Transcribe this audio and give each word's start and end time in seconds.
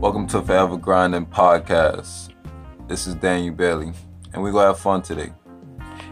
Welcome 0.00 0.28
to 0.28 0.40
Forever 0.42 0.76
Grinding 0.76 1.26
Podcast. 1.26 2.32
This 2.86 3.08
is 3.08 3.16
Daniel 3.16 3.52
Bailey, 3.52 3.92
and 4.32 4.40
we're 4.40 4.52
gonna 4.52 4.68
have 4.68 4.78
fun 4.78 5.02
today. 5.02 5.32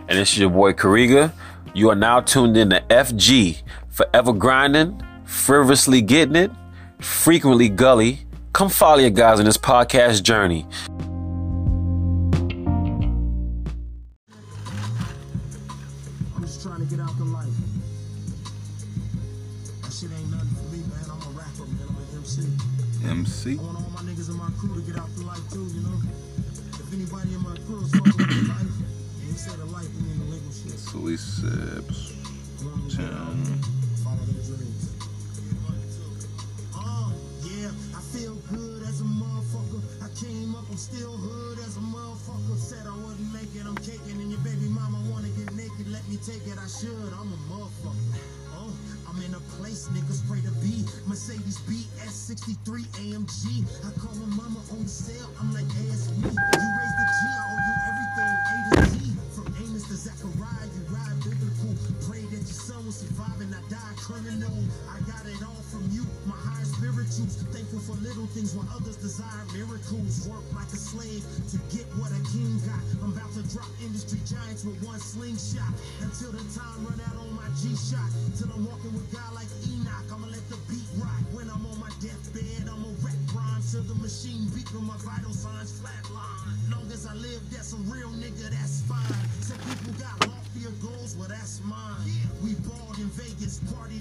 And 0.09 0.19
this 0.19 0.33
is 0.33 0.40
your 0.40 0.51
boy 0.51 0.72
Kariga. 0.72 1.33
You 1.72 1.91
are 1.91 1.95
now 1.95 2.19
tuned 2.19 2.57
in 2.57 2.71
to 2.71 2.80
FG, 2.91 3.62
Forever 3.88 4.33
Grinding, 4.33 5.01
Frivolously 5.24 6.03
Getting 6.03 6.35
It, 6.35 6.51
Frequently 6.99 7.69
Gully. 7.69 8.27
Come 8.53 8.71
follow 8.71 8.99
your 8.99 9.10
guys 9.10 9.38
on 9.38 9.45
this 9.45 9.56
podcast 9.56 10.24
journey. 10.24 10.67
I'm 23.09 23.24
up, 40.66 40.70
I'm 40.70 40.77
still 40.77 41.12
hood 41.12 41.59
as 41.59 41.77
a 41.77 41.80
motherfucker. 41.80 42.56
Said 42.56 42.86
I 42.86 42.96
wouldn't 42.96 43.32
make 43.32 43.55
it, 43.55 43.66
I'm 43.66 43.77
caking, 43.77 44.19
and 44.20 44.30
your 44.30 44.41
baby 44.41 44.69
mama 44.69 44.98
wanna 45.10 45.28
get 45.36 45.52
naked. 45.55 45.88
Let 45.88 46.06
me 46.09 46.16
take 46.16 46.46
it, 46.46 46.59
I 46.59 46.66
should. 46.66 47.12
I'm 47.12 47.32
a 47.32 47.41
motherfucker. 47.52 48.19
Oh, 48.56 48.72
I'm 49.08 49.22
in 49.22 49.34
a 49.34 49.41
place 49.58 49.88
niggas 49.92 50.27
pray 50.28 50.41
to 50.41 50.52
be. 50.64 50.84
Mercedes 51.06 51.60
BS 51.69 52.12
63 52.12 52.83
AMG. 52.83 53.64
I 53.84 53.91
call 54.00 54.14
my 54.17 54.27
mama 54.36 54.61
on 54.72 54.83
the 54.83 54.89
cell. 54.89 55.30
I'm 55.41 55.52
like, 55.52 55.69
ask 55.92 56.11
me. 56.17 56.28
You 56.28 56.33
the 56.33 57.45
Thankful 67.06 67.78
for 67.86 67.94
little 68.02 68.26
things 68.34 68.50
while 68.58 68.66
others 68.74 68.98
desire 68.98 69.46
miracles. 69.54 70.26
Work 70.26 70.42
like 70.50 70.66
a 70.74 70.80
slave 70.80 71.22
to 71.54 71.56
get 71.70 71.86
what 71.94 72.10
a 72.10 72.18
king 72.34 72.58
got. 72.66 72.82
I'm 72.98 73.14
about 73.14 73.30
to 73.38 73.46
drop 73.46 73.70
industry 73.78 74.18
giants 74.26 74.66
with 74.66 74.74
one 74.82 74.98
slingshot. 74.98 75.70
Until 76.02 76.34
the 76.34 76.42
time 76.50 76.82
run 76.82 76.98
out 77.06 77.14
on 77.22 77.30
my 77.38 77.46
G 77.62 77.78
shot. 77.78 78.10
Till 78.34 78.50
I'm 78.50 78.66
walking 78.66 78.90
with 78.90 79.06
God 79.14 79.38
like 79.38 79.46
Enoch. 79.70 80.10
I'ma 80.10 80.27
let 80.34 80.42
the 80.50 80.58
beat 80.66 80.90
rock. 80.98 81.22
When 81.30 81.46
I'm 81.46 81.62
on 81.70 81.78
my 81.78 81.94
deathbed, 82.02 82.66
I'ma 82.66 82.90
rap 83.06 83.14
rhymes 83.30 83.70
till 83.70 83.86
the 83.86 83.94
machine 84.02 84.50
beat 84.50 84.66
when 84.74 84.90
my 84.90 84.98
vital 85.06 85.30
signs 85.30 85.78
flatline. 85.78 86.58
Long 86.74 86.90
as 86.90 87.06
I 87.06 87.14
live, 87.14 87.38
that's 87.54 87.70
a 87.70 87.78
real 87.86 88.10
nigga, 88.18 88.50
that's 88.50 88.82
fine. 88.82 89.22
Some 89.46 89.62
people 89.62 89.94
got 90.02 90.18
loftier 90.27 90.74
goals, 90.82 91.14
well 91.14 91.30
that's 91.30 91.62
mine. 91.62 92.02
We 92.42 92.58
balled 92.66 92.98
in 92.98 93.06
Vegas, 93.14 93.62
partied 93.70 93.95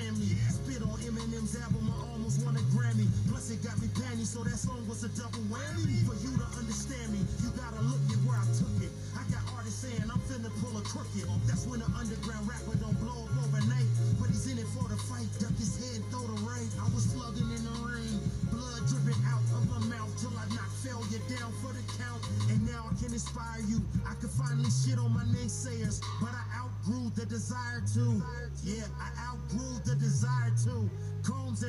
fucking. 0.00 0.36
Spit 0.50 0.82
on 0.82 0.98
Eminem's 1.04 1.56
album, 1.60 1.92
I 1.92 2.12
almost 2.12 2.44
won 2.44 2.56
a 2.56 2.64
Grammy. 2.72 3.06
Plus 3.28 3.50
it 3.50 3.62
got 3.62 3.80
me 3.80 3.88
panties, 3.94 4.30
so 4.30 4.44
that 4.44 4.56
song 4.56 4.80
was 4.88 5.04
a 5.04 5.10
double 5.16 5.44
whammy. 5.52 5.98
For 6.06 6.16
you 6.24 6.32
to 6.36 6.46
understand 6.58 7.12
me, 7.12 7.20
you 7.42 7.50
gotta 7.56 7.80
look 7.82 8.00
at 8.08 8.20
where 8.24 8.38
I 8.38 8.46
took 8.56 8.72
it. 8.80 8.92
I 9.16 9.22
got 9.30 9.42
artists 9.56 9.84
saying 9.84 10.04
I'm 10.08 10.20
finna 10.28 10.50
pull 10.60 10.76
a 10.78 10.82
crooked. 10.82 11.26
That's 11.46 11.66
when 11.66 11.82
an 11.82 11.92
underground 11.96 12.48
rapper 12.48 12.76
don't 12.78 12.96
blow 13.00 13.26
up 13.26 13.34
overnight. 13.44 13.88
But 14.20 14.30
he's 14.30 14.46
in 14.48 14.58
it 14.58 14.68
for 14.76 14.86
the 14.88 14.96
fight, 15.08 15.28
duck 15.40 15.54
his 15.58 15.76
head, 15.80 16.02
throw 16.10 16.24
the 16.24 16.38
right. 16.46 16.70
I 16.80 16.86
was 16.94 17.04
slugging 17.10 17.48
in 17.50 17.62
the 17.64 17.76
rain, 17.84 18.16
blood 18.52 18.82
dripping 18.88 19.20
out 19.28 19.44
of 19.56 19.64
my 19.68 19.80
mouth 19.90 20.12
till 20.20 20.32
I 20.36 20.46
knocked 20.54 20.76
failure 20.84 21.22
down 21.30 21.50
for 21.64 21.72
the 21.72 21.84
count. 21.98 22.20
And 22.50 22.60
now 22.66 22.86
I 22.90 22.94
can 23.00 23.12
inspire 23.12 23.62
you. 23.66 23.80
I 24.06 24.14
can 24.18 24.30
finally 24.30 24.70
shit 24.70 24.98
on 24.98 25.12
my 25.14 25.24
naysayers, 25.34 25.89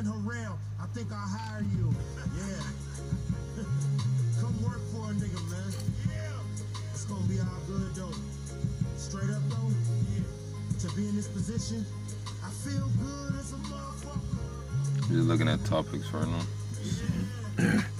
Combs 0.01 0.15
and 0.15 0.25
Harrell, 0.25 0.57
I 0.81 0.85
think 0.87 1.11
I'll 1.11 1.17
hire 1.17 1.61
you. 1.77 1.93
Yeah. 2.35 3.63
Come 4.41 4.63
work 4.63 4.79
for 4.91 5.11
a 5.11 5.13
nigga, 5.13 5.51
man. 5.51 5.73
It's 6.91 7.05
gonna 7.05 7.21
be 7.27 7.39
all 7.39 7.45
good 7.67 7.95
though. 7.95 8.11
Straight 8.97 9.29
up 9.29 9.41
though, 9.49 10.87
to 10.87 10.95
be 10.95 11.07
in 11.07 11.15
this 11.15 11.27
position, 11.27 11.85
I 12.43 12.49
feel 12.49 12.87
good 12.99 13.39
as 13.39 13.53
a 13.53 13.57
motherfucker. 13.57 15.07
Just 15.09 15.27
looking 15.27 15.47
at 15.47 15.63
topics 15.65 16.11
right 16.13 16.27
now. 16.27 17.81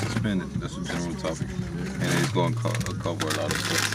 suspended. 0.00 0.50
That's 0.60 0.76
the 0.76 0.84
general 0.84 1.14
topic. 1.16 1.48
And 2.00 2.20
it's 2.20 2.32
going 2.32 2.54
to 2.54 2.60
co- 2.60 2.94
cover 2.94 3.26
a 3.28 3.42
lot 3.42 3.52
of 3.52 3.60
stuff. 3.60 3.89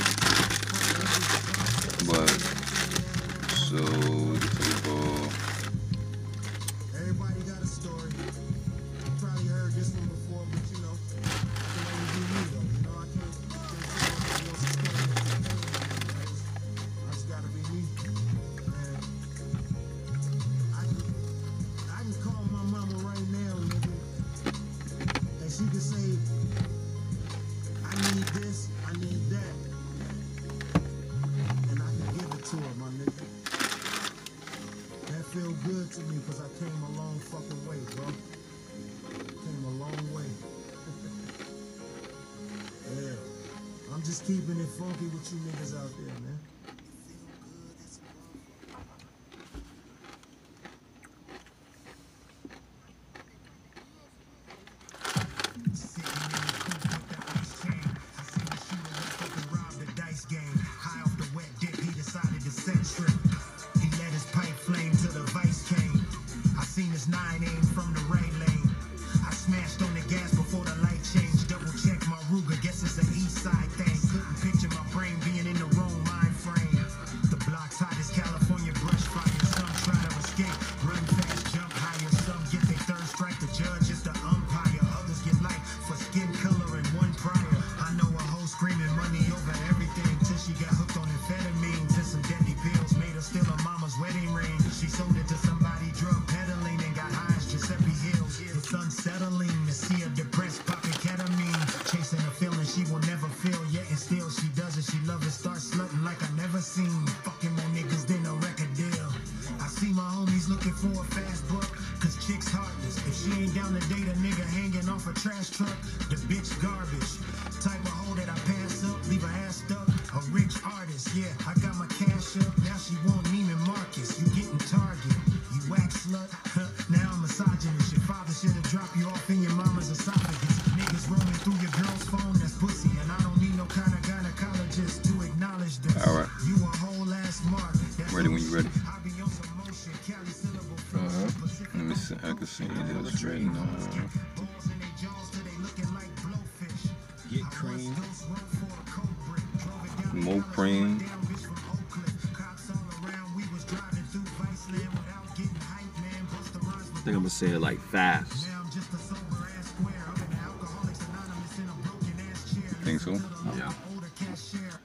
Broken 161.84 162.14
ass 162.32 162.54
chair. 162.54 162.64
Think 162.86 163.02
so? 163.02 163.12
Yeah. 163.58 163.74
Older 163.94 164.12
cashier. 164.18 164.80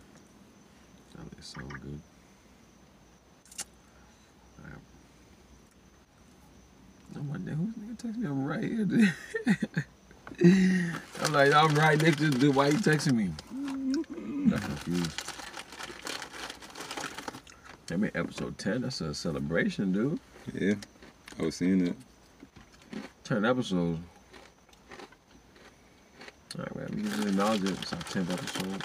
That 1.15 1.39
is 1.39 1.47
so 1.47 1.61
good. 1.61 2.01
I'm 7.15 7.31
like, 7.31 7.45
damn, 7.45 7.57
who's 7.57 7.75
nigga 7.77 7.97
texting 8.03 8.19
me? 8.19 8.27
I'm 8.27 8.45
right 8.45 8.65
here, 8.65 8.85
dude. 8.85 9.13
I'm 11.23 11.33
like, 11.33 11.53
I'm 11.53 11.75
right 11.77 12.03
next 12.03 12.17
to 12.17 12.31
this 12.31 12.41
dude. 12.41 12.55
Why 12.57 12.69
you 12.69 12.79
texting 12.79 13.13
me? 13.13 13.31
Got 14.51 14.63
confused. 14.63 15.33
I 17.93 17.97
mean, 17.97 18.11
episode 18.15 18.59
10, 18.59 18.83
that's 18.83 19.01
a 19.03 19.15
celebration, 19.15 19.93
dude. 19.93 20.19
Yeah, 20.53 20.75
I 21.39 21.43
was 21.43 21.55
seeing 21.55 21.87
it. 21.87 21.97
10 23.31 23.45
episodes. 23.45 24.01
Alright, 26.59 26.75
man, 26.75 26.89
we 26.97 27.03
just 27.09 27.29
acknowledge 27.29 27.63
it. 27.63 27.71
It's 27.81 27.93
our 27.93 28.01
10th 28.01 28.33
episode. 28.33 28.83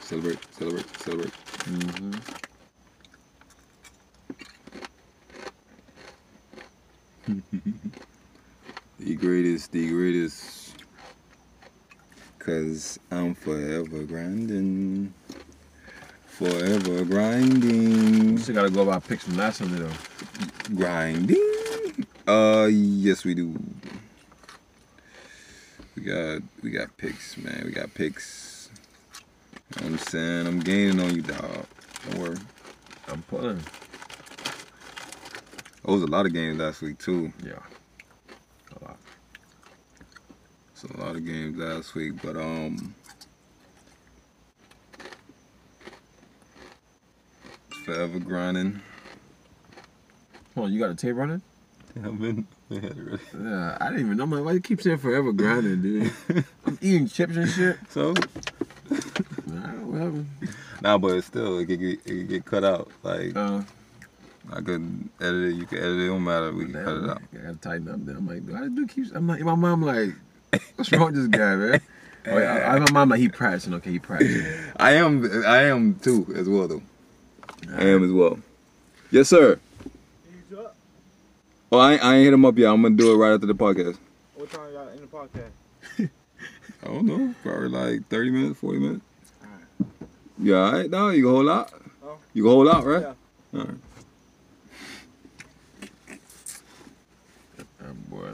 Celebrate, 0.00 0.38
celebrate, 0.52 0.96
celebrate. 0.98 1.32
Mm-hmm. 1.68 2.12
The 8.98 9.14
greatest, 9.14 9.70
the 9.70 9.88
greatest. 9.88 10.82
Cause 12.40 12.98
I'm 13.12 13.36
forever 13.36 14.02
grinding. 14.02 15.14
Forever 16.26 17.04
grinding. 17.04 18.38
Still 18.38 18.54
gotta 18.56 18.70
go 18.70 18.84
by 18.84 18.98
picks 18.98 19.22
from 19.22 19.36
last 19.36 19.58
Sunday, 19.58 19.78
though. 19.78 19.92
Grinding. 20.74 21.65
Uh 22.26 22.66
yes 22.68 23.24
we 23.24 23.34
do. 23.34 23.54
We 25.94 26.02
got 26.02 26.42
we 26.60 26.70
got 26.70 26.96
picks, 26.96 27.36
man. 27.36 27.62
We 27.64 27.70
got 27.70 27.94
picks. 27.94 28.68
You 29.76 29.82
know 29.82 29.92
what 29.92 30.00
I'm 30.00 30.06
saying? 30.06 30.46
I'm 30.48 30.58
gaining 30.58 31.00
on 31.00 31.14
you, 31.14 31.22
dog. 31.22 31.66
Don't 32.10 32.18
worry. 32.18 32.36
I'm 33.08 33.22
pulling. 33.22 33.62
There 35.84 35.94
was 35.94 36.02
a 36.02 36.06
lot 36.06 36.26
of 36.26 36.32
games 36.32 36.58
last 36.58 36.82
week 36.82 36.98
too. 36.98 37.32
Yeah. 37.44 37.62
A 38.80 38.84
lot. 38.84 38.98
So 40.74 40.88
a 40.96 41.00
lot 41.00 41.14
of 41.14 41.24
games 41.24 41.56
last 41.56 41.94
week, 41.94 42.20
but 42.22 42.36
um 42.36 42.92
forever 47.84 48.18
grinding. 48.18 48.80
Hold 50.56 50.66
on, 50.66 50.72
you 50.72 50.80
got 50.80 50.90
a 50.90 50.96
tape 50.96 51.14
running? 51.14 51.40
I've 51.96 52.18
been, 52.20 52.46
been 52.68 52.82
had 52.82 52.92
it 52.92 52.98
ready. 52.98 53.22
Yeah, 53.42 53.78
I 53.80 53.86
didn't 53.88 54.06
even 54.06 54.16
know. 54.18 54.24
I'm 54.24 54.30
like, 54.30 54.44
why 54.44 54.52
you 54.52 54.60
keep 54.60 54.82
saying 54.82 54.98
forever 54.98 55.32
grinding, 55.32 55.82
dude? 55.82 56.12
I'm 56.66 56.78
eating 56.82 57.08
chips 57.08 57.36
and 57.36 57.48
shit. 57.48 57.78
So 57.88 58.12
Nah, 59.46 59.68
what 59.84 60.00
happened? 60.00 60.28
nah, 60.82 60.98
but 60.98 61.20
still, 61.22 61.58
it 61.58 61.66
could 61.66 61.80
get, 61.80 62.00
it 62.04 62.04
could 62.04 62.28
get 62.28 62.44
cut 62.44 62.64
out. 62.64 62.90
Like 63.02 63.34
Uh, 63.36 63.62
I 64.52 64.60
could 64.60 65.08
edit 65.20 65.52
it, 65.52 65.54
you 65.54 65.66
can 65.66 65.78
edit 65.78 65.98
it. 65.98 66.04
It 66.04 66.08
Don't 66.08 66.24
matter. 66.24 66.52
We 66.52 66.64
can 66.64 66.72
damn, 66.74 66.84
cut 66.84 66.96
it 66.96 67.10
out. 67.10 67.22
I 67.32 67.36
gotta 67.36 67.56
tighten 67.56 67.88
up 67.88 68.04
there. 68.04 68.16
I'm 68.16 68.26
like, 68.26 68.42
why 68.46 68.68
do 68.68 68.86
keep? 68.86 69.14
I'm 69.14 69.26
like, 69.26 69.40
my 69.40 69.54
mom 69.54 69.82
like, 69.82 70.10
what's 70.76 70.92
wrong 70.92 71.06
with 71.06 71.14
this 71.16 71.28
guy, 71.28 71.56
man? 71.56 71.80
Oh, 72.28 72.36
yeah, 72.38 72.54
I, 72.54 72.74
I, 72.74 72.78
my 72.80 72.90
mom 72.90 73.10
like, 73.10 73.20
he 73.20 73.28
practicing. 73.28 73.72
Okay, 73.74 73.92
he 73.92 73.98
practicing. 74.00 74.44
I 74.80 74.94
am, 74.94 75.24
I 75.46 75.62
am 75.66 75.94
too 75.94 76.26
as 76.34 76.48
well 76.48 76.66
though. 76.66 76.82
I 77.72 77.84
am 77.84 78.02
as 78.02 78.10
well. 78.10 78.40
Yes, 79.12 79.28
sir. 79.28 79.60
Oh, 81.76 81.78
I, 81.78 81.96
I 81.96 82.14
ain't 82.14 82.24
hit 82.24 82.32
him 82.32 82.46
up 82.46 82.56
yet. 82.56 82.72
I'm 82.72 82.80
gonna 82.80 82.94
do 82.94 83.12
it 83.12 83.16
right 83.18 83.34
after 83.34 83.44
the 83.46 83.54
podcast. 83.54 83.98
What 84.34 84.50
time 84.50 84.72
y'all 84.72 84.88
in 84.88 85.00
the 85.02 85.06
podcast? 85.06 85.50
I 86.82 86.86
don't 86.86 87.04
know, 87.04 87.34
probably 87.42 87.68
like 87.68 88.08
30 88.08 88.30
minutes, 88.30 88.60
40 88.60 88.78
minutes. 88.78 89.04
You 90.38 90.56
all 90.56 90.72
right 90.72 90.88
now? 90.90 91.08
You 91.10 91.24
can 91.24 91.32
hold 91.34 91.48
out? 91.50 91.70
Oh. 92.02 92.16
You 92.32 92.44
can 92.44 92.52
hold 92.52 92.68
out, 92.68 92.84
right? 92.86 93.02
Yeah. 93.02 93.14
All 93.60 93.66
right. 93.66 93.76
Oh, 97.82 97.92
boy. 98.08 98.30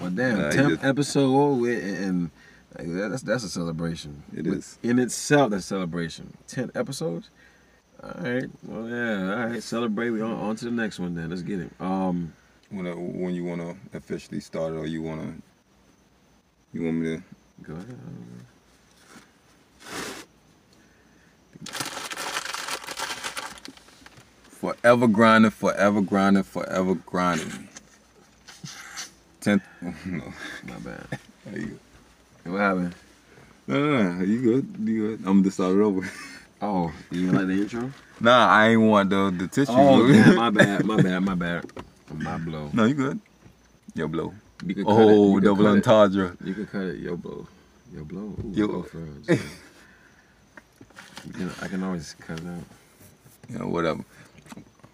Well, 0.00 0.10
damn, 0.10 0.38
Nah, 0.42 0.50
tenth 0.50 0.68
just- 0.74 0.84
episode 0.84 1.54
with- 1.54 1.82
and 1.84 2.30
like, 2.78 2.88
that's 2.92 3.22
that's 3.22 3.44
a 3.44 3.48
celebration. 3.48 4.24
It 4.36 4.44
With- 4.46 4.58
is. 4.58 4.78
in 4.82 4.98
itself. 4.98 5.52
That's 5.52 5.64
a 5.64 5.68
celebration. 5.68 6.36
Ten 6.46 6.70
episodes. 6.74 7.30
All 8.02 8.10
right. 8.22 8.44
Well, 8.64 8.88
yeah. 8.88 9.34
All 9.34 9.46
right. 9.50 9.62
Celebrate. 9.62 10.10
We 10.10 10.20
on, 10.22 10.32
on 10.32 10.56
to 10.56 10.64
the 10.66 10.70
next 10.70 10.98
one 10.98 11.14
then. 11.14 11.30
Let's 11.30 11.42
get 11.42 11.60
it. 11.60 11.70
Um. 11.80 12.32
When, 12.70 12.86
uh, 12.86 12.92
when 12.94 13.34
you 13.34 13.44
wanna 13.44 13.74
officially 13.94 14.40
start 14.40 14.74
it, 14.74 14.76
or 14.76 14.86
you 14.86 15.00
wanna, 15.00 15.32
you 16.74 16.82
want 16.84 16.96
me 16.98 17.16
to? 17.16 17.22
Go 17.62 17.72
ahead. 17.72 17.98
Forever 24.50 25.06
grinding, 25.08 25.50
forever 25.50 26.00
grinding, 26.02 26.42
forever 26.42 26.94
grinding. 26.94 27.68
Tenth. 29.40 29.62
no. 30.04 30.24
My 30.64 30.78
bad. 30.80 31.06
Are 31.50 31.58
you, 31.58 31.78
What 32.44 32.58
happened? 32.58 32.94
no, 33.66 33.78
no, 33.80 34.12
no. 34.12 34.24
You 34.24 34.42
good? 34.42 34.88
You 34.88 35.08
good? 35.16 35.26
I'm 35.26 35.40
gonna 35.40 35.50
start 35.50 35.76
it 35.76 35.80
over. 35.80 36.10
Oh, 36.60 36.92
you 37.10 37.30
like 37.32 37.46
the 37.46 37.52
intro? 37.52 37.92
Nah, 38.20 38.48
I 38.48 38.70
ain't 38.70 38.80
want 38.82 39.10
the 39.10 39.32
the 39.36 39.46
tissue. 39.46 39.70
Oh, 39.72 40.04
damn, 40.12 40.34
my 40.34 40.50
bad, 40.50 40.84
my 40.84 41.00
bad, 41.00 41.20
my 41.22 41.34
bad. 41.36 41.64
My 42.12 42.36
blow. 42.36 42.68
no, 42.72 42.84
you 42.84 42.94
good? 42.94 43.20
Yo, 43.94 44.08
blow. 44.08 44.34
You 44.66 44.74
could 44.74 44.86
cut 44.86 44.92
it. 44.98 45.04
Oh, 45.08 45.34
You 45.36 45.40
double 45.40 45.64
cut 45.64 45.70
it. 45.70 45.86
entendre. 45.86 46.36
You 46.42 46.54
can 46.54 46.66
cut 46.66 46.82
it. 46.82 46.98
Yo, 46.98 47.16
blow. 47.16 47.46
Yo, 47.94 48.02
blow. 48.04 48.22
Ooh, 48.44 48.50
Yo. 48.52 48.86
it. 49.28 49.40
You 51.26 51.32
can- 51.32 51.52
I 51.62 51.68
can 51.68 51.84
always 51.84 52.14
cut 52.18 52.40
it 52.40 52.46
out. 52.46 52.64
You 53.48 53.58
know, 53.60 53.68
whatever. 53.68 54.04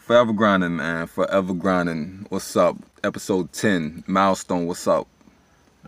Forever 0.00 0.35
grinding, 0.35 0.76
man. 0.76 1.06
Forever 1.06 1.54
grinding. 1.54 2.26
What's 2.28 2.54
up? 2.56 2.76
Episode 3.02 3.52
10. 3.54 4.04
Milestone. 4.06 4.66
What's 4.66 4.87
up? 4.87 5.06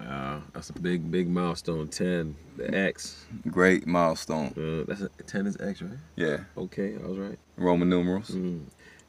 Uh, 0.00 0.40
that's 0.52 0.70
a 0.70 0.74
big, 0.74 1.10
big 1.10 1.28
milestone. 1.28 1.88
Ten, 1.88 2.36
the 2.56 2.72
X. 2.76 3.24
Great 3.48 3.86
milestone. 3.86 4.48
Uh, 4.56 4.84
that's 4.86 5.00
a, 5.00 5.08
ten 5.24 5.46
is 5.46 5.56
X, 5.60 5.80
right? 5.82 5.92
Yeah. 6.16 6.38
Okay, 6.56 6.94
I 7.02 7.06
was 7.06 7.18
right. 7.18 7.38
Roman 7.56 7.88
numerals. 7.88 8.30
Mm. 8.30 8.64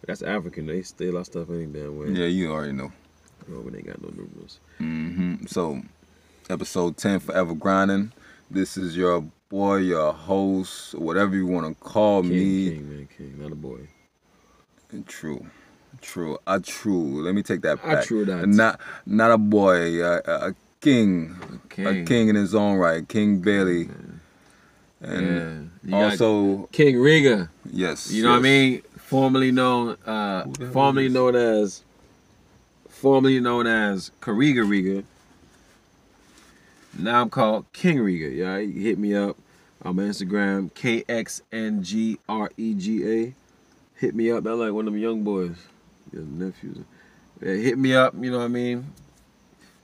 That's 0.06 0.22
African. 0.22 0.65
They 0.67 0.82
steal 0.84 1.17
our 1.17 1.25
stuff 1.25 1.50
any 1.50 1.65
damn 1.65 1.98
way. 1.98 2.10
Yeah, 2.10 2.27
you 2.27 2.51
already 2.51 2.72
know. 2.74 2.91
Oh, 3.51 3.60
when 3.62 3.74
they 3.74 3.82
got 3.82 4.01
no 4.01 4.10
numerals. 4.10 4.60
Mm-hmm. 4.79 5.46
So, 5.48 5.82
episode 6.50 6.98
10, 6.98 7.20
Forever 7.20 7.53
Grinding. 7.56 8.12
This 8.50 8.77
is 8.77 8.96
your 8.96 9.25
boy, 9.50 9.77
your 9.77 10.13
host, 10.13 10.96
whatever 10.96 11.36
you 11.36 11.48
want 11.48 11.67
to 11.67 11.84
call 11.84 12.22
King, 12.22 12.32
me. 12.32 12.70
king, 12.72 12.89
man, 12.89 13.08
king, 13.17 13.36
not 13.41 13.51
a 13.51 13.56
boy. 13.56 13.88
True. 15.08 15.46
True. 16.01 16.38
A 16.48 16.60
true. 16.60 17.24
Let 17.24 17.36
me 17.36 17.44
take 17.44 17.62
that 17.62 17.79
A 17.84 17.88
back. 17.88 18.06
true 18.06 18.24
that. 18.25 18.48
Not, 18.48 18.79
not 19.06 19.32
a 19.32 19.38
boy, 19.38 20.01
a, 20.03 20.22
a 20.25 20.56
king. 20.81 21.36
King. 21.69 21.88
A 21.88 22.05
king 22.05 22.29
in 22.29 22.36
his 22.36 22.55
own 22.55 22.77
right. 22.77 23.07
King 23.07 23.39
Bailey. 23.39 23.89
And 25.01 25.72
yeah. 25.84 26.05
Also, 26.05 26.67
King 26.72 27.00
Riga. 27.00 27.50
yes. 27.72 28.12
You 28.12 28.24
know 28.24 28.31
what 28.31 28.39
I 28.39 28.41
mean? 28.41 28.81
Formerly 28.98 29.51
known, 29.51 29.96
uh, 30.05 30.46
formerly 30.74 31.07
known 31.07 31.36
as, 31.36 31.84
formerly 32.89 33.39
known 33.39 33.67
as 33.67 34.12
Kariga 34.22 34.67
Riga. 34.67 35.03
Now 36.98 37.22
I'm 37.22 37.29
called 37.29 37.72
King 37.74 38.00
Riga. 38.00 38.27
Yeah, 38.29 38.57
you 38.57 38.81
hit 38.81 38.98
me 38.98 39.13
up 39.13 39.38
on 39.84 39.96
my 39.96 40.03
Instagram, 40.03 40.74
K 40.74 41.05
X 41.07 41.41
N 41.51 41.84
G 41.84 42.17
R 42.27 42.50
E 42.57 42.74
G 42.74 43.07
A. 43.07 43.36
Hit 43.96 44.15
me 44.15 44.31
up. 44.31 44.46
I'm 44.46 44.60
like 44.60 44.74
one 44.74 44.88
of 44.88 44.93
them 44.93 45.01
young 45.01 45.24
boys, 45.24 45.55
your 46.12 46.24
nephews. 46.24 46.79
Yeah, 47.41 47.53
hit 47.53 47.77
me 47.77 47.93
up. 47.93 48.13
You 48.19 48.31
know 48.31 48.39
what 48.39 48.46
I 48.46 48.50
mean? 48.50 48.91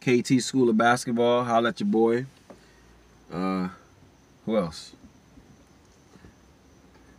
KT 0.04 0.42
School 0.42 0.70
of 0.70 0.78
Basketball. 0.78 1.44
Holla 1.44 1.70
at 1.70 1.80
your 1.80 1.88
boy. 1.88 2.26
Uh, 3.32 3.70
who 4.46 4.58
else? 4.58 4.92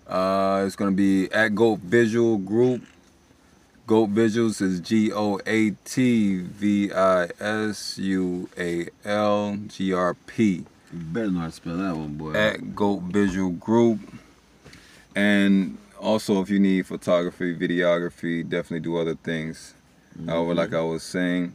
Uh, 0.07 0.64
it's 0.67 0.76
gonna 0.76 0.93
be 0.93 1.33
at 1.33 1.55
Goat 1.55 1.81
Visual 1.81 2.37
Group 2.37 2.83
Goat 3.87 4.14
Visuals 4.14 4.62
is 4.62 4.81
G 4.81 5.12
O 5.12 5.38
A 5.47 5.73
T 5.85 6.41
V 6.41 6.91
I 6.91 7.29
S 7.38 7.99
U 7.99 8.49
A 8.57 8.88
L 9.05 9.59
G 9.67 9.93
R 9.93 10.14
P. 10.14 10.53
You 10.55 10.64
better 10.93 11.31
not 11.31 11.53
spell 11.53 11.76
that 11.76 11.95
one, 11.95 12.14
boy. 12.14 12.33
at 12.33 12.75
Goat 12.75 13.03
Visual 13.03 13.50
Group. 13.50 14.00
And 15.14 15.76
also, 16.00 16.41
if 16.41 16.49
you 16.49 16.59
need 16.59 16.87
photography, 16.87 17.55
videography, 17.55 18.43
definitely 18.49 18.81
do 18.81 18.97
other 18.97 19.17
things. 19.17 19.75
However, 20.26 20.55
like 20.55 20.73
I 20.73 20.81
was 20.81 21.03
saying, 21.03 21.55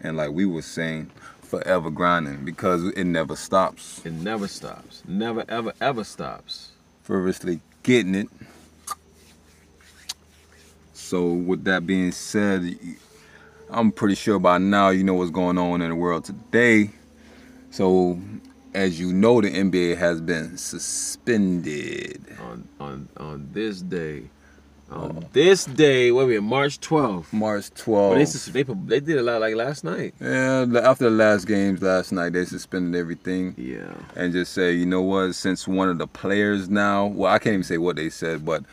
and 0.00 0.16
like 0.16 0.30
we 0.30 0.46
were 0.46 0.62
saying, 0.62 1.10
forever 1.42 1.90
grinding 1.90 2.44
because 2.44 2.84
it 2.84 3.04
never 3.04 3.34
stops. 3.34 4.00
It 4.04 4.12
never 4.12 4.46
stops. 4.46 5.02
Never, 5.06 5.44
ever, 5.48 5.72
ever 5.80 6.04
stops. 6.04 6.70
Fervently 7.02 7.60
getting 7.82 8.14
it. 8.14 8.28
So, 10.92 11.32
with 11.32 11.64
that 11.64 11.86
being 11.86 12.12
said, 12.12 12.78
I'm 13.68 13.90
pretty 13.90 14.14
sure 14.14 14.38
by 14.38 14.58
now 14.58 14.90
you 14.90 15.02
know 15.02 15.14
what's 15.14 15.32
going 15.32 15.58
on 15.58 15.82
in 15.82 15.88
the 15.88 15.96
world 15.96 16.24
today. 16.24 16.90
So, 17.70 18.20
as 18.74 19.00
you 19.00 19.12
know, 19.12 19.40
the 19.40 19.50
NBA 19.50 19.96
has 19.96 20.20
been 20.20 20.56
suspended. 20.56 22.24
On 22.40 22.68
on 22.78 23.08
on 23.16 23.48
this 23.52 23.82
day. 23.82 24.30
On 24.90 25.24
this 25.32 25.64
day, 25.66 26.10
what 26.10 26.26
we 26.26 26.36
in 26.36 26.44
March 26.44 26.80
12th. 26.80 27.32
March 27.32 27.70
Well, 27.86 28.10
they, 28.14 28.22
12th. 28.22 28.26
sus- 28.28 28.46
they, 28.46 28.62
they 28.64 29.00
did 29.00 29.18
a 29.18 29.22
lot 29.22 29.40
like 29.40 29.54
last 29.54 29.84
night. 29.84 30.14
Yeah, 30.20 30.66
after 30.82 31.04
the 31.04 31.10
last 31.10 31.46
games 31.46 31.80
last 31.80 32.10
night, 32.10 32.32
they 32.32 32.44
suspended 32.44 32.98
everything 32.98 33.54
Yeah. 33.56 33.92
and 34.16 34.32
just 34.32 34.52
say, 34.52 34.72
you 34.72 34.86
know 34.86 35.02
what? 35.02 35.34
Since 35.34 35.68
one 35.68 35.88
of 35.88 35.98
the 35.98 36.08
players 36.08 36.68
now, 36.68 37.06
well, 37.06 37.32
I 37.32 37.38
can't 37.38 37.52
even 37.54 37.62
say 37.64 37.78
what 37.78 37.96
they 37.96 38.10
said, 38.10 38.44
but 38.44 38.64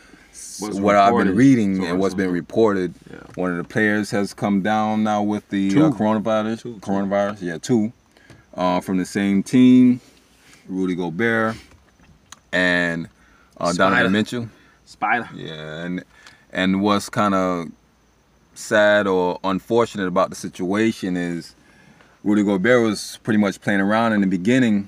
What's 0.60 0.80
what 0.80 0.96
I've 0.96 1.16
been 1.16 1.36
reading 1.36 1.78
So 1.78 1.84
and 1.84 2.00
what's 2.00 2.16
been 2.16 2.32
reported, 2.32 2.94
Yeah. 3.12 3.18
one 3.36 3.52
of 3.52 3.58
the 3.58 3.64
players 3.64 4.10
has 4.12 4.34
come 4.34 4.62
down 4.64 5.04
now 5.04 5.22
with 5.22 5.48
the 5.50 5.70
uh, 5.70 5.90
coronavirus. 5.92 6.62
Two. 6.62 6.76
Coronavirus, 6.76 7.42
yeah, 7.42 7.58
two, 7.60 7.94
uh, 8.56 8.80
from 8.82 8.98
the 8.98 9.06
same 9.06 9.44
team, 9.44 10.00
Rudy 10.68 10.96
Gobert 10.96 11.56
and 12.52 13.08
uh, 13.60 13.74
Donovan 13.74 14.12
Mitchell. 14.12 14.50
Spider. 14.88 15.30
Yeah, 15.36 15.84
and 15.84 16.04
and 16.52 16.82
what's 16.82 17.10
kind 17.10 17.36
of 17.36 17.68
sad 18.54 19.06
or 19.06 19.38
unfortunate 19.44 20.08
about 20.08 20.30
the 20.30 20.36
situation 20.36 21.18
is 21.18 21.56
Rudy 22.24 22.44
Gobert 22.44 22.82
was 22.82 23.20
pretty 23.22 23.38
much 23.38 23.60
playing 23.60 23.82
around 23.82 24.14
in 24.14 24.22
the 24.22 24.28
beginning 24.28 24.88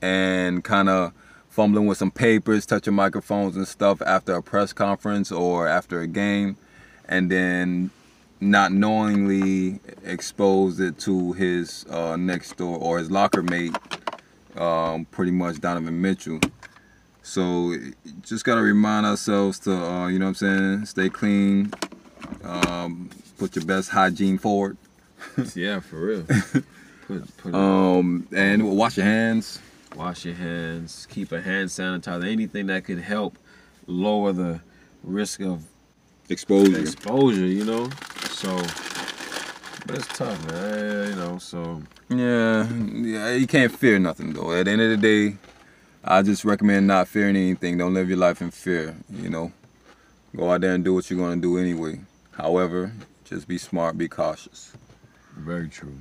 and 0.00 0.62
kind 0.62 0.88
of 0.88 1.12
fumbling 1.48 1.86
with 1.86 1.98
some 1.98 2.12
papers, 2.12 2.64
touching 2.64 2.94
microphones 2.94 3.56
and 3.56 3.66
stuff 3.66 4.00
after 4.02 4.34
a 4.34 4.42
press 4.42 4.72
conference 4.72 5.32
or 5.32 5.66
after 5.66 6.00
a 6.00 6.06
game, 6.06 6.56
and 7.08 7.28
then 7.28 7.90
not 8.40 8.70
knowingly 8.70 9.80
exposed 10.04 10.78
it 10.78 10.96
to 11.00 11.32
his 11.32 11.84
uh, 11.90 12.14
next 12.14 12.56
door 12.56 12.78
or 12.78 12.98
his 12.98 13.10
locker 13.10 13.42
mate, 13.42 13.76
um, 14.56 15.04
pretty 15.06 15.32
much 15.32 15.60
Donovan 15.60 16.00
Mitchell. 16.00 16.38
So 17.28 17.74
just 18.22 18.44
gotta 18.44 18.62
remind 18.62 19.04
ourselves 19.04 19.58
to, 19.60 19.72
uh, 19.72 20.06
you 20.08 20.18
know 20.18 20.24
what 20.30 20.42
I'm 20.42 20.80
saying, 20.80 20.86
stay 20.86 21.10
clean, 21.10 21.70
um, 22.42 23.10
put 23.36 23.54
your 23.54 23.66
best 23.66 23.90
hygiene 23.90 24.38
forward, 24.38 24.78
yeah, 25.54 25.80
for 25.80 25.96
real. 26.00 26.24
Put, 27.06 27.36
put 27.36 27.54
um, 27.54 28.26
and 28.34 28.76
wash 28.76 28.96
your 28.96 29.04
hands. 29.04 29.60
wash 29.94 30.24
your 30.24 30.36
hands, 30.36 31.06
keep 31.10 31.30
a 31.32 31.40
hand 31.42 31.68
sanitizer, 31.68 32.26
anything 32.30 32.66
that 32.68 32.84
could 32.84 33.00
help 33.00 33.38
lower 33.86 34.32
the 34.32 34.60
risk 35.02 35.40
of 35.42 35.64
Exposure. 36.30 36.78
exposure, 36.80 37.46
you 37.46 37.64
know? 37.64 37.90
So, 38.30 38.56
but 39.86 39.96
it's 39.98 40.08
tough, 40.08 40.46
man, 40.50 41.08
you 41.10 41.14
know, 41.16 41.38
so. 41.38 41.82
Yeah, 42.08 42.66
yeah, 42.72 43.32
you 43.34 43.46
can't 43.46 43.70
fear 43.72 43.98
nothing 43.98 44.32
though. 44.32 44.52
At 44.52 44.64
the 44.64 44.70
end 44.70 44.80
of 44.80 44.90
the 44.90 44.96
day, 44.96 45.36
I 46.08 46.22
just 46.22 46.44
recommend 46.44 46.86
not 46.86 47.06
fearing 47.08 47.36
anything. 47.36 47.78
Don't 47.78 47.94
live 47.94 48.08
your 48.08 48.18
life 48.18 48.40
in 48.40 48.50
fear. 48.50 48.96
You 49.12 49.28
know, 49.28 49.52
go 50.36 50.50
out 50.50 50.62
there 50.62 50.74
and 50.74 50.84
do 50.84 50.94
what 50.94 51.10
you're 51.10 51.18
gonna 51.18 51.40
do 51.40 51.58
anyway. 51.58 52.00
However, 52.32 52.92
just 53.24 53.46
be 53.46 53.58
smart, 53.58 53.98
be 53.98 54.08
cautious. 54.08 54.72
Very 55.36 55.68
true. 55.68 55.96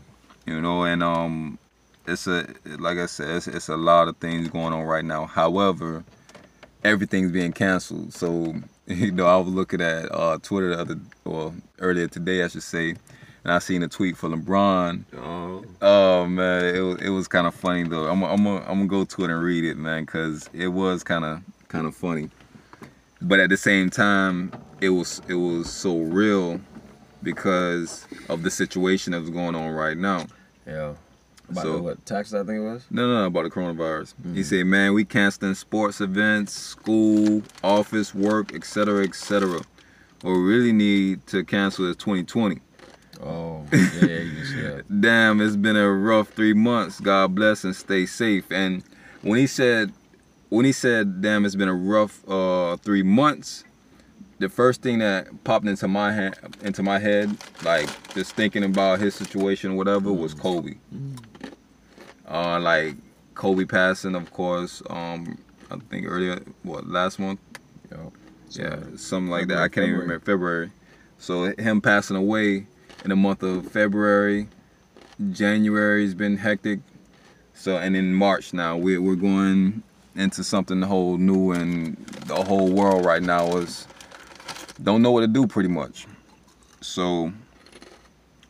you 0.46 0.62
know 0.62 0.84
and 0.84 1.04
um 1.04 1.60
it's 2.08 2.28
a 2.28 2.48
like 2.80 2.98
i 2.98 3.06
said 3.06 3.30
it's, 3.30 3.48
it's 3.48 3.70
a 3.70 3.78
lot 3.78 4.08
of 4.08 4.18
things 4.18 4.48
going 4.50 4.74
on 4.74 4.84
right 4.84 5.06
now 5.06 5.26
however 5.26 6.04
everything's 6.84 7.32
being 7.32 7.52
canceled 7.52 8.14
so 8.14 8.56
you 8.88 9.12
know 9.12 9.28
i 9.28 9.38
was 9.38 9.54
looking 9.54 9.82
at 9.82 10.12
uh 10.12 10.38
twitter 10.42 10.70
the 10.70 10.80
other 10.80 10.98
or 11.26 11.54
earlier 11.80 12.08
today 12.08 12.44
i 12.44 12.48
should 12.48 12.64
say 12.64 12.96
and 13.48 13.56
i 13.56 13.60
seen 13.60 13.82
a 13.82 13.88
tweet 13.88 14.18
for 14.18 14.30
lebron 14.30 15.04
Oh, 15.16 15.64
oh 15.82 16.26
man 16.28 16.76
it 16.76 16.82
was, 16.82 17.02
it 17.02 17.10
was 17.10 17.28
kind 17.28 17.48
of 17.48 17.56
funny 17.56 17.84
though 17.84 18.08
i'm 18.08 18.24
i'm 18.24 18.44
gonna 18.44 18.60
I'm 18.68 18.88
gonna 18.88 18.88
go 18.88 19.06
to 19.06 19.24
it 19.24 19.32
and 19.32 19.42
read 19.42 19.64
it 19.64 19.78
man 19.78 20.04
because 20.04 20.50
it 20.54 20.68
was 20.68 21.04
kind 21.04 21.26
of 21.26 21.42
kind 21.70 21.88
of 21.88 21.96
funny 21.96 22.30
but 23.22 23.40
at 23.40 23.50
the 23.50 23.58
same 23.58 23.90
time 23.90 24.52
it 24.82 24.90
was 24.90 25.22
it 25.28 25.36
was 25.36 25.72
so 25.72 25.98
real 25.98 26.60
because 27.24 28.06
of 28.30 28.44
the 28.44 28.52
situation 28.52 29.14
that 29.14 29.22
was 29.22 29.30
going 29.30 29.56
on 29.56 29.72
right 29.72 29.98
now 29.98 30.28
yeah. 30.68 30.94
About 31.50 31.64
So- 31.64 31.74
the, 31.78 31.82
what, 31.82 32.06
taxes, 32.06 32.34
I 32.36 32.40
think 32.40 32.58
it 32.58 32.64
was? 32.64 32.86
No, 32.92 33.08
no, 33.08 33.22
no, 33.22 33.26
about 33.28 33.44
the 33.44 33.50
coronavirus. 33.50 34.16
He 34.22 34.30
mm-hmm. 34.30 34.42
said, 34.42 34.66
man, 34.66 34.94
we 34.94 35.06
canceling 35.06 35.56
sports 35.56 36.02
events, 36.02 36.52
school, 36.52 37.42
office 37.64 38.14
work, 38.14 38.54
etc., 38.54 39.06
etc. 39.06 39.62
What 40.22 40.32
we 40.32 40.40
really 40.40 40.74
need 40.74 41.26
to 41.28 41.46
cancel 41.46 41.90
is 41.90 41.96
2020. 41.96 42.60
Oh, 43.24 43.66
yeah, 43.72 43.80
yeah, 43.94 44.20
you 44.20 44.36
just 44.40 44.54
said. 44.54 44.86
Damn, 45.02 45.42
it's 45.42 45.56
been 45.56 45.76
a 45.76 45.92
rough 45.92 46.30
three 46.30 46.54
months. 46.54 47.00
God 47.00 47.34
bless 47.34 47.64
and 47.64 47.76
stay 47.76 48.06
safe. 48.06 48.52
And 48.52 48.84
when 49.22 49.40
he 49.40 49.48
said, 49.48 49.92
when 50.50 50.66
he 50.66 50.72
said, 50.72 51.22
damn, 51.22 51.46
it's 51.46 51.56
been 51.56 51.68
a 51.68 51.74
rough 51.74 52.28
uh, 52.30 52.78
three 52.78 53.04
months, 53.04 53.66
the 54.40 54.50
first 54.50 54.82
thing 54.82 55.00
that 55.00 55.44
popped 55.44 55.66
into 55.66 55.88
my 55.88 56.12
hand, 56.14 56.36
into 56.62 56.84
my 56.84 57.00
head, 57.00 57.36
like 57.64 57.90
just 58.14 58.36
thinking 58.36 58.64
about 58.64 59.00
his 59.00 59.16
situation, 59.16 59.72
or 59.72 59.76
whatever, 59.76 60.14
was 60.14 60.34
Kobe. 60.34 60.76
Uh, 62.30 62.60
like 62.60 62.96
Kobe 63.34 63.66
passing, 63.66 64.16
of 64.16 64.32
course. 64.32 64.82
Um, 64.90 65.38
I 65.72 65.78
think 65.90 66.06
earlier, 66.08 66.40
what 66.64 66.88
last 66.88 67.20
month? 67.20 67.40
Yo, 67.92 68.14
yeah, 68.52 68.80
something 68.96 69.30
like 69.30 69.48
that. 69.48 69.58
I 69.58 69.68
can't 69.68 69.88
even 69.88 70.00
remember 70.00 70.24
February. 70.24 70.72
So 71.18 71.54
him 71.58 71.82
passing 71.82 72.16
away 72.16 72.68
in 73.08 73.10
the 73.10 73.16
month 73.16 73.42
of 73.42 73.66
February, 73.72 74.50
January's 75.32 76.14
been 76.14 76.36
hectic. 76.36 76.82
So 77.54 77.78
and 77.78 77.96
in 77.96 78.14
March 78.14 78.54
now 78.54 78.76
we're 78.76 79.02
we're 79.02 79.16
going 79.16 79.82
into 80.16 80.44
something 80.44 80.82
whole 80.82 81.18
new, 81.18 81.54
and 81.54 81.96
the 82.26 82.44
whole 82.44 82.70
world 82.70 83.06
right 83.06 83.24
now 83.24 83.56
is 83.60 83.88
don't 84.84 85.02
know 85.02 85.12
what 85.12 85.22
to 85.22 85.28
do 85.28 85.48
pretty 85.48 85.70
much. 85.70 86.06
So, 86.82 87.32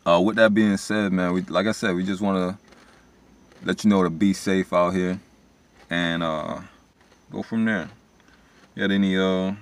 uh, 0.04 0.20
with 0.24 0.34
that 0.36 0.52
being 0.54 0.76
said, 0.76 1.12
man, 1.12 1.34
we 1.34 1.42
like 1.42 1.68
I 1.68 1.72
said, 1.72 1.94
we 1.94 2.04
just 2.04 2.20
want 2.20 2.58
to 2.58 3.64
let 3.64 3.84
you 3.84 3.90
know 3.90 4.02
to 4.02 4.10
be 4.10 4.32
safe 4.32 4.72
out 4.72 4.90
here, 4.90 5.20
and 5.88 6.20
uh, 6.20 6.58
go 7.30 7.44
from 7.44 7.64
there. 7.64 7.88
You 8.74 8.88
got 8.88 8.92
any 8.92 9.16
uh 9.16 9.52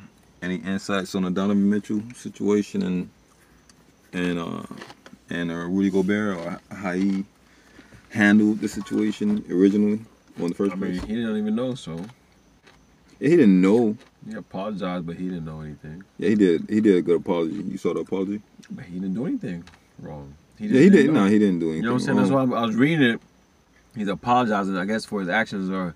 any 0.41 0.57
insights 0.57 1.15
on 1.15 1.25
the 1.25 1.31
Donovan 1.31 1.69
Mitchell 1.69 2.00
situation 2.15 2.81
and 2.81 3.11
and 4.13 4.39
uh 4.39 4.63
and 5.31 5.51
uh, 5.51 5.55
Rudy 5.55 5.91
Gobert 5.91 6.37
or 6.39 6.61
how 6.75 6.93
he 6.93 7.25
handled 8.11 8.61
the 8.61 8.69
situation 8.69 9.45
originally 9.51 10.01
on 10.41 10.49
the 10.51 10.55
first 10.55 10.73
I 10.73 10.77
mean, 10.77 10.99
place? 10.99 11.03
he 11.09 11.17
didn't 11.17 11.37
even 11.39 11.55
know, 11.57 11.75
so 11.75 11.97
Yeah, 13.19 13.29
he 13.31 13.37
didn't 13.37 13.61
know. 13.61 13.97
he 14.29 14.35
apologized, 14.37 15.07
but 15.07 15.17
he 15.17 15.25
didn't 15.29 15.45
know 15.45 15.61
anything. 15.63 16.05
Yeah, 16.19 16.29
he 16.31 16.35
did. 16.37 16.67
He 16.69 16.81
did 16.81 16.97
a 16.97 17.03
good 17.03 17.21
apology. 17.21 17.55
You 17.57 17.77
saw 17.79 17.95
the 17.95 18.01
apology? 18.01 18.41
But 18.71 18.85
he 18.85 18.95
didn't 19.01 19.15
do 19.15 19.27
anything 19.27 19.65
wrong. 20.01 20.35
yeah, 20.59 20.69
he 20.81 20.91
didn't. 20.91 21.13
know. 21.15 21.25
No, 21.25 21.31
he 21.31 21.39
didn't 21.39 21.59
do 21.59 21.67
anything. 21.67 21.83
You 21.83 21.89
know 21.89 21.95
what 21.95 22.03
I'm 22.03 22.07
saying? 22.07 22.19
That's 22.19 22.31
why 22.31 22.43
I 22.43 22.67
was 22.67 22.77
reading 22.77 23.03
it. 23.03 23.21
He's 23.97 24.09
apologizing, 24.09 24.77
I 24.77 24.85
guess, 24.85 25.05
for 25.05 25.21
his 25.21 25.29
actions 25.29 25.71
or 25.71 25.95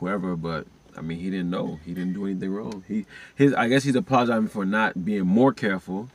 whoever, 0.00 0.34
but 0.36 0.66
I 0.96 1.02
mean, 1.02 1.18
he 1.18 1.30
didn't 1.30 1.50
know. 1.50 1.78
He 1.84 1.92
didn't 1.94 2.14
do 2.14 2.24
anything 2.26 2.50
wrong. 2.52 2.82
He, 2.88 3.04
his, 3.34 3.52
I 3.54 3.68
guess 3.68 3.84
he's 3.84 3.94
apologizing 3.94 4.48
for 4.48 4.64
not 4.64 5.04
being 5.04 5.26
more 5.26 5.52
careful, 5.52 6.08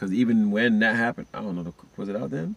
because 0.00 0.14
even 0.14 0.50
when 0.50 0.78
that 0.78 0.96
happened, 0.96 1.26
I 1.34 1.42
don't 1.42 1.54
know, 1.56 1.74
was 1.98 2.08
it 2.08 2.16
out 2.16 2.30
then? 2.30 2.56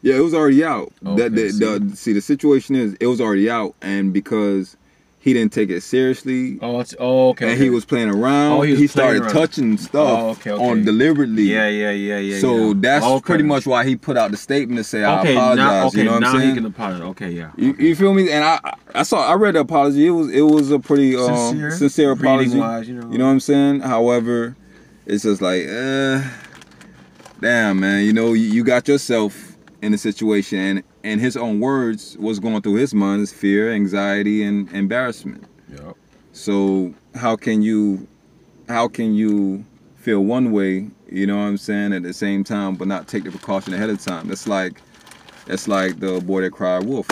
Yeah, 0.00 0.16
it 0.16 0.20
was 0.20 0.32
already 0.34 0.64
out. 0.64 0.90
Okay, 1.06 1.28
that, 1.28 1.34
the, 1.34 1.78
the, 1.90 1.96
see, 1.96 2.12
the 2.14 2.22
situation 2.22 2.74
is, 2.74 2.94
it 2.98 3.06
was 3.06 3.20
already 3.20 3.50
out, 3.50 3.74
and 3.82 4.10
because 4.12 4.76
he 5.20 5.34
didn't 5.34 5.52
take 5.52 5.68
it 5.68 5.82
seriously, 5.82 6.58
Oh, 6.62 6.80
it's, 6.80 6.94
oh, 6.98 7.28
okay. 7.30 7.52
and 7.52 7.62
he 7.62 7.68
was 7.68 7.84
playing 7.84 8.08
around, 8.08 8.52
Oh, 8.52 8.62
he 8.62 8.70
was 8.72 8.80
he 8.80 8.86
started 8.86 9.22
around. 9.22 9.32
touching 9.32 9.76
stuff 9.76 10.18
Oh, 10.18 10.28
okay, 10.30 10.50
okay. 10.50 10.64
on 10.64 10.82
deliberately. 10.84 11.42
Yeah, 11.44 11.68
yeah, 11.68 11.90
yeah, 11.90 12.18
yeah. 12.18 12.40
so 12.40 12.68
yeah. 12.68 12.74
that's 12.78 13.04
Okay. 13.04 13.22
pretty 13.26 13.44
much 13.44 13.66
why 13.66 13.84
he 13.84 13.94
put 13.96 14.16
out 14.16 14.30
the 14.32 14.36
statement 14.38 14.78
to 14.78 14.84
say, 14.84 15.04
"I 15.04 15.20
apologize." 15.22 15.56
now, 15.56 15.86
okay, 15.88 15.98
you 15.98 16.04
know 16.04 16.12
what 16.12 16.20
now 16.22 16.32
I'm 16.32 16.38
saying? 16.38 16.48
he 16.48 16.54
can 16.56 16.66
apologize. 16.66 17.02
Okay, 17.02 17.30
yeah. 17.30 17.50
You, 17.56 17.74
you 17.78 17.94
feel 17.94 18.14
me? 18.14 18.32
And 18.32 18.42
I 18.42 18.58
I 18.94 19.02
saw 19.04 19.24
I 19.30 19.34
read 19.34 19.54
the 19.54 19.60
apology. 19.60 20.06
It 20.06 20.10
was 20.10 20.28
it 20.30 20.40
was 20.40 20.70
a 20.72 20.80
pretty 20.80 21.14
um, 21.14 21.36
Sincere, 21.36 21.70
sincere, 21.70 22.10
apology. 22.12 22.46
reading-wise, 22.48 22.88
you 22.88 22.94
know. 22.94 23.06
what 23.06 23.20
I'm 23.30 23.38
saying? 23.40 23.80
However, 23.80 24.56
it's 25.06 25.22
just 25.22 25.40
like, 25.42 25.66
uh, 25.68 26.22
damn, 27.42 27.80
man. 27.80 28.04
You 28.04 28.12
know, 28.12 28.32
you, 28.32 28.64
got 28.64 28.88
yourself 28.88 29.56
in 29.82 29.92
a 29.92 29.98
situation, 29.98 30.58
and 30.58 30.82
in 31.02 31.18
his 31.18 31.36
own 31.36 31.60
words, 31.60 32.16
was 32.18 32.38
going 32.38 32.62
through 32.62 32.76
his 32.76 32.94
mind 32.94 33.22
is 33.22 33.32
fear, 33.32 33.72
anxiety, 33.72 34.42
and 34.44 34.70
embarrassment. 34.72 35.44
Yep. 35.68 35.96
So 36.32 36.94
how 37.14 37.36
can 37.36 37.60
you, 37.60 38.06
how 38.68 38.88
can 38.88 39.14
you 39.14 39.64
feel 39.96 40.20
one 40.20 40.52
way, 40.52 40.88
you 41.10 41.26
know 41.26 41.36
what 41.36 41.42
I'm 41.42 41.58
saying, 41.58 41.92
at 41.92 42.04
the 42.04 42.14
same 42.14 42.44
time, 42.44 42.76
but 42.76 42.88
not 42.88 43.08
take 43.08 43.24
the 43.24 43.30
precaution 43.30 43.74
ahead 43.74 43.90
of 43.90 44.00
time? 44.00 44.28
That's 44.28 44.46
like, 44.46 44.80
that's 45.46 45.66
like 45.66 45.98
the 45.98 46.20
boy 46.20 46.42
that 46.42 46.52
cried 46.52 46.84
wolf. 46.84 47.08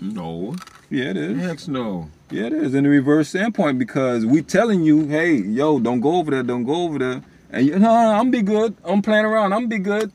No. 0.00 0.54
Yeah, 0.90 1.06
it 1.06 1.16
is. 1.16 1.38
Heck 1.38 1.68
no. 1.68 2.10
Yeah, 2.30 2.44
it 2.44 2.52
is 2.52 2.74
in 2.74 2.84
the 2.84 2.90
reverse 2.90 3.30
standpoint 3.30 3.78
because 3.78 4.26
we 4.26 4.42
telling 4.42 4.82
you, 4.82 5.06
hey, 5.06 5.36
yo, 5.36 5.78
don't 5.80 6.00
go 6.00 6.16
over 6.16 6.30
there, 6.30 6.42
don't 6.42 6.64
go 6.64 6.84
over 6.84 6.98
there, 6.98 7.22
and 7.52 7.66
you, 7.66 7.72
no, 7.72 7.78
no, 7.78 8.18
I'm 8.18 8.30
be 8.30 8.42
good, 8.42 8.76
I'm 8.84 9.02
playing 9.02 9.24
around, 9.24 9.52
I'm 9.52 9.68
be 9.68 9.78
good, 9.78 10.12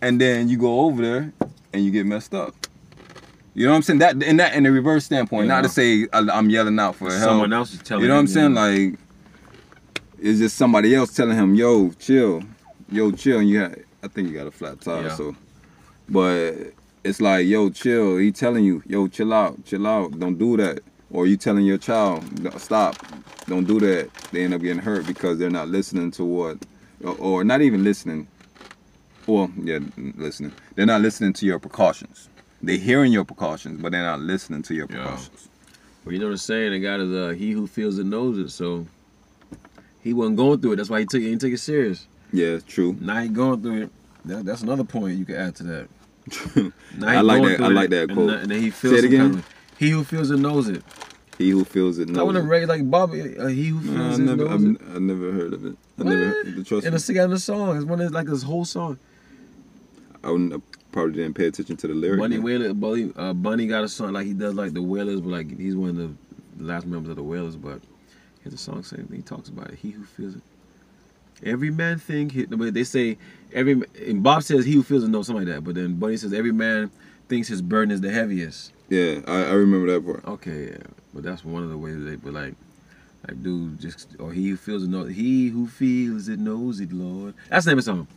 and 0.00 0.20
then 0.20 0.48
you 0.48 0.56
go 0.56 0.80
over 0.80 1.02
there 1.02 1.32
and 1.72 1.84
you 1.84 1.90
get 1.90 2.06
messed 2.06 2.34
up. 2.34 2.54
You 3.54 3.64
know 3.64 3.72
what 3.72 3.76
I'm 3.76 3.82
saying? 3.82 3.98
That 4.00 4.22
in 4.22 4.36
that 4.36 4.54
in 4.54 4.64
the 4.64 4.70
reverse 4.70 5.06
standpoint, 5.06 5.48
not 5.48 5.62
to 5.62 5.68
say 5.70 6.06
I, 6.12 6.18
I'm 6.30 6.50
yelling 6.50 6.78
out 6.78 6.94
for 6.96 7.10
help. 7.10 7.22
Someone 7.22 7.52
else 7.52 7.72
is 7.72 7.80
telling 7.80 8.02
You 8.02 8.04
You 8.04 8.08
know 8.10 8.16
what 8.16 8.20
I'm 8.20 8.26
saying? 8.26 8.54
Like, 8.54 8.98
it's 10.18 10.38
just 10.38 10.56
somebody 10.56 10.94
else 10.94 11.14
telling 11.14 11.36
him, 11.36 11.54
"Yo, 11.54 11.90
chill, 11.92 12.42
yo, 12.90 13.12
chill." 13.12 13.38
And 13.38 13.48
you, 13.48 13.60
have, 13.60 13.78
I 14.02 14.08
think 14.08 14.28
you 14.28 14.34
got 14.34 14.46
a 14.46 14.50
flat 14.50 14.80
tire, 14.82 15.04
Yeah. 15.04 15.14
so. 15.14 15.34
But 16.08 16.54
it's 17.02 17.20
like, 17.20 17.46
"Yo, 17.46 17.70
chill." 17.70 18.18
He 18.18 18.30
telling 18.30 18.62
you, 18.64 18.82
"Yo, 18.86 19.08
chill 19.08 19.32
out, 19.32 19.64
chill 19.64 19.86
out. 19.86 20.18
Don't 20.18 20.36
do 20.38 20.58
that." 20.58 20.80
Or 21.10 21.26
you 21.26 21.38
telling 21.38 21.64
your 21.64 21.78
child, 21.78 22.24
"Stop, 22.60 22.96
don't 23.46 23.64
do 23.64 23.80
that." 23.80 24.12
They 24.32 24.44
end 24.44 24.52
up 24.52 24.60
getting 24.60 24.82
hurt 24.82 25.06
because 25.06 25.38
they're 25.38 25.48
not 25.48 25.68
listening 25.68 26.10
to 26.12 26.24
what, 26.26 26.58
or, 27.02 27.14
or 27.18 27.44
not 27.44 27.62
even 27.62 27.84
listening. 27.84 28.28
Well, 29.26 29.50
yeah, 29.60 29.80
listening. 29.96 30.52
They're 30.74 30.86
not 30.86 31.00
listening 31.00 31.32
to 31.34 31.46
your 31.46 31.58
precautions. 31.58 32.28
They're 32.62 32.76
hearing 32.78 33.12
your 33.12 33.24
precautions, 33.24 33.80
but 33.82 33.92
they're 33.92 34.02
not 34.04 34.20
listening 34.20 34.62
to 34.62 34.74
your 34.74 34.86
Yeah. 34.88 34.96
precautions. 34.96 35.48
Well, 36.04 36.12
you 36.12 36.20
know 36.20 36.30
the 36.30 36.38
saying 36.38 36.70
they 36.70 36.78
got 36.80 37.00
is 37.00 37.12
uh, 37.12 37.34
he 37.36 37.50
who 37.50 37.66
feels 37.66 37.98
it 37.98 38.06
knows 38.06 38.38
it. 38.38 38.50
So 38.50 38.86
he 40.00 40.12
wasn't 40.12 40.36
going 40.36 40.60
through 40.60 40.72
it. 40.72 40.76
That's 40.76 40.88
why 40.90 41.00
he 41.00 41.06
took 41.06 41.20
it. 41.20 41.24
He 41.24 41.30
didn't 41.30 41.40
take 41.42 41.52
it 41.54 41.58
serious. 41.58 42.06
Yeah, 42.32 42.58
true. 42.60 42.96
Now 43.00 43.20
he 43.20 43.28
going 43.28 43.62
through 43.62 43.82
it. 43.84 43.90
That, 44.24 44.44
that's 44.44 44.62
another 44.62 44.84
point 44.84 45.18
you 45.18 45.24
can 45.24 45.34
add 45.36 45.54
to 45.56 45.62
that. 45.64 45.88
Now 46.96 47.08
I 47.08 47.20
like 47.20 47.42
that- 47.42 47.60
I 47.60 47.68
like 47.68 47.90
that 47.90 48.10
quote. 48.12 48.30
And 48.30 48.50
then 48.50 48.60
he 48.60 48.70
feels 48.70 48.94
Say 48.94 48.98
it 48.98 49.04
again? 49.04 49.20
kind 49.30 49.34
of- 49.40 49.48
he 49.78 49.90
who 49.90 50.02
feels 50.04 50.30
it 50.30 50.38
knows 50.38 50.68
it. 50.68 50.82
He 51.38 51.50
who 51.50 51.64
feels 51.64 51.98
it 51.98 52.08
I 52.08 52.12
knows. 52.12 52.24
want 52.24 52.36
to 52.36 52.42
it. 52.42 52.46
rate 52.46 52.66
like 52.68 52.88
Bobby. 52.90 53.36
Uh, 53.36 53.46
he 53.48 53.66
who 53.66 53.80
feels 53.80 53.94
No, 53.96 54.04
I 54.10 54.14
it 54.14 54.18
never, 54.20 54.36
knows 54.48 54.50
I've, 54.52 54.90
it. 54.90 54.96
I 54.96 54.98
never 54.98 55.32
heard 55.32 55.52
of 55.52 55.64
it. 55.66 55.76
I 55.98 56.02
What? 56.02 56.06
never 56.10 56.24
heard, 56.26 56.66
trust 56.66 56.86
In 56.86 56.92
me. 56.92 56.96
a 56.96 56.98
sing 57.00 57.16
in 57.16 57.30
the 57.30 57.38
song. 57.38 57.76
It's 57.76 57.84
one 57.84 58.00
of 58.00 58.10
like 58.12 58.26
this 58.26 58.42
whole 58.42 58.64
song. 58.64 58.98
I, 60.24 60.30
wouldn't, 60.30 60.54
I 60.54 60.56
probably 60.92 61.12
didn't 61.14 61.34
pay 61.34 61.46
attention 61.46 61.76
to 61.76 61.88
the 61.88 61.94
lyrics. 61.94 62.20
Bunny 62.20 62.36
man. 62.36 62.44
Wailer, 62.44 62.74
Bunny, 62.74 63.12
uh, 63.16 63.32
Bunny 63.34 63.66
got 63.66 63.84
a 63.84 63.88
song 63.88 64.12
like 64.12 64.26
he 64.26 64.32
does 64.32 64.54
like 64.54 64.72
the 64.72 64.82
Wailers, 64.82 65.20
but 65.20 65.28
like 65.30 65.58
he's 65.58 65.76
one 65.76 65.90
of 65.90 65.96
the 65.96 66.64
last 66.64 66.86
members 66.86 67.10
of 67.10 67.16
the 67.16 67.22
Wailers. 67.22 67.54
But 67.56 67.80
here's 68.42 68.54
a 68.54 68.58
song 68.58 68.82
saying 68.82 69.08
he 69.14 69.22
talks 69.22 69.48
about 69.48 69.70
it. 69.70 69.78
He 69.78 69.90
who 69.90 70.04
feels 70.04 70.36
it. 70.36 70.42
Every 71.44 71.70
man 71.70 71.98
think 71.98 72.32
he, 72.32 72.46
but 72.46 72.72
they 72.72 72.82
say 72.84 73.18
every 73.52 73.82
and 74.06 74.22
Bob 74.22 74.42
says 74.42 74.64
he 74.64 74.72
who 74.72 74.82
feels 74.82 75.04
it 75.04 75.08
knows 75.08 75.26
something 75.26 75.46
like 75.46 75.54
that. 75.54 75.64
But 75.64 75.74
then 75.74 75.96
Bunny 75.96 76.16
says 76.16 76.32
every 76.32 76.52
man 76.52 76.90
thinks 77.28 77.46
his 77.46 77.60
burden 77.60 77.90
is 77.90 78.00
the 78.00 78.10
heaviest. 78.10 78.72
Yeah, 78.88 79.20
I, 79.26 79.42
I 79.42 79.52
remember 79.52 79.92
that 79.92 80.04
part. 80.06 80.24
Okay, 80.24 80.70
yeah, 80.70 80.86
but 81.16 81.24
that's 81.24 81.44
one 81.44 81.62
of 81.62 81.70
the 81.70 81.78
ways 81.78 82.04
they. 82.04 82.16
But 82.16 82.34
like, 82.34 82.54
like 83.26 83.42
dude, 83.42 83.80
just 83.80 84.14
or 84.18 84.32
he 84.32 84.50
who 84.50 84.56
feels 84.56 84.84
it 84.84 84.90
knows. 84.90 85.14
He 85.14 85.48
who 85.48 85.66
feels 85.66 86.28
it 86.28 86.38
knows 86.38 86.78
it, 86.78 86.92
Lord. 86.92 87.34
That's 87.48 87.64
the 87.64 87.72
name 87.72 87.78
of 87.78 87.84
the 87.84 87.90
song. 87.90 88.08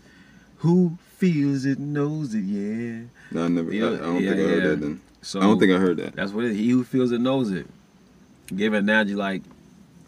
Who 0.57 0.97
feels 1.15 1.65
it 1.65 1.79
knows 1.79 2.35
it, 2.35 2.41
yeah. 2.41 3.03
No, 3.31 3.45
I 3.45 3.47
never. 3.47 3.73
Yeah, 3.73 3.85
I, 3.85 3.93
I 3.93 3.97
don't 3.97 4.23
yeah, 4.23 4.29
think 4.31 4.41
I 4.41 4.43
heard 4.43 4.63
yeah. 4.63 4.69
that 4.69 4.81
then. 4.81 5.01
So 5.21 5.39
I 5.39 5.43
don't 5.43 5.59
think 5.59 5.71
I 5.71 5.77
heard 5.77 5.97
that. 5.97 6.15
That's 6.15 6.31
what 6.33 6.43
it 6.43 6.51
is. 6.51 6.57
He 6.57 6.69
who 6.69 6.83
feels 6.83 7.11
it 7.11 7.21
knows 7.21 7.51
it. 7.51 7.67
Give 8.53 8.73
an 8.73 8.89
analogy 8.89 9.15
like 9.15 9.43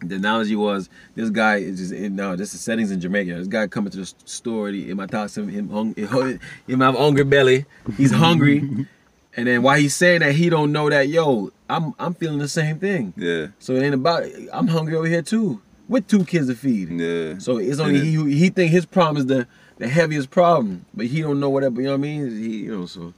the 0.01 0.15
analogy 0.15 0.55
was 0.55 0.89
this 1.15 1.29
guy 1.29 1.57
is 1.57 1.77
just 1.77 1.93
in 1.93 2.15
now 2.15 2.35
this 2.35 2.53
is 2.53 2.59
settings 2.61 2.91
in 2.91 2.99
Jamaica. 2.99 3.35
This 3.35 3.47
guy 3.47 3.67
coming 3.67 3.91
to 3.91 3.97
the 3.97 4.13
store, 4.25 4.69
he, 4.69 4.89
in 4.89 4.97
my 4.97 5.07
thoughts 5.07 5.37
him 5.37 5.47
him 5.47 5.69
hung, 5.69 5.93
him 6.67 6.79
have 6.81 6.95
hungry 6.95 7.23
belly. 7.23 7.65
He's 7.97 8.11
hungry. 8.11 8.87
and 9.35 9.47
then 9.47 9.61
while 9.61 9.77
he's 9.77 9.95
saying 9.95 10.19
that 10.21 10.33
he 10.35 10.49
don't 10.49 10.71
know 10.71 10.89
that, 10.89 11.07
yo, 11.07 11.51
I'm 11.69 11.93
I'm 11.99 12.13
feeling 12.13 12.39
the 12.39 12.47
same 12.47 12.79
thing. 12.79 13.13
Yeah, 13.15 13.47
So 13.59 13.73
it 13.75 13.83
ain't 13.83 13.93
about 13.95 14.23
I'm 14.51 14.67
hungry 14.67 14.95
over 14.95 15.07
here 15.07 15.21
too. 15.21 15.61
With 15.87 16.07
two 16.07 16.23
kids 16.23 16.47
to 16.47 16.55
feed. 16.55 16.89
yeah. 16.91 17.37
So 17.39 17.57
it's 17.57 17.79
only 17.79 17.99
he 17.99 18.13
who 18.13 18.25
he 18.25 18.49
think 18.49 18.71
his 18.71 18.85
problem 18.85 19.17
is 19.17 19.25
the 19.25 19.47
the 19.77 19.87
heaviest 19.87 20.29
problem. 20.29 20.85
But 20.93 21.07
he 21.07 21.21
don't 21.21 21.39
know 21.39 21.49
whatever, 21.49 21.81
you 21.81 21.87
know 21.87 21.93
what 21.93 21.97
I 21.97 22.01
mean? 22.01 22.29
He 22.29 22.57
you 22.65 22.77
know, 22.77 22.85
so 22.85 23.13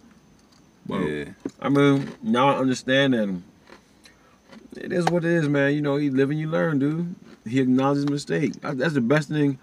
well, 0.87 1.01
Yeah, 1.01 1.25
I 1.61 1.69
mean, 1.69 2.09
now 2.21 2.49
I 2.49 2.57
understand 2.57 3.13
that 3.13 3.29
it 4.75 4.91
is 4.91 5.05
what 5.05 5.23
it 5.23 5.31
is, 5.31 5.47
man. 5.47 5.73
You 5.73 5.81
know, 5.81 5.97
you 5.97 6.11
live 6.11 6.29
and 6.31 6.39
you 6.39 6.49
learn, 6.49 6.79
dude. 6.79 7.13
He 7.47 7.59
acknowledges 7.59 8.07
mistake. 8.09 8.53
That's 8.61 8.93
the 8.93 9.01
best 9.01 9.29
thing, 9.29 9.59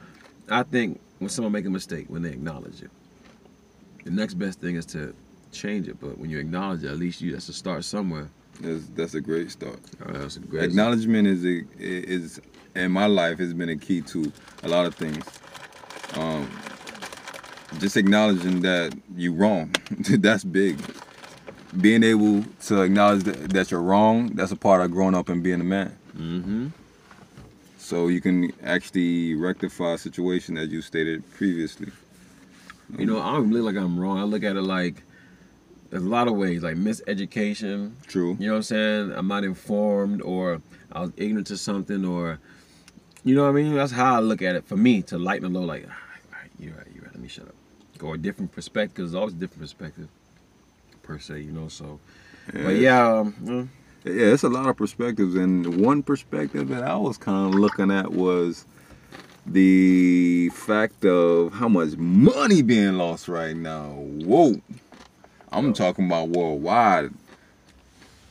I 0.48 0.62
think, 0.62 1.00
when 1.18 1.28
someone 1.30 1.52
make 1.52 1.66
a 1.66 1.70
mistake, 1.70 2.06
when 2.08 2.22
they 2.22 2.30
acknowledge 2.30 2.82
it. 2.82 2.90
The 4.04 4.10
next 4.10 4.34
best 4.34 4.60
thing 4.60 4.76
is 4.76 4.86
to 4.86 5.14
change 5.52 5.88
it, 5.88 6.00
but 6.00 6.18
when 6.18 6.30
you 6.30 6.38
acknowledge 6.38 6.84
it, 6.84 6.88
at 6.88 6.98
least 6.98 7.20
you 7.20 7.32
that's 7.32 7.48
a 7.48 7.52
start 7.52 7.84
somewhere. 7.84 8.28
that's 8.60 8.86
that's 8.94 9.14
a 9.14 9.20
great 9.20 9.50
start. 9.50 9.78
Uh, 10.04 10.12
that's 10.12 10.36
a 10.36 10.40
great. 10.40 10.64
Acknowledgement 10.64 11.28
is 11.28 11.44
a, 11.44 11.64
is 11.78 12.40
in 12.74 12.92
my 12.92 13.06
life 13.06 13.38
has 13.38 13.52
been 13.54 13.68
a 13.68 13.76
key 13.76 14.00
to 14.02 14.32
a 14.62 14.68
lot 14.68 14.86
of 14.86 14.94
things. 14.94 15.24
Um, 16.14 16.50
just 17.78 17.96
acknowledging 17.96 18.60
that 18.62 18.96
you're 19.16 19.32
wrong, 19.32 19.74
that's 20.18 20.44
big. 20.44 20.78
Being 21.80 22.02
able 22.02 22.44
to 22.66 22.82
acknowledge 22.82 23.22
that, 23.24 23.50
that 23.50 23.70
you're 23.70 23.80
wrong, 23.80 24.30
that's 24.34 24.50
a 24.50 24.56
part 24.56 24.82
of 24.82 24.90
growing 24.90 25.14
up 25.14 25.28
and 25.28 25.40
being 25.42 25.60
a 25.60 25.64
man. 25.64 25.96
Mm-hmm. 26.16 26.66
So 27.78 28.08
you 28.08 28.20
can 28.20 28.52
actually 28.64 29.34
rectify 29.34 29.92
a 29.92 29.98
situation 29.98 30.58
as 30.58 30.70
you 30.70 30.82
stated 30.82 31.22
previously. 31.34 31.92
You 32.98 33.06
know, 33.06 33.20
I 33.20 33.32
don't 33.32 33.52
look 33.52 33.64
like 33.64 33.76
I'm 33.76 33.98
wrong. 33.98 34.18
I 34.18 34.24
look 34.24 34.42
at 34.42 34.56
it 34.56 34.62
like 34.62 35.02
there's 35.90 36.03
a 36.03 36.09
lot 36.09 36.29
of 36.29 36.35
ways, 36.35 36.62
like 36.62 36.76
miseducation, 36.76 37.92
True. 38.07 38.37
You 38.38 38.46
know 38.46 38.55
what 38.55 38.59
I'm 38.59 38.62
saying? 38.62 39.12
I'm 39.14 39.29
not 39.29 39.44
informed 39.44 40.22
or 40.22 40.62
I 40.92 41.00
was 41.00 41.12
ignorant 41.16 41.48
to 41.48 41.57
something 41.57 42.05
or 42.05 42.38
you 43.22 43.35
know 43.35 43.42
what 43.42 43.50
I 43.50 43.53
mean? 43.53 43.74
That's 43.74 43.92
how 43.92 44.16
I 44.16 44.20
look 44.20 44.40
at 44.40 44.57
it 44.57 44.64
for 44.64 44.76
me 44.76 45.03
to 45.03 45.18
lighten 45.18 45.53
the 45.53 45.59
load 45.59 45.66
like, 45.66 45.83
all 45.85 45.90
right, 45.90 46.22
all 46.33 46.40
right, 46.40 46.50
you're 46.59 46.74
right, 46.74 46.87
you're 46.94 47.05
right, 47.05 47.12
let 47.12 47.20
me 47.20 47.29
shut 47.29 47.46
up. 47.46 47.55
Or 48.03 48.14
a 48.14 48.18
different 48.18 48.53
perspective, 48.53 48.96
there's 48.96 49.14
always 49.14 49.35
a 49.35 49.37
different 49.37 49.61
perspective 49.61 50.09
per 51.03 51.18
se, 51.18 51.40
you 51.40 51.53
know, 51.53 51.68
so 51.68 52.00
but 52.53 52.76
yeah, 52.76 53.18
um, 53.18 53.70
Yeah, 54.05 54.33
it's 54.33 54.42
a 54.42 54.48
lot 54.48 54.66
of 54.68 54.76
perspectives, 54.76 55.35
and 55.35 55.85
one 55.85 56.03
perspective 56.03 56.68
that 56.68 56.83
I 56.83 56.96
was 56.96 57.18
kind 57.18 57.53
of 57.53 57.61
looking 57.61 57.90
at 57.90 58.12
was 58.12 58.64
the 59.46 60.50
fact 60.55 61.05
of 61.05 61.53
how 61.53 61.68
much 61.68 61.96
money 61.96 62.62
being 62.62 62.96
lost 62.96 63.29
right 63.29 63.55
now. 63.57 63.90
Whoa, 63.90 64.61
I'm 65.52 65.72
talking 65.72 66.06
about 66.06 66.28
worldwide, 66.28 67.10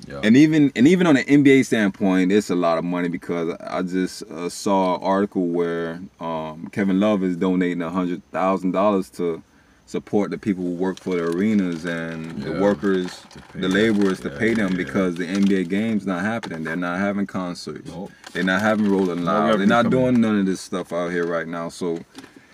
yeah. 0.07 0.21
and 0.23 0.37
even 0.37 0.71
and 0.75 0.87
even 0.87 1.05
on 1.07 1.17
an 1.17 1.23
NBA 1.25 1.65
standpoint, 1.65 2.31
it's 2.31 2.49
a 2.49 2.55
lot 2.55 2.77
of 2.77 2.83
money 2.85 3.09
because 3.09 3.55
I 3.61 3.81
just 3.81 4.23
uh, 4.23 4.49
saw 4.49 4.95
an 4.97 5.03
article 5.03 5.47
where 5.47 6.01
um, 6.19 6.69
Kevin 6.71 6.99
Love 6.99 7.23
is 7.23 7.35
donating 7.35 7.81
a 7.81 7.89
hundred 7.89 8.21
thousand 8.31 8.71
dollars 8.71 9.09
to 9.11 9.43
support 9.85 10.29
the 10.29 10.37
people 10.37 10.63
who 10.63 10.75
work 10.75 10.99
for 10.99 11.15
the 11.15 11.23
arenas 11.25 11.83
and 11.83 12.43
the 12.43 12.51
workers, 12.61 13.23
the 13.53 13.61
them. 13.61 13.71
laborers 13.71 14.19
to 14.19 14.29
Yeah, 14.29 14.37
pay 14.37 14.53
them 14.53 14.71
yeah. 14.73 14.77
because 14.77 15.15
the 15.15 15.25
NBA 15.25 15.67
games 15.67 16.05
not 16.05 16.21
happening. 16.21 16.63
They're 16.63 16.75
not 16.75 16.99
having 16.99 17.25
concerts. 17.25 17.89
Nope. 17.89 18.11
They're 18.31 18.43
not 18.43 18.61
having 18.61 18.87
Rolling 18.87 19.25
Loud. 19.25 19.59
They're 19.59 19.65
not 19.65 19.89
doing 19.89 20.21
none 20.21 20.39
of 20.41 20.45
this 20.45 20.61
stuff 20.61 20.93
out 20.93 21.09
here 21.09 21.25
right 21.25 21.47
now. 21.47 21.69
So 21.69 21.99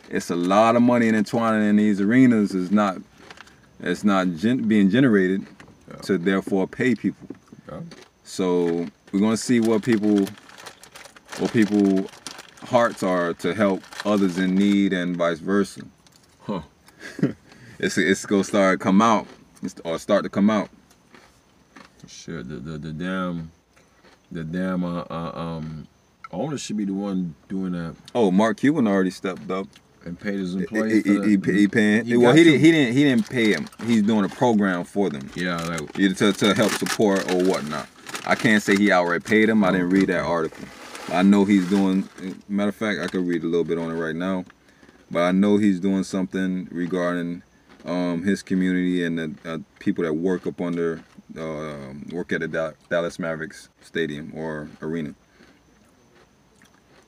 it's 0.10 0.30
a 0.30 0.36
lot 0.36 0.78
of 0.78 0.82
money 0.82 1.10
intertwining 1.10 1.67
in 1.67 1.75
these 1.75 1.99
arenas. 1.99 2.56
Is 2.56 2.71
not 2.71 2.99
it's 3.80 4.04
not 4.04 4.34
gen- 4.36 4.68
being 4.68 4.90
generated 4.90 5.46
Yeah. 5.88 5.96
to 6.04 6.18
therefore 6.18 6.68
pay 6.68 6.96
people. 6.96 7.28
Yeah. 7.70 7.82
So 8.24 8.88
we're 9.12 9.20
gonna 9.20 9.38
see 9.38 9.60
what 9.60 9.84
people 9.84 10.26
what 11.40 11.52
people 11.54 12.08
hearts 12.64 13.04
are 13.04 13.34
to 13.36 13.54
help 13.54 13.84
others 14.06 14.38
in 14.38 14.56
need 14.56 14.94
and 14.94 15.16
vice 15.18 15.40
versa. 15.40 15.82
Huh. 16.42 16.62
It's 17.78 17.98
it's 17.98 18.26
gonna 18.26 18.44
start 18.44 18.80
to 18.80 18.84
come 18.84 19.02
out 19.02 19.28
it's- 19.64 19.76
or 19.84 20.00
start 20.00 20.24
to 20.24 20.30
come 20.30 20.50
out. 20.50 20.70
Sure, 22.08 22.42
the 22.44 22.56
the, 22.56 22.78
the 22.78 22.94
damn 22.94 23.52
the 24.32 24.44
damn 24.44 24.84
uh, 24.84 25.04
uh, 25.10 25.32
um 25.36 25.88
owner 26.32 26.58
should 26.58 26.78
be 26.78 26.86
the 26.86 26.94
one 26.94 27.36
doing 27.50 27.74
that 27.74 27.96
Oh, 28.14 28.32
Mark 28.32 28.58
Cuban 28.58 28.88
already 28.88 29.12
stepped 29.12 29.50
up. 29.52 29.68
And 30.06 30.20
paid 30.20 30.36
his 30.36 30.56
employees. 30.56 31.04
he, 31.04 31.38
for 31.38 31.52
he, 31.52 31.60
he 31.60 31.68
paying. 31.68 32.06
he 32.06 32.15
well, 32.15 32.34
he 32.34 32.44
didn't. 32.44 32.60
He 32.62 32.72
didn't. 32.72 32.94
He 32.94 33.04
didn't 33.04 33.30
pay 33.30 33.54
him. 33.54 33.68
He's 33.86 34.04
doing 34.04 34.24
a 34.24 34.30
program 34.30 34.84
for 34.84 35.10
them, 35.10 35.30
Yeah, 35.36 35.58
like 35.63 36.00
either 36.00 36.32
to, 36.32 36.34
to 36.34 36.54
help 36.54 36.72
support 36.72 37.30
or 37.32 37.44
whatnot. 37.44 37.88
I 38.26 38.36
can't 38.36 38.63
say 38.63 38.76
he 38.76 38.91
outright 38.91 39.24
paid 39.24 39.50
him. 39.50 39.63
I 39.63 39.72
didn't 39.72 39.89
read 39.89 40.08
that 40.08 40.24
article. 40.24 40.65
I 41.10 41.24
know 41.24 41.46
he's 41.46 41.70
doing. 41.70 42.08
Matter 42.48 42.70
of 42.70 42.76
fact, 42.76 43.00
I 43.02 43.08
could 43.08 43.28
read 43.28 43.44
a 43.44 43.48
little 43.48 43.63
bit 43.63 43.78
on 43.78 43.91
it 43.91 43.96
right 43.96 44.15
now, 44.15 44.46
but 45.12 45.24
I 45.24 45.32
know 45.32 45.58
he's 45.58 45.80
doing 45.80 46.04
something 46.04 46.68
regarding 46.72 47.44
um, 47.86 48.24
his 48.24 48.41
community 48.41 49.04
and 49.04 49.20
the 49.20 49.36
uh, 49.46 49.58
people 49.80 50.04
that 50.04 50.13
work 50.13 50.48
up 50.48 50.62
under 50.62 51.04
uh, 51.38 51.94
work 52.12 52.32
at 52.32 52.41
the 52.41 52.76
Dallas 52.89 53.20
Mavericks 53.20 53.70
stadium 53.82 54.32
or 54.36 54.70
arena. 54.82 55.13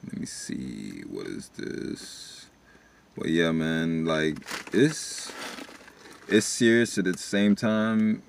Let 0.04 0.20
me 0.20 0.26
see. 0.26 1.02
What 1.10 1.28
is 1.28 1.50
this? 1.58 2.47
But 3.18 3.30
yeah, 3.30 3.52
man, 3.52 4.06
like 4.06 4.38
it's 4.74 5.32
it's 6.28 6.46
serious 6.46 6.98
at 6.98 7.06
the 7.06 7.18
same 7.18 7.56
time. 7.56 8.22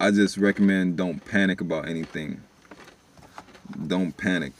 I 0.00 0.10
just 0.10 0.36
recommend 0.36 0.96
don't 0.96 1.24
panic 1.24 1.60
about 1.60 1.88
anything. 1.88 2.42
Don't 3.86 4.16
panic. 4.16 4.52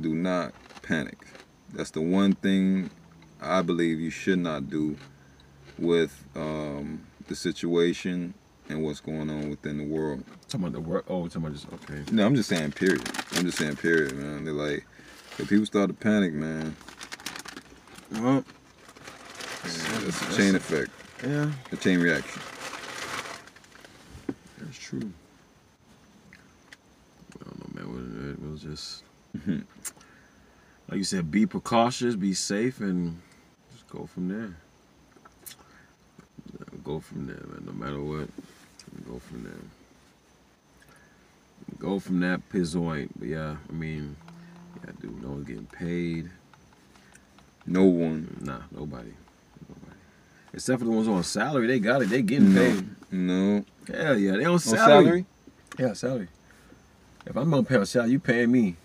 Do 0.00 0.14
not 0.14 0.52
panic. 0.82 1.18
That's 1.72 1.90
the 1.90 2.00
one 2.00 2.34
thing 2.34 2.90
I 3.40 3.62
believe 3.62 4.00
you 4.00 4.10
should 4.10 4.38
not 4.38 4.68
do 4.68 4.96
with 5.78 6.24
um, 6.34 7.06
the 7.28 7.36
situation 7.36 8.34
and 8.68 8.82
what's 8.82 9.00
going 9.00 9.30
on 9.30 9.50
within 9.50 9.78
the 9.78 9.84
world. 9.84 10.24
Talking 10.48 10.66
about 10.66 10.72
the 10.72 10.80
work. 10.80 11.04
Oh, 11.08 11.26
talking 11.28 11.42
about 11.42 11.52
just 11.52 11.66
okay. 11.72 12.02
No, 12.10 12.26
I'm 12.26 12.34
just 12.34 12.48
saying 12.48 12.72
period. 12.72 13.02
I'm 13.32 13.44
just 13.44 13.58
saying 13.58 13.76
period, 13.76 14.16
man. 14.16 14.44
They're 14.44 14.54
like, 14.54 14.86
if 15.38 15.48
people 15.48 15.66
start 15.66 15.88
to 15.88 15.94
panic, 15.94 16.32
man, 16.32 16.76
Well, 18.12 18.44
it's 20.06 20.22
a 20.22 20.36
chain 20.36 20.54
effect, 20.54 20.90
yeah, 21.26 21.50
a 21.72 21.76
chain 21.76 22.00
reaction. 22.00 22.40
that's 24.58 24.78
true. 24.78 25.12
I 27.40 27.44
don't 27.44 27.74
know, 27.74 27.86
man. 27.88 28.38
It, 28.42 28.50
was 28.50 28.62
just 28.62 29.02
Mhm. 29.36 29.64
like 30.88 30.98
you 30.98 31.04
said, 31.04 31.30
be 31.30 31.46
precautious, 31.46 32.14
be 32.16 32.32
safe, 32.34 32.80
and 32.80 33.20
just 33.72 33.86
go 33.88 34.06
from 34.06 34.28
there. 34.28 34.56
Go 36.84 37.00
from 37.00 37.26
there, 37.26 37.42
man. 37.48 37.64
No 37.66 37.72
matter 37.72 38.00
what, 38.00 38.28
go 39.06 39.18
from 39.18 39.42
there. 39.44 39.52
Go 41.78 41.98
from 41.98 42.20
that 42.20 42.48
pizzoint. 42.48 43.10
But 43.18 43.28
yeah, 43.28 43.56
I 43.68 43.72
mean, 43.72 44.16
yeah, 44.84 44.92
dude, 45.00 45.20
no 45.22 45.30
one's 45.30 45.46
getting 45.48 45.66
paid. 45.66 46.30
No 47.66 47.84
one. 47.84 48.38
Nah. 48.42 48.60
Nobody. 48.70 49.12
Except 50.56 50.78
for 50.78 50.86
the 50.86 50.90
ones 50.90 51.06
on 51.06 51.22
salary, 51.22 51.66
they 51.66 51.78
got 51.78 52.00
it. 52.02 52.06
They 52.08 52.22
getting 52.22 52.54
No. 52.54 52.60
paid. 52.60 52.88
No. 53.12 53.64
Hell 53.94 54.18
yeah, 54.18 54.32
they 54.32 54.44
on 54.46 54.52
On 54.54 54.58
salary. 54.58 55.04
salary? 55.04 55.26
Yeah, 55.78 55.92
salary. 55.92 56.28
If 57.26 57.36
I'm 57.36 57.52
on 57.52 57.64
pay 57.66 57.76
on 57.76 57.84
salary, 57.86 58.12
you 58.12 58.18
paying 58.18 58.50
me. 58.50 58.76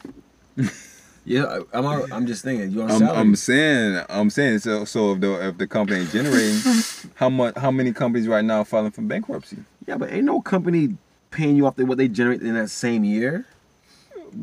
yeah, 1.25 1.60
I- 1.73 1.77
I'm. 1.79 2.12
I'm 2.12 2.27
just 2.27 2.43
thinking 2.43 2.71
you 2.71 2.81
on 2.81 2.91
I'm, 2.91 2.99
salary. 2.99 3.17
I'm 3.17 3.36
saying, 3.38 4.05
I'm 4.10 4.29
saying. 4.29 4.60
So, 4.60 4.84
so 4.84 5.13
if 5.13 5.21
the 5.21 5.47
if 5.47 5.57
the 5.57 5.65
company 5.67 6.01
ain't 6.01 6.12
generating, 6.12 6.60
how 7.15 7.29
much? 7.29 7.55
How 7.57 7.71
many 7.71 7.93
companies 7.93 8.27
right 8.27 8.43
now 8.43 8.63
filing 8.65 8.91
for 8.91 9.01
bankruptcy? 9.01 9.57
yeah, 9.88 9.95
but 9.97 10.12
ain't 10.12 10.25
no 10.25 10.41
company 10.41 10.97
paying 11.31 11.55
you 11.55 11.65
off 11.65 11.77
the, 11.77 11.86
what 11.86 11.97
they 11.97 12.10
generate 12.10 12.41
in 12.41 12.53
that 12.55 12.69
same 12.69 13.05
year. 13.05 13.45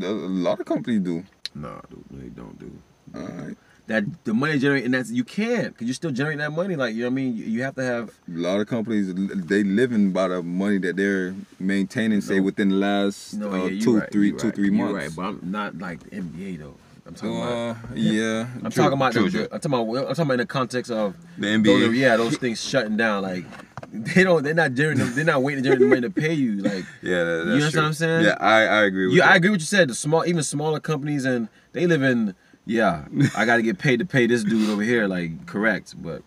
A 0.03 0.07
lot 0.09 0.61
of 0.61 0.67
companies 0.67 1.01
do. 1.01 1.25
Nah, 1.55 1.81
dude, 1.91 2.05
they 2.11 2.29
don't 2.29 2.59
do. 2.59 2.73
All 3.15 3.21
right. 3.23 3.57
That 3.89 4.05
the 4.25 4.35
money 4.35 4.59
generate 4.59 4.85
and 4.85 4.93
that's 4.95 5.11
you 5.11 5.25
can't 5.25 5.69
because 5.73 5.87
you're 5.87 5.95
still 5.95 6.11
generating 6.11 6.39
that 6.41 6.53
money. 6.53 6.77
Like 6.77 6.95
you 6.95 7.01
know 7.01 7.07
what 7.09 7.13
I 7.13 7.15
mean, 7.15 7.37
you, 7.37 7.45
you 7.45 7.63
have 7.63 7.75
to 7.77 7.83
have. 7.83 8.11
A 8.11 8.13
lot 8.39 8.61
of 8.61 8.67
companies 8.69 9.13
they 9.15 9.65
living 9.65 10.13
by 10.13 10.29
the 10.29 10.43
money 10.43 10.79
that 10.79 10.97
they're 10.97 11.35
maintaining. 11.59 12.21
Say 12.21 12.37
No. 12.37 12.43
within 12.43 12.69
the 12.69 12.77
last 12.77 13.35
No, 13.35 13.51
uh, 13.51 13.65
yeah, 13.67 13.83
two, 13.83 13.99
right, 13.99 14.13
three, 14.13 14.33
two, 14.33 14.47
right, 14.49 14.55
three 14.55 14.71
months. 14.71 14.95
Right, 14.95 15.11
but 15.17 15.23
I'm 15.23 15.41
not 15.51 15.79
like 15.79 16.01
the 16.01 16.11
NBA 16.17 16.59
though. 16.59 16.75
I'm 17.07 17.15
talking 17.15 17.37
about. 17.37 17.53
Uh, 17.53 17.75
yeah. 17.95 18.47
I'm 18.63 18.71
true, 18.71 18.83
talking 18.85 18.99
about 18.99 19.13
true, 19.13 19.25
the, 19.25 19.31
true. 19.31 19.49
I'm 19.51 19.61
talking 19.61 19.73
about 19.73 19.97
I'm 19.97 20.07
talking 20.09 20.23
about 20.25 20.33
in 20.35 20.39
the 20.41 20.47
context 20.47 20.91
of 20.91 21.15
the 21.39 21.57
those, 21.57 21.89
NBA. 21.89 21.97
yeah 21.97 22.17
those 22.19 22.37
things 22.37 22.63
shutting 22.63 22.99
down 22.99 23.23
like 23.23 23.45
they 23.91 24.23
don't 24.23 24.43
they're 24.43 24.53
not 24.53 24.75
generating 24.75 25.15
they're 25.15 25.25
not 25.25 25.43
waiting 25.43 25.65
to 25.65 25.71
generate 25.71 25.81
the 25.81 25.87
money 25.89 26.01
to 26.03 26.11
pay 26.11 26.35
you 26.35 26.57
like 26.57 26.85
Yeah, 27.03 27.25
that, 27.25 27.45
that's 27.47 27.55
You 27.55 27.59
know 27.61 27.83
what 27.83 27.87
I'm 27.87 27.93
saying? 27.95 28.25
Yeah, 28.27 28.37
I, 28.39 28.61
I 28.67 28.83
agree 28.85 29.07
with 29.07 29.17
you. 29.17 29.23
I 29.23 29.37
agree 29.37 29.49
with 29.49 29.55
what 29.55 29.61
you 29.61 29.67
said 29.67 29.89
the 29.89 29.95
small 29.95 30.27
even 30.27 30.43
smaller 30.43 30.81
companies 30.81 31.25
and 31.25 31.49
they 31.73 31.87
live 31.87 32.03
in 32.03 32.35
yeah 32.69 33.07
I 33.37 33.45
got 33.47 33.57
to 33.57 33.63
get 33.63 33.79
paid 33.79 33.99
to 33.99 34.05
pay 34.05 34.27
this 34.27 34.45
dude 34.45 34.69
over 34.71 34.83
here 34.83 35.09
like 35.09 35.47
correct 35.47 35.95
but 36.03 36.23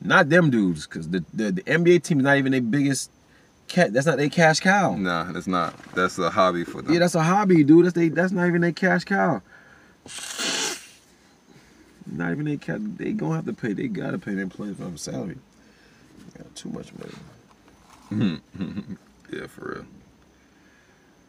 not 0.00 0.28
them 0.28 0.50
dudes 0.50 0.86
because 0.86 1.08
the, 1.08 1.24
the 1.34 1.50
the 1.50 1.62
NBA 1.62 2.02
team 2.04 2.18
is 2.20 2.24
not 2.24 2.36
even 2.36 2.52
their 2.52 2.60
biggest 2.60 3.10
cat 3.66 3.92
that's 3.92 4.06
not 4.06 4.16
their 4.18 4.28
cash 4.28 4.60
cow 4.60 4.94
Nah, 4.96 5.32
that's 5.32 5.46
not. 5.46 5.74
That's 5.94 6.18
a 6.18 6.30
hobby 6.30 6.64
for 6.64 6.82
them. 6.82 6.92
yeah 6.92 7.00
that's 7.00 7.14
a 7.14 7.22
hobby 7.22 7.64
dude 7.64 7.86
that's 7.86 7.94
they 7.94 8.08
that's 8.10 8.32
not 8.32 8.46
even 8.46 8.60
their 8.60 8.72
cash 8.72 9.04
cow 9.04 9.42
not 12.06 12.32
even 12.32 12.44
they 12.46 12.56
cat 12.56 12.80
they 12.98 13.12
gonna 13.12 13.36
have 13.36 13.44
to 13.46 13.52
pay 13.52 13.72
they 13.72 13.88
gotta 13.88 14.18
pay 14.18 14.32
their 14.34 14.42
employees 14.44 14.76
from 14.76 14.96
salary 14.96 15.36
they 16.34 16.42
got 16.42 16.54
too 16.54 16.68
much 16.70 16.92
money. 16.94 18.40
Yeah, 19.30 19.46
for 19.46 19.74
real. 19.74 19.84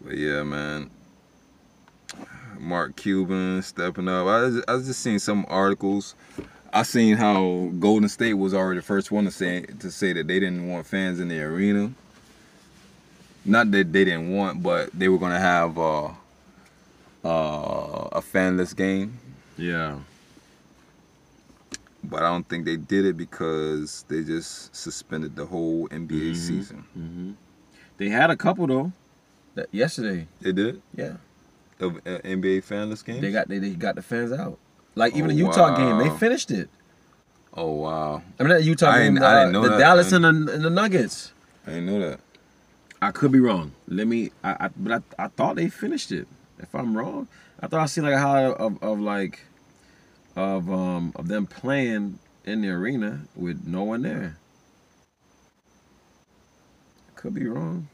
But 0.02 0.15
yeah, 0.17 0.43
man. 0.43 0.89
Mark 2.60 2.95
Cuban 2.95 3.62
stepping 3.62 4.08
up. 4.08 4.28
I 4.28 4.41
was, 4.41 4.63
I 4.67 4.74
was 4.74 4.88
just 4.88 5.00
seeing 5.02 5.19
some 5.19 5.45
articles. 5.48 6.15
I 6.72 6.84
seen 6.84 7.17
how 7.17 7.72
Golden 7.80 8.10
State 8.10 8.36
was 8.36 8.54
already 8.54 8.80
the 8.80 8.86
first 8.86 9.12
one 9.12 9.26
to 9.26 9.32
say 9.32 9.62
to 9.62 9.89
say 9.91 10.13
that 10.13 10.28
they 10.28 10.39
didn't 10.39 10.67
want 10.67 10.86
fans 10.86 11.19
in 11.19 11.28
the 11.28 11.41
arena. 11.41 11.91
Not 13.45 13.72
that 13.72 13.91
they 13.91 14.06
didn't 14.06 14.32
want, 14.32 14.62
but 14.62 14.91
they 14.93 15.08
were 15.10 15.17
gonna 15.17 15.39
have 15.39 15.78
uh, 15.80 16.10
uh, 17.26 18.10
a 18.12 18.22
fanless 18.22 18.76
game. 18.76 19.17
Yeah. 19.58 20.00
But 22.04 22.24
I 22.24 22.30
don't 22.30 22.48
think 22.48 22.65
they 22.65 22.78
did 22.78 23.06
it 23.06 23.17
because 23.17 24.06
they 24.08 24.24
just 24.24 24.76
suspended 24.76 25.36
the 25.36 25.45
whole 25.45 25.88
NBA 25.89 26.32
Mhm. 26.32 26.36
season. 26.36 26.78
hmm 26.93 27.32
They 27.98 28.10
had 28.10 28.30
a 28.30 28.38
couple 28.38 28.67
though. 28.67 28.91
That 29.56 29.67
yesterday, 29.74 30.28
They 30.41 30.52
did 30.52 30.82
yeah, 30.95 31.17
of 31.80 31.98
uh, 31.98 32.20
NBA 32.26 32.63
fanless 32.65 33.04
games. 33.06 33.22
they 33.22 33.32
got 33.32 33.48
they, 33.48 33.60
they 33.60 33.72
got 33.72 33.96
the 33.96 34.02
fans 34.02 34.32
out. 34.32 34.58
Like 34.96 35.13
even 35.15 35.26
Oh, 35.26 35.34
the 35.34 35.39
Utah 35.39 35.76
game, 35.78 35.98
they 36.00 36.10
finished 36.18 36.52
it. 36.52 36.70
Oh 37.54 37.74
wow, 37.74 38.22
I 38.39 38.44
mean, 38.44 38.50
that 38.50 38.63
Utah 38.63 38.89
I 38.92 39.00
game, 39.04 39.13
didn't- 39.15 39.26
I 39.26 39.28
uh, 39.34 39.39
didn't 39.39 39.54
know 39.54 39.62
the 39.63 39.70
that, 39.70 39.80
Dallas 39.80 40.12
and 40.12 40.24
the, 40.26 40.30
and 40.30 40.63
the 40.65 40.70
Nuggets. 40.70 41.34
I 41.65 41.72
didn't 41.72 41.86
know 41.88 42.00
that. 42.10 42.20
I 43.02 43.12
could 43.12 43.32
be 43.32 43.39
wrong. 43.39 43.72
Let 43.88 44.08
me. 44.08 44.32
I, 44.44 44.65
I 44.65 44.70
but 44.76 45.04
I, 45.18 45.24
I 45.24 45.28
thought 45.30 45.56
they 45.56 45.70
finished 45.70 46.12
it. 46.12 46.28
If 46.60 46.74
I'm 46.76 46.98
wrong, 46.98 47.28
I 47.62 47.68
thought 47.68 47.80
I 47.82 47.86
seen 47.86 48.04
like 48.04 48.13
a 48.13 48.20
highlight 48.20 48.58
of, 48.58 48.84
of 48.84 49.00
like 49.00 49.46
of 50.36 50.70
um 50.72 51.13
of 51.15 51.28
them 51.28 51.46
playing 51.48 52.20
in 52.46 52.62
the 52.62 52.70
arena 52.70 53.22
with 53.36 53.65
no 53.65 53.84
one 53.84 54.02
there. 54.02 54.38
Could 57.15 57.34
be 57.34 57.48
wrong. 57.48 57.88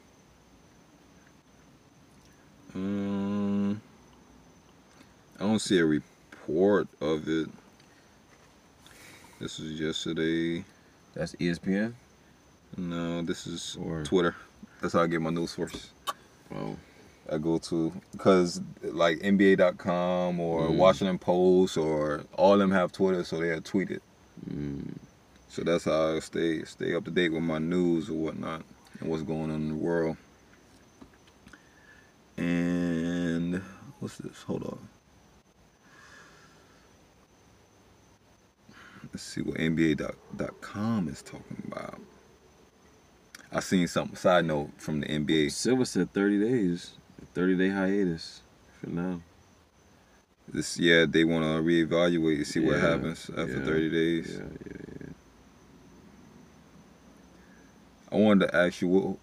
Um, 2.76 3.82
I 5.40 5.44
don't 5.44 5.60
see 5.60 5.80
a 5.80 5.86
report 5.86 6.88
of 7.02 7.28
it. 7.28 7.48
This 9.40 9.60
is 9.60 9.80
yesterday. 9.80 10.64
That's 11.14 11.36
ESPN. 11.36 11.94
No, 12.78 13.22
this 13.22 13.48
is 13.48 13.78
Or- 13.82 14.04
Twitter. 14.04 14.36
That's 14.82 14.94
how 14.94 15.02
I 15.04 15.08
get 15.08 15.22
my 15.22 15.30
news 15.30 15.52
sources. 15.52 15.92
Oh, 16.54 16.76
I 17.32 17.38
go 17.38 17.58
to 17.58 17.94
because 18.12 18.62
like 18.84 19.20
NBA.com 19.24 20.40
or 20.40 20.68
Mm. 20.68 20.76
Washington 20.76 21.18
Post 21.18 21.78
or 21.78 22.24
all 22.38 22.54
of 22.54 22.60
them 22.60 22.72
have 22.72 22.92
Twitter, 22.92 23.24
so 23.24 23.40
they 23.40 23.58
tweet 23.62 23.90
it. 23.92 24.04
mm, 24.50 24.94
So 25.48 25.64
that's 25.64 25.86
how 25.86 26.16
I 26.16 26.20
stay 26.20 26.66
stay 26.66 26.94
up 26.94 27.06
to 27.06 27.12
date 27.12 27.32
with 27.32 27.42
my 27.44 27.58
news 27.60 28.10
or 28.10 28.14
whatnot 28.16 28.64
and 29.00 29.10
what's 29.10 29.24
going 29.24 29.50
on 29.50 29.52
in 29.52 29.70
the 29.70 29.76
world. 29.76 30.18
And 32.38 33.62
what's 34.00 34.18
this? 34.18 34.42
Hold 34.44 34.64
on. 34.64 34.90
Let's 39.12 39.24
see 39.24 39.42
what 39.42 39.58
NBA.com 39.58 41.08
is 41.08 41.22
talking 41.22 41.64
about. 41.68 42.00
I 43.52 43.62
seen 43.62 43.88
something 43.88 44.18
side 44.18 44.46
note 44.46 44.72
from 44.78 45.00
the 45.00 45.08
NBA. 45.08 45.52
Silver 45.52 45.86
said 45.86 46.12
30 46.14 46.40
days, 46.40 46.92
30 47.34 47.56
day 47.56 47.70
hiatus 47.70 48.42
for 48.82 48.90
now. 48.90 49.22
This 50.48 50.78
yeah, 50.78 51.06
they 51.08 51.24
want 51.24 51.44
to 51.44 51.62
reevaluate 51.64 52.36
and 52.36 52.48
see 52.48 52.60
what 52.60 52.80
happens 52.80 53.30
after 53.30 53.60
yeah, 53.60 53.66
30 53.66 53.90
days. 53.90 54.34
Yeah, 54.34 54.44
yeah, 54.66 54.82
yeah. 55.02 55.14
I 58.12 58.16
wanted 58.18 58.48
to 58.48 58.56
ask 58.56 58.82
you 58.82 58.88
what 58.90 59.18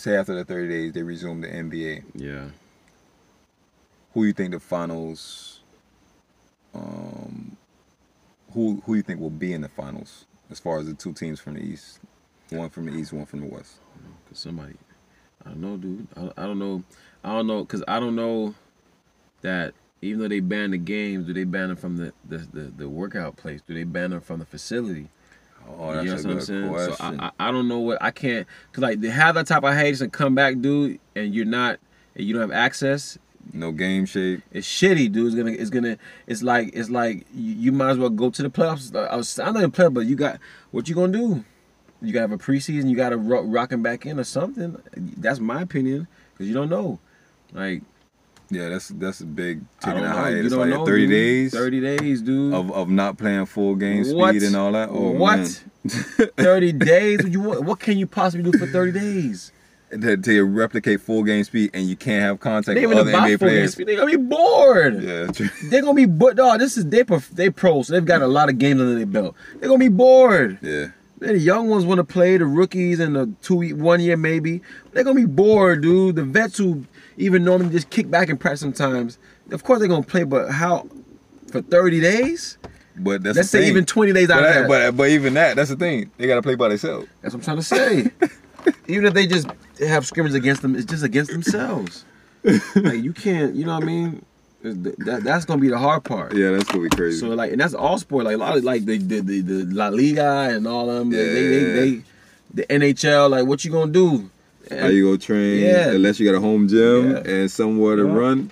say 0.00 0.16
after 0.16 0.34
the 0.34 0.44
30 0.44 0.68
days 0.68 0.92
they 0.92 1.02
resume 1.02 1.40
the 1.40 1.48
NBA. 1.48 2.04
Yeah. 2.14 2.46
who 4.14 4.24
you 4.24 4.32
think 4.32 4.52
the 4.52 4.60
finals 4.60 5.60
um 6.74 7.56
who 8.52 8.82
who 8.86 8.94
you 8.94 9.02
think 9.02 9.20
will 9.20 9.30
be 9.30 9.52
in 9.52 9.60
the 9.60 9.68
finals 9.68 10.26
as 10.50 10.58
far 10.58 10.78
as 10.78 10.86
the 10.86 10.94
two 10.94 11.12
teams 11.12 11.40
from 11.40 11.54
the 11.54 11.60
east 11.62 11.98
one 12.50 12.68
from 12.70 12.86
the 12.86 12.92
east 12.92 13.12
one 13.12 13.26
from 13.26 13.40
the 13.40 13.46
west 13.46 13.76
Cause 14.28 14.38
somebody, 14.38 14.74
I 15.44 15.50
don't 15.50 15.60
know, 15.60 15.76
dude. 15.76 16.06
I, 16.16 16.44
I 16.44 16.46
don't 16.46 16.58
know. 16.58 16.84
I 17.24 17.32
don't 17.32 17.46
know, 17.48 17.64
cause 17.64 17.82
I 17.88 17.98
don't 18.00 18.14
know. 18.16 18.54
that 19.42 19.74
even 20.02 20.20
though 20.20 20.28
they 20.28 20.40
ban 20.40 20.70
the 20.70 20.78
games, 20.78 21.26
do 21.26 21.32
they 21.34 21.44
ban 21.44 21.68
them 21.68 21.76
from 21.76 21.96
the 21.96 22.12
the, 22.28 22.38
the, 22.38 22.60
the 22.76 22.88
workout 22.88 23.36
place? 23.36 23.60
Do 23.66 23.74
they 23.74 23.84
ban 23.84 24.10
them 24.10 24.20
from 24.20 24.38
the 24.38 24.46
facility? 24.46 25.08
Oh, 25.68 26.00
you 26.00 26.10
know 26.10 26.10
that's 26.10 26.24
what 26.24 26.30
a 26.30 26.32
I'm 26.32 26.38
good 26.38 26.46
saying? 26.46 26.96
So. 26.96 26.96
I, 27.00 27.26
I 27.26 27.48
I 27.48 27.50
don't 27.50 27.68
know 27.68 27.78
what 27.78 27.98
I 28.02 28.10
can't 28.10 28.46
cause 28.72 28.82
like 28.82 29.00
they 29.00 29.08
have 29.08 29.34
that 29.36 29.46
type 29.46 29.62
of 29.64 29.74
haters 29.74 30.00
and 30.02 30.12
come 30.12 30.34
back, 30.34 30.60
dude, 30.60 30.98
and 31.16 31.34
you're 31.34 31.44
not 31.44 31.78
and 32.14 32.26
you 32.26 32.32
don't 32.34 32.42
have 32.42 32.52
access. 32.52 33.18
no 33.52 33.72
game 33.72 34.04
shape. 34.06 34.42
It's 34.52 34.66
shitty, 34.66 35.10
dude. 35.12 35.26
It's 35.28 35.36
gonna 35.36 35.52
it's 35.52 35.70
gonna 35.70 35.96
it's 36.26 36.42
like 36.42 36.70
it's 36.74 36.90
like 36.90 37.26
you, 37.34 37.54
you 37.54 37.72
might 37.72 37.90
as 37.90 37.98
well 37.98 38.10
go 38.10 38.30
to 38.30 38.42
the 38.42 38.50
playoffs. 38.50 38.94
I 38.94 39.16
was 39.16 39.38
I'm 39.38 39.54
not 39.54 39.62
in 39.62 39.70
playoffs, 39.70 39.94
but 39.94 40.06
you 40.06 40.16
got 40.16 40.38
what 40.70 40.88
you 40.88 40.94
gonna 40.94 41.12
do? 41.16 41.44
You 42.02 42.12
gotta 42.12 42.28
have 42.28 42.32
a 42.32 42.38
preseason. 42.42 42.88
You 42.88 42.96
gotta 42.96 43.16
ro- 43.16 43.42
rock 43.44 43.72
him 43.72 43.82
back 43.82 44.06
in 44.06 44.18
or 44.18 44.24
something. 44.24 44.80
That's 44.96 45.38
my 45.38 45.62
opinion 45.62 46.08
because 46.32 46.48
you 46.48 46.54
don't 46.54 46.68
know. 46.70 46.98
Like 47.52 47.82
Yeah, 48.50 48.68
that's 48.68 48.88
that's 48.88 49.20
a 49.20 49.26
big 49.26 49.62
taking 49.80 50.02
a 50.04 50.08
hiatus. 50.08 50.52
Like 50.52 50.70
know, 50.70 50.84
30 50.84 51.02
dude. 51.02 51.10
days 51.10 51.52
Thirty 51.52 51.80
days, 51.80 52.20
dude. 52.22 52.52
of, 52.52 52.72
of 52.72 52.88
not 52.90 53.16
playing 53.16 53.46
full 53.46 53.76
game 53.76 54.04
What? 54.12 54.30
speed 54.30 54.42
and 54.42 54.56
all 54.56 54.72
that. 54.72 54.88
Oh, 54.90 55.12
what? 55.12 55.62
thirty 56.36 56.72
days? 56.72 57.22
What 57.22 57.32
you? 57.32 57.40
What 57.40 57.78
can 57.80 57.96
you 57.98 58.06
possibly 58.06 58.50
do 58.50 58.58
for 58.58 58.66
thirty 58.66 58.92
days? 58.92 59.52
to, 59.90 60.16
to 60.16 60.44
replicate 60.44 61.00
full 61.00 61.22
game 61.24 61.42
speed 61.44 61.70
and 61.74 61.84
you 61.88 61.96
can't 61.96 62.22
have 62.22 62.38
contact 62.40 62.76
They 62.76 62.86
with 62.86 62.98
other 62.98 63.12
NBA 63.12 63.38
players. 63.38 63.72
speed. 63.72 63.88
They 63.88 63.96
gonna 63.96 64.10
be 64.10 64.16
bored. 64.16 65.02
Yeah, 65.02 65.26
true. 65.28 65.48
They're 65.68 65.82
gonna 65.82 65.94
be 65.94 66.06
bored. 66.06 66.36
Dog, 66.36 66.60
this 66.60 66.76
is 66.76 66.86
they 66.86 67.02
prof- 67.04 67.30
they 67.30 67.50
pros. 67.50 67.86
So 67.88 67.94
they've 67.94 68.04
got 68.04 68.22
a 68.22 68.26
lot 68.28 68.48
of 68.48 68.58
games 68.58 68.80
under 68.80 68.94
their 68.94 69.06
belt. 69.06 69.34
They're 69.58 69.68
gonna 69.68 69.78
be 69.78 69.88
bored. 69.88 70.58
yeah. 70.62 70.88
The 71.18 71.36
young 71.38 71.68
ones 71.68 71.84
want 71.84 71.98
to 71.98 72.04
play 72.04 72.38
the 72.38 72.46
rookies 72.46 72.98
and 72.98 73.14
the 73.14 73.30
two 73.42 73.74
one 73.76 74.00
year 74.00 74.16
maybe. 74.16 74.62
They're 74.92 75.04
gonna 75.04 75.20
be 75.20 75.26
bored, 75.26 75.82
dude. 75.82 76.16
The 76.16 76.24
vets 76.24 76.56
who 76.56 76.86
even 77.20 77.44
normally 77.44 77.70
just 77.70 77.90
kick 77.90 78.10
back 78.10 78.28
and 78.28 78.38
practice 78.40 78.60
sometimes. 78.60 79.18
Of 79.52 79.64
course 79.64 79.78
they're 79.78 79.88
gonna 79.88 80.02
play, 80.02 80.24
but 80.24 80.50
how 80.50 80.88
for 81.50 81.60
thirty 81.62 82.00
days? 82.00 82.58
But 82.96 83.22
that's 83.22 83.36
Let's 83.36 83.50
say 83.50 83.60
thing. 83.60 83.68
even 83.70 83.84
twenty 83.86 84.12
days 84.12 84.28
but, 84.28 84.38
out 84.38 84.44
of 84.48 84.54
that- 84.54 84.68
but 84.68 84.96
but 84.96 85.08
even 85.10 85.34
that, 85.34 85.56
that's 85.56 85.70
the 85.70 85.76
thing. 85.76 86.10
They 86.18 86.26
gotta 86.26 86.42
play 86.42 86.54
by 86.56 86.68
themselves. 86.68 87.06
That's 87.22 87.34
what 87.34 87.40
I'm 87.40 87.44
trying 87.44 87.56
to 87.58 87.62
say. 87.62 88.10
even 88.88 89.06
if 89.06 89.14
they 89.14 89.26
just 89.26 89.46
have 89.80 90.06
scrimmage 90.06 90.34
against 90.34 90.62
them, 90.62 90.74
it's 90.76 90.84
just 90.84 91.02
against 91.04 91.30
themselves. 91.30 92.04
like 92.74 93.02
you 93.02 93.12
can't, 93.12 93.54
you 93.54 93.64
know 93.64 93.74
what 93.74 93.82
I 93.84 93.86
mean? 93.86 94.24
That, 94.62 95.20
that's 95.24 95.44
gonna 95.46 95.60
be 95.60 95.68
the 95.68 95.78
hard 95.78 96.04
part. 96.04 96.34
Yeah, 96.34 96.50
that's 96.50 96.64
gonna 96.64 96.82
be 96.82 96.90
crazy. 96.90 97.18
So 97.20 97.28
like, 97.28 97.52
and 97.52 97.60
that's 97.60 97.72
all 97.74 97.96
sport. 97.98 98.24
Like 98.26 98.34
a 98.34 98.38
lot 98.38 98.56
of 98.58 98.64
like 98.64 98.84
the 98.84 98.98
the 98.98 99.20
the, 99.20 99.40
the 99.40 99.64
La 99.74 99.88
Liga 99.88 100.48
and 100.54 100.66
all 100.66 100.86
them. 100.86 101.10
They, 101.10 101.16
they, 101.16 101.42
Yeah. 101.42 101.50
they, 101.74 101.90
they 101.90 102.02
the 102.52 102.66
NHL. 102.66 103.30
Like, 103.30 103.46
what 103.46 103.64
you 103.64 103.70
gonna 103.70 103.92
do? 103.92 104.28
How 104.70 104.86
you 104.86 105.04
go 105.10 105.16
train 105.16 105.60
Yeah. 105.60 105.90
unless 105.90 106.20
you 106.20 106.26
got 106.30 106.36
a 106.36 106.40
home 106.40 106.68
gym 106.68 107.10
Yeah. 107.10 107.22
and 107.24 107.50
somewhere 107.50 107.96
to 107.96 108.04
Yeah. 108.04 108.14
run. 108.14 108.50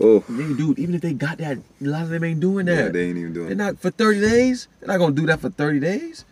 Oh, 0.00 0.24
dude, 0.28 0.78
even 0.78 0.94
if 0.94 1.02
they 1.02 1.12
got 1.12 1.38
that, 1.38 1.58
a 1.58 1.84
lot 1.86 2.02
of 2.02 2.08
them 2.08 2.24
ain't 2.24 2.40
doing 2.40 2.66
that. 2.66 2.76
yeah, 2.84 2.88
they 2.88 3.08
ain't 3.08 3.18
even 3.18 3.32
doing 3.32 3.48
They're 3.48 3.56
not 3.56 3.78
for 3.78 3.90
30 3.90 4.20
days. 4.20 4.66
They're 4.80 4.88
not 4.88 4.98
gonna 4.98 5.14
do 5.14 5.26
that 5.26 5.40
for 5.40 5.50
30 5.50 5.78
days. 5.78 6.24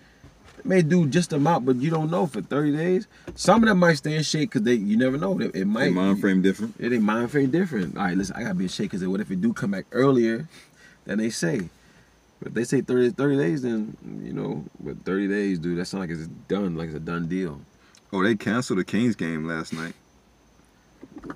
They 0.56 0.68
may 0.68 0.82
do 0.82 1.06
just 1.06 1.32
amount, 1.32 1.66
but 1.66 1.76
you 1.76 1.90
don't 1.90 2.10
know 2.10 2.26
for 2.26 2.40
30 2.40 2.72
days. 2.76 3.06
Some 3.34 3.62
of 3.62 3.68
them 3.68 3.78
might 3.78 3.94
stay 3.94 4.16
in 4.16 4.22
shape 4.22 4.50
because 4.50 4.62
they 4.62 4.74
you 4.74 4.96
never 4.96 5.18
know. 5.18 5.38
It, 5.38 5.54
it 5.54 5.64
might 5.66 5.92
mind 5.92 6.20
frame 6.20 6.40
different. 6.42 6.74
It 6.78 6.92
ain't 6.92 7.02
mind 7.02 7.30
frame 7.30 7.50
different. 7.50 7.96
All 7.96 8.04
right, 8.04 8.16
listen, 8.16 8.36
I 8.36 8.42
gotta 8.42 8.54
be 8.54 8.64
in 8.64 8.68
shape 8.70 8.90
because 8.90 9.06
what 9.06 9.20
if 9.20 9.30
it 9.30 9.40
do 9.40 9.52
come 9.52 9.72
back 9.72 9.84
earlier 9.92 10.48
than 11.04 11.18
they 11.18 11.30
say? 11.30 11.68
But 12.40 12.48
if 12.48 12.54
they 12.54 12.64
say 12.64 12.80
30, 12.80 13.10
30 13.10 13.36
days, 13.36 13.62
then 13.62 13.96
you 14.24 14.32
know, 14.32 14.64
but 14.80 15.04
30 15.04 15.28
days, 15.28 15.58
dude, 15.58 15.78
that 15.78 15.84
sounds 15.86 16.00
like 16.02 16.10
it's 16.10 16.28
done, 16.48 16.76
like 16.76 16.86
it's 16.88 16.96
a 16.96 17.00
done 17.00 17.26
deal. 17.28 17.60
Oh, 18.12 18.22
they 18.22 18.34
canceled 18.36 18.78
the 18.78 18.84
Kings 18.84 19.14
game 19.16 19.46
last 19.46 19.72
night. 19.72 19.94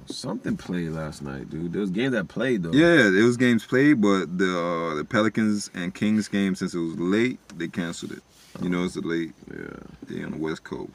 Something 0.06 0.56
played 0.56 0.90
last 0.90 1.22
night, 1.22 1.50
dude. 1.50 1.72
There 1.72 1.80
was 1.80 1.90
games 1.90 2.12
that 2.12 2.28
played 2.28 2.62
though. 2.62 2.72
Yeah, 2.72 3.08
it 3.08 3.22
was 3.24 3.36
games 3.36 3.64
played, 3.64 4.00
but 4.00 4.38
the 4.38 4.58
uh, 4.58 4.94
the 4.94 5.04
Pelicans 5.04 5.70
and 5.74 5.94
Kings 5.94 6.28
game, 6.28 6.54
since 6.54 6.74
it 6.74 6.78
was 6.78 6.98
late, 6.98 7.38
they 7.56 7.68
canceled 7.68 8.12
it. 8.12 8.22
You 8.62 8.68
know, 8.68 8.84
it's 8.84 8.96
a 8.96 9.00
late 9.00 9.32
yeah, 9.50 9.76
day 10.08 10.22
on 10.24 10.32
the 10.32 10.36
West 10.38 10.64
Coast. 10.64 10.92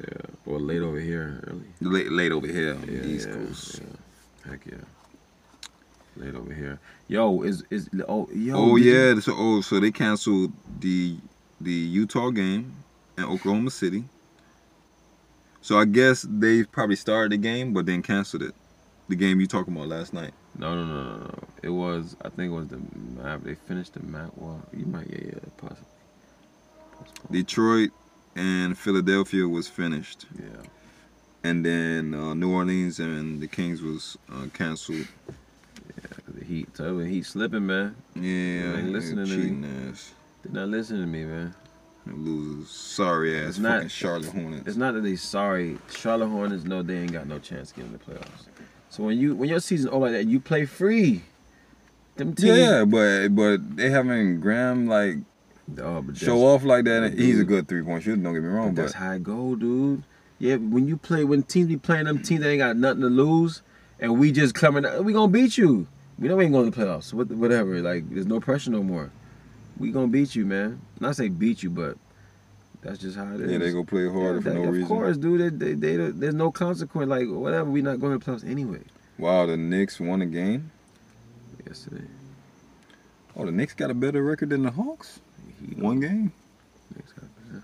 yeah. 0.00 0.06
Or 0.46 0.58
late 0.60 0.80
over 0.82 0.98
here, 1.00 1.42
early. 1.48 1.64
Late, 1.80 2.10
late 2.12 2.32
over 2.32 2.46
here 2.46 2.74
on 2.74 2.80
Yeah, 2.82 3.00
the 3.00 3.08
East 3.08 3.28
yeah, 3.28 3.34
Coast. 3.34 3.80
yeah. 4.44 4.50
Heck 4.50 4.66
yeah. 4.66 4.78
Late 6.16 6.34
over 6.34 6.52
here. 6.52 6.78
Yo, 7.08 7.42
is 7.42 7.62
is 7.70 7.88
oh 8.08 8.28
yo. 8.34 8.56
Oh 8.56 8.76
you- 8.76 8.92
yeah, 8.92 9.20
so 9.20 9.34
oh 9.36 9.60
so 9.60 9.80
they 9.80 9.90
canceled 9.90 10.52
the 10.80 11.16
the 11.60 11.72
Utah 11.72 12.30
game 12.30 12.72
in 13.18 13.24
Oklahoma 13.24 13.70
City. 13.70 14.04
So 15.62 15.78
I 15.78 15.84
guess 15.84 16.26
they 16.28 16.64
probably 16.64 16.96
started 16.96 17.32
the 17.32 17.36
game, 17.36 17.72
but 17.72 17.86
then 17.86 18.02
canceled 18.02 18.42
it. 18.42 18.54
The 19.08 19.16
game 19.16 19.40
you 19.40 19.46
talking 19.46 19.74
about 19.74 19.88
last 19.88 20.12
night. 20.12 20.32
No, 20.58 20.74
no, 20.74 20.84
no, 20.84 21.02
no, 21.02 21.16
no. 21.18 21.38
It 21.62 21.68
was. 21.70 22.16
I 22.24 22.28
think 22.28 22.52
it 22.52 22.54
was 22.54 22.68
the 22.68 22.80
map. 23.22 23.42
They 23.42 23.54
finished 23.54 23.94
the 23.94 24.00
map. 24.00 24.30
Well, 24.36 24.62
you 24.72 24.86
might. 24.86 25.08
Yeah, 25.10 25.18
yeah, 25.26 25.38
possibly. 25.56 25.84
Postponed. 26.98 27.32
Detroit 27.32 27.90
and 28.36 28.76
Philadelphia 28.78 29.46
was 29.48 29.68
finished, 29.68 30.26
Yeah. 30.38 30.62
and 31.44 31.64
then 31.64 32.14
uh, 32.14 32.34
New 32.34 32.52
Orleans 32.52 33.00
and 33.00 33.40
the 33.40 33.48
Kings 33.48 33.82
was 33.82 34.16
uh, 34.32 34.46
canceled. 34.54 35.06
Yeah, 35.28 36.08
'cause 36.24 36.34
the 36.38 36.44
Heat. 36.44 36.68
You, 36.78 36.98
the 36.98 37.06
Heat 37.06 37.26
slipping, 37.26 37.66
man. 37.66 37.96
Yeah, 38.14 38.76
ain't 38.76 38.90
listening 38.92 39.26
to 39.26 39.36
me. 39.36 39.88
ass. 39.88 40.12
They're 40.42 40.52
not 40.52 40.68
listening 40.68 41.02
to 41.02 41.06
me, 41.08 41.24
man. 41.24 41.54
Losers, 42.06 42.70
sorry 42.70 43.38
ass 43.38 43.50
It's 43.50 43.58
not- 43.58 43.74
fucking 43.74 43.88
Charlotte 43.88 44.30
Hornets. 44.30 44.62
It's 44.66 44.76
not 44.76 44.94
that 44.94 45.02
they 45.02 45.16
sorry. 45.16 45.78
Charlotte 45.90 46.28
Hornets 46.28 46.64
know 46.64 46.82
they 46.82 46.96
ain't 46.98 47.12
got 47.12 47.26
no 47.26 47.38
chance 47.38 47.70
to 47.70 47.76
get 47.76 47.86
in 47.86 47.92
the 47.92 47.98
playoffs. 47.98 48.46
So 48.88 49.04
when 49.04 49.18
you 49.18 49.34
when 49.34 49.48
your 49.48 49.60
season 49.60 49.90
over 49.90 50.06
like 50.06 50.12
that, 50.12 50.26
you 50.26 50.40
play 50.40 50.64
free. 50.66 51.22
Them 52.16 52.34
teams. 52.34 52.58
Yeah, 52.58 52.84
but 52.84 53.28
but 53.28 53.76
they 53.76 53.90
having 53.90 54.40
Graham 54.40 54.86
like 54.88 55.18
Oh, 55.80 56.04
show 56.14 56.38
off 56.46 56.64
like 56.64 56.84
that. 56.86 57.12
He's 57.16 57.38
a 57.38 57.44
good 57.44 57.68
three 57.68 57.82
point 57.82 58.02
shooter. 58.02 58.20
Don't 58.20 58.34
get 58.34 58.42
me 58.42 58.48
wrong, 58.48 58.70
But 58.70 58.76
but 58.76 58.82
that's 58.82 58.94
how 58.94 59.12
it 59.12 59.22
go, 59.22 59.54
dude. 59.54 60.02
Yeah, 60.40 60.56
when 60.56 60.88
you 60.88 60.96
play, 60.96 61.22
when 61.22 61.44
teams 61.44 61.68
be 61.68 61.76
playing 61.76 62.06
them 62.06 62.22
teams 62.22 62.40
that 62.40 62.48
ain't 62.48 62.58
got 62.58 62.76
nothing 62.76 63.02
to 63.02 63.08
lose, 63.08 63.62
and 64.00 64.18
we 64.18 64.32
just 64.32 64.54
coming, 64.54 64.84
we 65.04 65.12
gonna 65.12 65.30
beat 65.30 65.56
you. 65.58 65.86
We 66.18 66.28
know 66.28 66.36
we 66.36 66.44
ain't 66.44 66.52
going 66.52 66.70
to 66.72 66.76
the 66.76 66.84
playoffs. 66.84 67.12
What, 67.14 67.28
whatever. 67.28 67.80
Like, 67.80 68.10
there's 68.10 68.26
no 68.26 68.40
pressure 68.40 68.70
no 68.70 68.82
more. 68.82 69.10
We 69.80 69.90
gonna 69.90 70.06
beat 70.08 70.34
you, 70.36 70.46
man. 70.46 70.80
Not 71.00 71.16
say 71.16 71.28
beat 71.28 71.62
you, 71.64 71.70
but 71.70 71.96
that's 72.82 72.98
just 72.98 73.16
how 73.16 73.32
it 73.34 73.40
is. 73.40 73.50
yeah, 73.50 73.58
they 73.58 73.72
go 73.72 73.82
play 73.82 74.06
harder 74.08 74.34
Yeah, 74.36 74.40
for 74.42 74.48
that- 74.50 74.54
no 74.54 74.62
of 74.64 74.68
reason. 74.68 74.82
Of 74.82 74.88
course, 74.88 75.16
dude. 75.16 75.58
They, 75.58 75.72
they, 75.74 75.96
they, 75.96 76.10
there's 76.12 76.34
no 76.34 76.52
consequence. 76.52 77.08
Like, 77.08 77.26
whatever. 77.28 77.68
We 77.70 77.82
not 77.82 77.98
going 78.00 78.18
to 78.18 78.24
playoffs 78.24 78.48
anyway. 78.48 78.80
Wow, 79.18 79.46
the 79.46 79.56
Knicks 79.56 79.98
won 79.98 80.22
a 80.22 80.26
game. 80.26 80.70
Yesterday, 81.66 82.04
Oh, 83.36 83.44
the 83.46 83.52
Knicks 83.52 83.74
got 83.74 83.90
a 83.90 83.94
better 83.94 84.22
record 84.22 84.50
than 84.50 84.62
the 84.62 84.70
Hawks. 84.70 85.20
he 85.60 85.74
One 85.80 86.00
game. 86.00 86.32
Knicks 86.94 87.12
got- 87.12 87.24
yeah. 87.52 87.60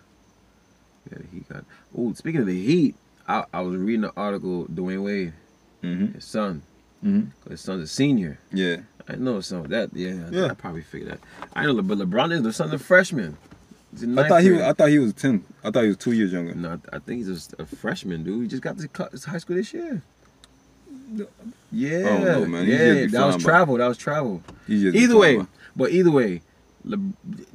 Yeah, 1.13 1.19
the 1.19 1.37
Heat 1.37 1.49
got. 1.49 1.65
Oh, 1.97 2.13
speaking 2.15 2.41
of 2.41 2.47
the 2.47 2.63
Heat, 2.67 2.95
I, 3.29 3.45
I 3.53 3.61
was 3.63 3.77
reading 3.77 4.03
the 4.03 4.13
article. 4.17 4.67
Dwyane 4.67 5.03
Wade, 5.05 5.33
Mm-hmm. 5.83 6.15
his 6.15 6.25
son, 6.25 6.63
Mm-hmm. 7.05 7.51
his 7.51 7.61
son's 7.61 7.83
a 7.85 7.87
senior. 7.87 8.39
Yeah. 8.53 8.79
I 9.09 9.15
know 9.17 9.41
some 9.41 9.59
of 9.61 9.69
that. 9.71 9.91
Yeah, 9.95 10.29
Yeah. 10.31 10.47
I 10.47 10.55
probably 10.55 10.83
figured 10.83 11.11
that. 11.13 11.21
I 11.55 11.65
know, 11.67 11.81
but 11.83 11.99
LeBron 11.99 12.33
is 12.33 12.43
the 12.43 12.53
son 12.53 12.69
of 12.73 12.81
a 12.81 12.85
freshman. 12.85 13.37
I 14.19 14.29
thought 14.29 14.43
he 14.43 14.51
was. 14.51 14.61
I 14.63 14.73
thought 14.73 14.89
he 14.91 14.99
was 14.99 15.13
ten. 15.15 15.45
I 15.65 15.71
thought 15.71 15.83
he 15.83 15.89
was 15.89 15.97
two 15.97 16.13
years 16.13 16.33
younger. 16.33 16.55
No, 16.55 16.73
I- 16.93 16.97
I 16.97 16.99
think 16.99 17.19
he's 17.19 17.29
just 17.29 17.55
a 17.59 17.65
freshman, 17.65 18.25
dude. 18.25 18.43
He 18.43 18.49
just 18.49 18.63
got 18.63 18.77
to 18.79 18.89
high 19.31 19.39
school 19.39 19.57
this 19.57 19.73
year. 19.73 20.03
Oh, 21.19 21.27
yeah, 21.73 22.03
don't 22.03 22.25
know, 22.25 22.47
man. 22.47 22.67
Yeah, 22.67 23.07
that 23.07 23.27
was 23.27 23.43
travel. 23.43 23.77
That 23.79 23.87
was 23.89 23.97
travel. 23.99 24.43
Either 24.97 25.17
way, 25.17 25.37
but 25.77 25.91
either 25.93 26.11
way, 26.11 26.43
Le- 26.87 26.97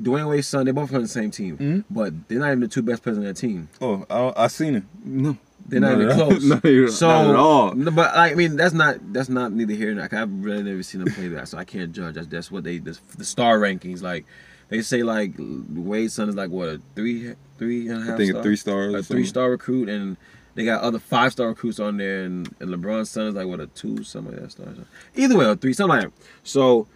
Dwyane 0.01 0.29
Wade's 0.29 0.47
son, 0.47 0.65
they 0.65 0.71
both 0.71 0.93
on 0.93 1.01
the 1.01 1.07
same 1.07 1.31
team, 1.31 1.57
Mhm. 1.57 1.83
but 1.89 2.13
they're 2.27 2.39
not 2.39 2.47
even 2.47 2.59
the 2.59 2.67
two 2.67 2.81
best 2.81 3.01
players 3.01 3.17
on 3.17 3.23
that 3.23 3.35
team. 3.37 3.69
Oh, 3.81 4.05
I, 4.09 4.43
I 4.43 4.47
seen 4.47 4.75
it. 4.75 4.83
No, 5.05 5.37
They're 5.67 5.79
not 5.79 5.93
Not 5.97 6.01
even 6.01 6.15
close. 6.15 6.43
Not 6.53 6.65
even- 6.65 6.91
so, 6.91 7.07
not 7.07 7.29
at 7.29 7.35
all. 7.35 7.73
No, 7.73 7.91
but 7.91 8.15
I 8.15 8.33
mean, 8.35 8.57
that's 8.57 8.73
not 8.73 8.97
that's 9.13 9.29
not 9.29 9.53
neither 9.53 9.73
here 9.73 9.93
nor 9.93 10.07
there. 10.07 10.21
I've 10.21 10.43
really 10.43 10.63
never 10.63 10.83
seen 10.83 11.03
them 11.03 11.13
play 11.13 11.27
that, 11.29 11.47
so 11.47 11.57
I 11.57 11.63
can't 11.63 11.91
judge. 11.93 12.15
That's, 12.15 12.27
that's 12.27 12.51
what 12.51 12.63
they 12.63 12.79
the, 12.79 12.97
the 13.17 13.23
star 13.25 13.57
rankings 13.59 14.01
like. 14.01 14.25
They 14.69 14.81
say 14.81 15.03
like 15.03 15.33
Wade's 15.37 16.13
son 16.13 16.29
is 16.29 16.35
like 16.35 16.49
what 16.49 16.67
a 16.69 16.81
three 16.95 17.33
three 17.57 17.87
and 17.89 18.01
a 18.01 18.05
half. 18.05 18.13
I 18.15 18.17
think 18.17 18.29
star? 18.31 18.39
a 18.39 18.43
three 18.43 18.55
stars. 18.55 18.93
a 18.95 19.03
three 19.03 19.25
star 19.25 19.49
recruit, 19.51 19.87
and 19.89 20.15
they 20.55 20.65
got 20.65 20.81
other 20.81 20.97
five 20.99 21.31
star 21.33 21.47
recruits 21.49 21.79
on 21.79 21.97
there, 21.97 22.23
and, 22.23 22.47
and 22.59 22.69
LeBron's 22.69 23.09
son 23.09 23.27
is 23.27 23.35
like 23.35 23.47
what 23.47 23.59
a 23.59 23.67
two, 23.67 24.03
something 24.03 24.33
like 24.33 24.41
that 24.43 24.51
star. 24.51 24.67
Either 25.15 25.37
way, 25.37 25.45
a 25.45 25.55
three, 25.55 25.73
something 25.73 25.97
like 25.99 26.05
that. 26.07 26.13
So 26.43 26.87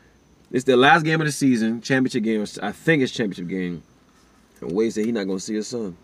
it's 0.55 0.63
the 0.63 0.77
last 0.77 1.03
game 1.03 1.19
of 1.19 1.27
the 1.27 1.33
season, 1.33 1.81
championship 1.81 2.23
game. 2.23 2.45
I 2.63 2.71
think 2.71 3.03
it's 3.03 3.11
championship 3.11 3.47
game. 3.49 3.83
And 4.61 4.71
Wade 4.71 4.93
said 4.93 5.03
he's 5.03 5.13
not 5.13 5.25
gonna 5.27 5.37
see 5.41 5.55
his 5.55 5.67
son. 5.67 5.97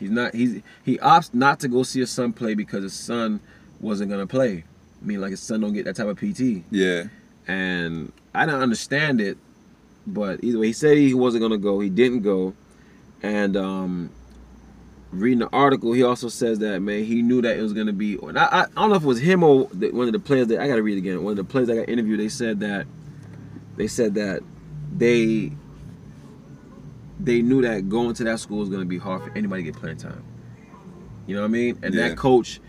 He's 0.00 0.10
not. 0.10 0.34
He's 0.34 0.60
he 0.84 0.98
opts 0.98 1.32
not 1.32 1.60
to 1.60 1.68
go 1.68 1.84
see 1.84 2.00
his 2.00 2.10
son 2.10 2.32
play 2.32 2.54
because 2.54 2.82
his 2.82 2.92
son 2.92 3.38
wasn't 3.80 4.10
gonna 4.10 4.26
play. 4.26 4.64
I 5.00 5.06
mean, 5.06 5.20
like 5.20 5.30
his 5.30 5.38
son 5.38 5.60
don't 5.60 5.72
get 5.74 5.84
that 5.84 5.94
type 5.94 6.08
of 6.08 6.16
PT, 6.18 6.64
Yeah. 6.72 7.04
and 7.46 8.12
I 8.34 8.46
don't 8.46 8.60
understand 8.60 9.20
it. 9.20 9.38
But 10.08 10.42
either 10.42 10.58
way, 10.58 10.66
he 10.66 10.72
said 10.72 10.96
he 10.98 11.14
wasn't 11.14 11.42
gonna 11.42 11.56
go. 11.56 11.78
He 11.78 11.88
didn't 11.88 12.22
go, 12.22 12.54
and 13.22 13.56
um, 13.56 14.10
reading 15.12 15.38
the 15.38 15.48
article, 15.52 15.92
he 15.92 16.02
also 16.02 16.28
says 16.28 16.58
that 16.58 16.80
man, 16.80 17.04
he 17.04 17.22
knew 17.22 17.40
that 17.42 17.56
it 17.56 17.62
was 17.62 17.72
gonna 17.72 17.92
be. 17.92 18.18
I, 18.20 18.30
I, 18.40 18.60
I 18.62 18.66
don't 18.74 18.90
know 18.90 18.96
if 18.96 19.04
it 19.04 19.06
was 19.06 19.20
him 19.20 19.44
or 19.44 19.68
the, 19.72 19.92
one 19.92 20.08
of 20.08 20.12
the 20.12 20.18
players 20.18 20.48
that 20.48 20.60
I 20.60 20.66
gotta 20.66 20.82
read 20.82 20.98
again. 20.98 21.22
One 21.22 21.30
of 21.30 21.36
the 21.36 21.44
players 21.44 21.68
that 21.68 21.76
got 21.76 21.88
interviewed, 21.88 22.18
they 22.18 22.28
said 22.28 22.58
that 22.58 22.86
they 23.76 23.86
said 23.88 24.14
that 24.14 24.42
they 24.96 25.52
they 27.20 27.40
knew 27.40 27.62
that 27.62 27.88
going 27.88 28.14
to 28.14 28.24
that 28.24 28.40
school 28.40 28.58
was 28.58 28.68
gonna 28.68 28.84
be 28.84 28.98
hard 28.98 29.22
for 29.22 29.30
anybody 29.36 29.62
to 29.64 29.70
get 29.70 29.80
playing 29.80 29.96
time. 29.96 30.22
You 31.26 31.36
know 31.36 31.42
what 31.42 31.48
I 31.48 31.52
mean? 31.52 31.78
And 31.82 31.94
Yeah. 31.94 32.08
that 32.08 32.16
coach, 32.16 32.60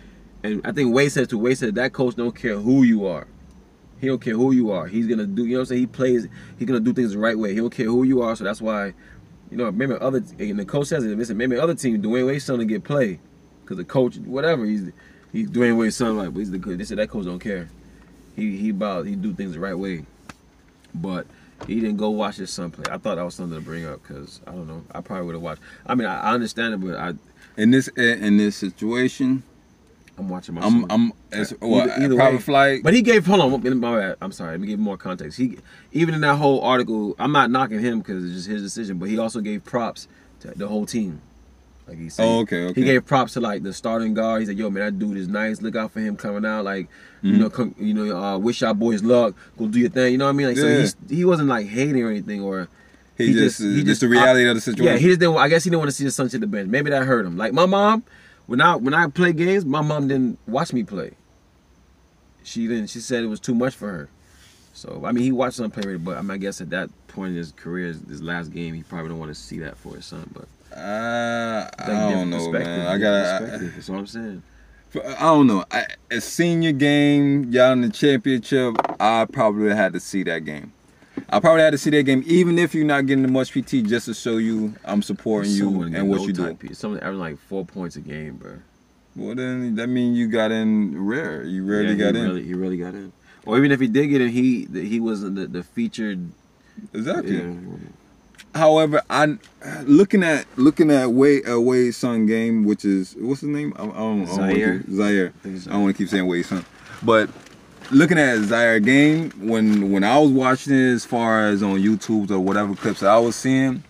and 0.43 0.61
I 0.63 0.71
think 0.71 0.93
Wade 0.93 1.11
said 1.11 1.29
to 1.29 1.37
Wade 1.37 1.57
said 1.57 1.75
that 1.75 1.93
coach 1.93 2.15
don't 2.15 2.35
care 2.35 2.57
who 2.57 2.83
you 2.83 3.05
are. 3.05 3.27
He 3.99 4.07
don't 4.07 4.21
care 4.21 4.35
who 4.35 4.51
you 4.51 4.69
are. 4.71 4.85
He's 4.87 5.07
gonna 5.07 5.25
do. 5.25 5.45
You 5.45 5.53
know 5.53 5.59
what 5.59 5.61
I'm 5.61 5.65
saying? 5.67 5.81
He 5.81 5.87
plays. 5.87 6.27
He's 6.59 6.67
gonna 6.67 6.79
do 6.81 6.93
things 6.93 7.13
the 7.13 7.19
right 7.19 7.37
way. 7.37 7.51
He 7.53 7.57
don't 7.59 7.69
care 7.73 7.85
who 7.85 8.03
you 8.03 8.21
are. 8.21 8.35
So 8.35 8.43
that's 8.43 8.61
why, 8.61 8.93
you 9.49 9.57
know, 9.57 9.71
maybe 9.71 9.95
other 9.99 10.21
and 10.39 10.59
the 10.59 10.65
coach 10.65 10.87
says 10.87 11.03
it. 11.05 11.17
Listen, 11.17 11.37
maybe 11.37 11.57
other 11.57 11.73
team 11.73 12.01
Dwyane 12.01 12.27
Wade's 12.27 12.43
son 12.43 12.59
to 12.59 12.65
get 12.65 12.83
play, 12.83 13.19
because 13.63 13.77
the 13.77 13.85
coach, 13.85 14.17
whatever, 14.17 14.65
he's 14.65 14.91
he's 15.31 15.49
Dwyane 15.49 15.77
Wade's 15.77 15.95
son. 15.95 16.17
Like, 16.17 16.33
but 16.33 16.39
he's 16.39 16.51
the 16.51 16.57
good. 16.57 16.77
They 16.79 16.83
said 16.83 16.97
that 16.97 17.09
coach 17.09 17.25
don't 17.25 17.39
care. 17.39 17.69
He 18.35 18.57
he 18.57 18.69
about 18.69 19.05
he 19.07 19.15
do 19.15 19.33
things 19.33 19.53
the 19.53 19.61
right 19.61 19.77
way, 19.77 20.05
but 20.95 21.25
he 21.67 21.75
didn't 21.79 21.97
go 21.97 22.09
watch 22.09 22.35
his 22.37 22.51
son 22.51 22.71
play. 22.71 22.85
I 22.91 22.97
thought 22.97 23.15
that 23.15 23.23
was 23.23 23.35
something 23.35 23.57
to 23.57 23.63
bring 23.63 23.85
up 23.85 24.01
because 24.05 24.41
I 24.47 24.51
don't 24.51 24.67
know. 24.67 24.83
I 24.93 25.01
probably 25.01 25.25
would 25.27 25.35
have 25.35 25.41
watched. 25.41 25.61
I 25.85 25.95
mean, 25.95 26.07
I, 26.07 26.19
I 26.21 26.33
understand 26.33 26.73
it, 26.73 26.77
but 26.77 26.95
I 26.97 27.13
In 27.57 27.71
this 27.71 27.87
in 27.89 28.37
this 28.37 28.55
situation, 28.55 29.43
I'm 30.17 30.29
watching 30.29 30.55
my. 30.55 30.61
I'm 30.61 30.81
son. 30.81 30.85
I'm 30.91 31.13
as 31.31 31.53
Either- 31.53 31.67
well, 31.67 31.89
either 32.01 32.15
private 32.15 32.35
way. 32.37 32.41
flight. 32.41 32.83
But 32.83 32.93
he 32.93 33.01
gave 33.01 33.25
hold 33.25 33.41
on, 33.41 33.79
my 33.79 33.99
bad. 33.99 34.17
I'm 34.21 34.31
sorry. 34.31 34.51
Let 34.51 34.59
me 34.61 34.67
give 34.67 34.79
more 34.79 34.97
context. 34.97 35.37
He 35.37 35.57
even 35.91 36.13
in 36.15 36.21
that 36.21 36.35
whole 36.35 36.61
article, 36.61 37.15
I'm 37.19 37.31
not 37.31 37.49
knocking 37.49 37.79
him 37.79 37.99
because 37.99 38.23
it's 38.25 38.33
just 38.33 38.47
his 38.47 38.61
decision, 38.61 38.97
but 38.99 39.09
he 39.09 39.17
also 39.17 39.39
gave 39.39 39.63
props 39.63 40.07
to 40.41 40.51
the 40.55 40.67
whole 40.67 40.85
team. 40.85 41.21
Like 41.87 41.97
he 41.97 42.09
said, 42.09 42.23
Oh, 42.25 42.39
okay, 42.41 42.63
okay. 42.65 42.79
He 42.81 42.85
gave 42.85 43.05
props 43.05 43.33
to 43.33 43.41
like 43.41 43.63
the 43.63 43.73
starting 43.73 44.13
guard. 44.13 44.41
He 44.41 44.45
said, 44.45 44.57
"Yo, 44.57 44.69
man, 44.69 44.83
that 44.85 44.99
dude 44.99 45.17
is 45.17 45.27
nice. 45.27 45.61
Look 45.61 45.75
out 45.75 45.91
for 45.91 45.99
him 45.99 46.15
coming 46.15 46.45
out. 46.45 46.63
Like, 46.63 46.87
Mm-hmm. 47.23 47.35
you 47.35 47.37
know, 47.41 47.49
come, 47.49 47.73
you 47.79 47.93
know, 47.93 48.17
uh, 48.17 48.37
wish 48.37 48.61
our 48.63 48.73
boys 48.73 49.01
luck. 49.01 49.33
Go 49.57 49.67
do 49.67 49.79
your 49.79 49.89
thing. 49.89 50.11
You 50.11 50.17
know 50.17 50.25
what 50.25 50.31
I 50.31 50.33
mean? 50.33 50.47
Like, 50.47 50.57
so 50.57 50.67
Yeah. 50.67 50.79
he's, 50.79 50.95
he 51.09 51.23
wasn't 51.23 51.47
like 51.47 51.67
hating 51.67 52.03
or 52.03 52.09
anything, 52.09 52.41
or 52.41 52.67
he, 53.17 53.31
just, 53.31 53.59
just 53.59 54.01
the 54.01 54.09
reality 54.09 54.45
of 54.49 54.55
the 54.55 54.61
situation. 54.61 54.85
yeah, 54.85 54.97
he 54.97 55.07
just 55.07 55.21
didn't. 55.21 55.37
I 55.37 55.47
guess 55.47 55.63
he 55.63 55.69
didn't 55.69 55.79
want 55.79 55.89
to 55.89 55.95
see 55.95 56.03
his 56.03 56.15
son 56.15 56.29
sit 56.29 56.41
the 56.41 56.47
bench. 56.47 56.67
Maybe 56.67 56.89
that 56.89 57.05
hurt 57.05 57.25
him. 57.25 57.37
Like 57.37 57.53
my 57.53 57.65
mom, 57.65 58.03
when 58.47 58.59
I 58.59 58.75
when 58.75 58.93
I 58.93 59.07
play 59.07 59.31
games, 59.31 59.63
my 59.65 59.81
mom 59.81 60.09
didn't 60.09 60.37
watch 60.47 60.73
me 60.73 60.83
play. 60.83 61.11
She 62.43 62.67
didn't. 62.67 62.87
She 62.87 62.99
said 62.99 63.23
it 63.23 63.27
was 63.27 63.39
too 63.39 63.55
much 63.55 63.73
for 63.75 63.89
her. 63.89 64.09
So 64.73 65.03
I 65.05 65.13
mean, 65.13 65.23
he 65.23 65.31
watched 65.31 65.57
son 65.57 65.71
play, 65.71 65.95
but 65.95 66.17
I, 66.17 66.21
mean, 66.21 66.31
I 66.31 66.37
guess 66.37 66.59
at 66.59 66.71
that 66.71 66.89
point 67.07 67.31
in 67.31 67.37
his 67.37 67.51
career, 67.53 67.87
his, 67.87 68.21
last 68.21 68.51
game, 68.51 68.73
he 68.73 68.83
probably 68.83 69.09
don't 69.09 69.19
want 69.19 69.29
to 69.29 69.35
see 69.39 69.59
that 69.59 69.77
for 69.77 69.95
his 69.95 70.05
son. 70.05 70.29
But 70.33 70.77
Uh, 70.77 71.69
I 71.79 71.85
don't 72.11 72.29
know, 72.29 72.51
man. 72.51 72.87
I 72.87 72.97
got. 72.97 73.41
That's 73.41 73.87
what 73.87 73.99
I'm 73.99 74.07
saying. 74.07 74.43
I 74.95 75.19
don't 75.21 75.47
know. 75.47 75.65
I, 75.71 75.85
a 76.11 76.21
senior 76.21 76.71
game, 76.71 77.51
y'all 77.51 77.71
in 77.73 77.81
the 77.81 77.89
championship, 77.89 78.75
I 78.99 79.25
probably 79.31 79.69
had 79.75 79.93
to 79.93 79.99
see 79.99 80.23
that 80.23 80.45
game. 80.45 80.73
I 81.29 81.39
probably 81.39 81.61
had 81.61 81.71
to 81.71 81.77
see 81.77 81.89
that 81.91 82.03
game, 82.03 82.23
even 82.25 82.57
if 82.57 82.73
you're 82.73 82.85
not 82.85 83.05
getting 83.05 83.23
the 83.23 83.31
much 83.31 83.51
PT, 83.53 83.83
just 83.85 84.05
to 84.05 84.13
show 84.13 84.37
you 84.37 84.73
I'm 84.83 85.01
supporting 85.01 85.51
you 85.51 85.83
and 85.83 86.09
what 86.09 86.21
you 86.21 86.33
do. 86.33 86.53
piece. 86.55 86.79
Someone 86.79 86.99
averaging 86.99 87.19
like 87.19 87.37
four 87.37 87.65
points 87.65 87.95
a 87.95 88.01
game, 88.01 88.35
bro. 88.37 88.57
Well, 89.15 89.35
then 89.35 89.75
that 89.75 89.87
means 89.87 90.17
you 90.17 90.27
got 90.27 90.51
in 90.51 90.99
rare. 91.05 91.43
You 91.43 91.63
rarely 91.65 91.93
Yeah, 91.93 92.11
got 92.11 92.15
he 92.15 92.21
in. 92.21 92.27
Really, 92.27 92.43
he 92.43 92.53
really 92.55 92.77
got 92.77 92.95
in. 92.95 93.13
Or 93.45 93.57
even 93.57 93.71
if 93.71 93.79
he 93.79 93.87
did 93.87 94.07
get 94.07 94.21
in, 94.21 94.29
he 94.29 94.67
he 94.71 94.99
wasn't 94.99 95.35
the, 95.35 95.47
the 95.47 95.63
featured. 95.63 96.31
Exactly. 96.93 97.37
Yeah. 97.37 97.53
However, 98.55 99.01
I 99.09 99.37
looking 99.83 100.23
at 100.23 100.45
looking 100.57 100.91
at 100.91 101.11
Wade 101.11 101.47
uh, 101.49 101.59
Wade's 101.59 101.97
son 101.97 102.25
game, 102.25 102.63
which 102.65 102.85
is 102.85 103.15
what's 103.17 103.41
his 103.41 103.49
name? 103.49 103.73
I, 103.77 103.83
I 103.83 103.85
don't, 103.87 104.23
I 104.29 104.35
Zaire. 104.53 104.79
keep- 104.79 104.91
Zaire. 104.91 105.33
I 105.43 105.47
don't 105.49 105.83
want 105.83 105.95
to 105.95 106.03
keep 106.03 106.09
saying 106.09 106.27
Wade's 106.27 106.49
son, 106.49 106.63
but 107.01 107.29
looking 107.91 108.17
at 108.19 108.39
Zaire 108.43 108.79
game 108.79 109.31
when 109.39 109.91
when 109.91 110.03
I 110.03 110.19
was 110.19 110.31
watching 110.31 110.73
it, 110.73 110.93
as 110.93 111.03
far 111.05 111.47
as 111.47 111.63
on 111.63 111.79
YouTube 111.79 112.29
or 112.29 112.39
whatever 112.39 112.75
clips 112.75 112.99
that 112.99 113.09
I 113.09 113.17
was 113.17 113.35
seeing, 113.35 113.83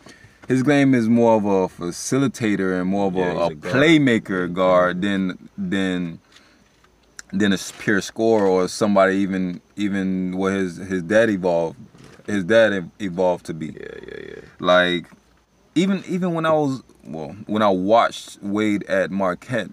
his 0.48 0.64
game 0.64 0.94
is 0.94 1.10
more 1.10 1.36
of 1.36 1.46
a 1.46 1.68
facilitator 1.68 2.80
and 2.80 2.90
more 2.90 3.08
of 3.08 3.16
Yeah, 3.16 3.34
a, 3.34 3.36
a 3.38 3.48
a 3.48 3.56
guard. 3.56 3.76
playmaker 3.76 4.54
guard 4.54 5.02
than 5.02 5.50
than 5.58 6.20
than 7.34 7.52
a 7.52 7.58
pure 7.80 8.00
scorer 8.00 8.48
or 8.48 8.68
somebody 8.70 9.16
even 9.18 9.60
even 9.76 10.38
what 10.38 10.54
his 10.54 10.78
his 10.78 11.02
dad 11.02 11.30
evolved 11.30 11.78
his 12.28 12.44
dad 12.44 12.90
evolved 13.00 13.46
to 13.48 13.54
be. 13.54 13.68
Yeah, 13.68 14.00
yeah, 14.08 14.20
yeah. 14.28 14.42
Like 14.60 15.08
even 15.76 16.04
even 16.08 16.34
when 16.34 16.46
I 16.46 16.54
was 16.54 16.82
well, 17.04 17.36
when 17.48 17.62
I 17.62 17.70
watched 17.70 18.42
Wade 18.42 18.84
at 18.84 19.12
Marquette, 19.12 19.70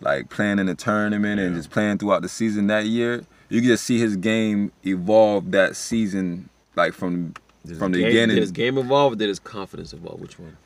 like 0.00 0.28
playing 0.30 0.58
in 0.58 0.66
the 0.66 0.74
tournament 0.74 1.40
and 1.40 1.54
just 1.56 1.70
playing 1.70 1.98
throughout 1.98 2.22
the 2.22 2.28
season 2.28 2.66
that 2.68 2.86
year, 2.86 3.24
you 3.48 3.60
could 3.60 3.68
just 3.68 3.84
see 3.84 3.98
his 3.98 4.16
game 4.16 4.72
evolve 4.84 5.50
that 5.52 5.76
season, 5.76 6.48
like 6.76 6.92
from 6.92 7.34
from 7.78 7.92
the 7.92 7.98
game, 8.00 8.08
beginning. 8.08 8.34
Did 8.36 8.42
his 8.42 8.52
game 8.52 8.78
evolve 8.78 9.12
or 9.14 9.16
did 9.16 9.28
his 9.28 9.38
confidence 9.38 9.92
evolve? 9.92 10.20
Which 10.20 10.38
one? 10.38 10.56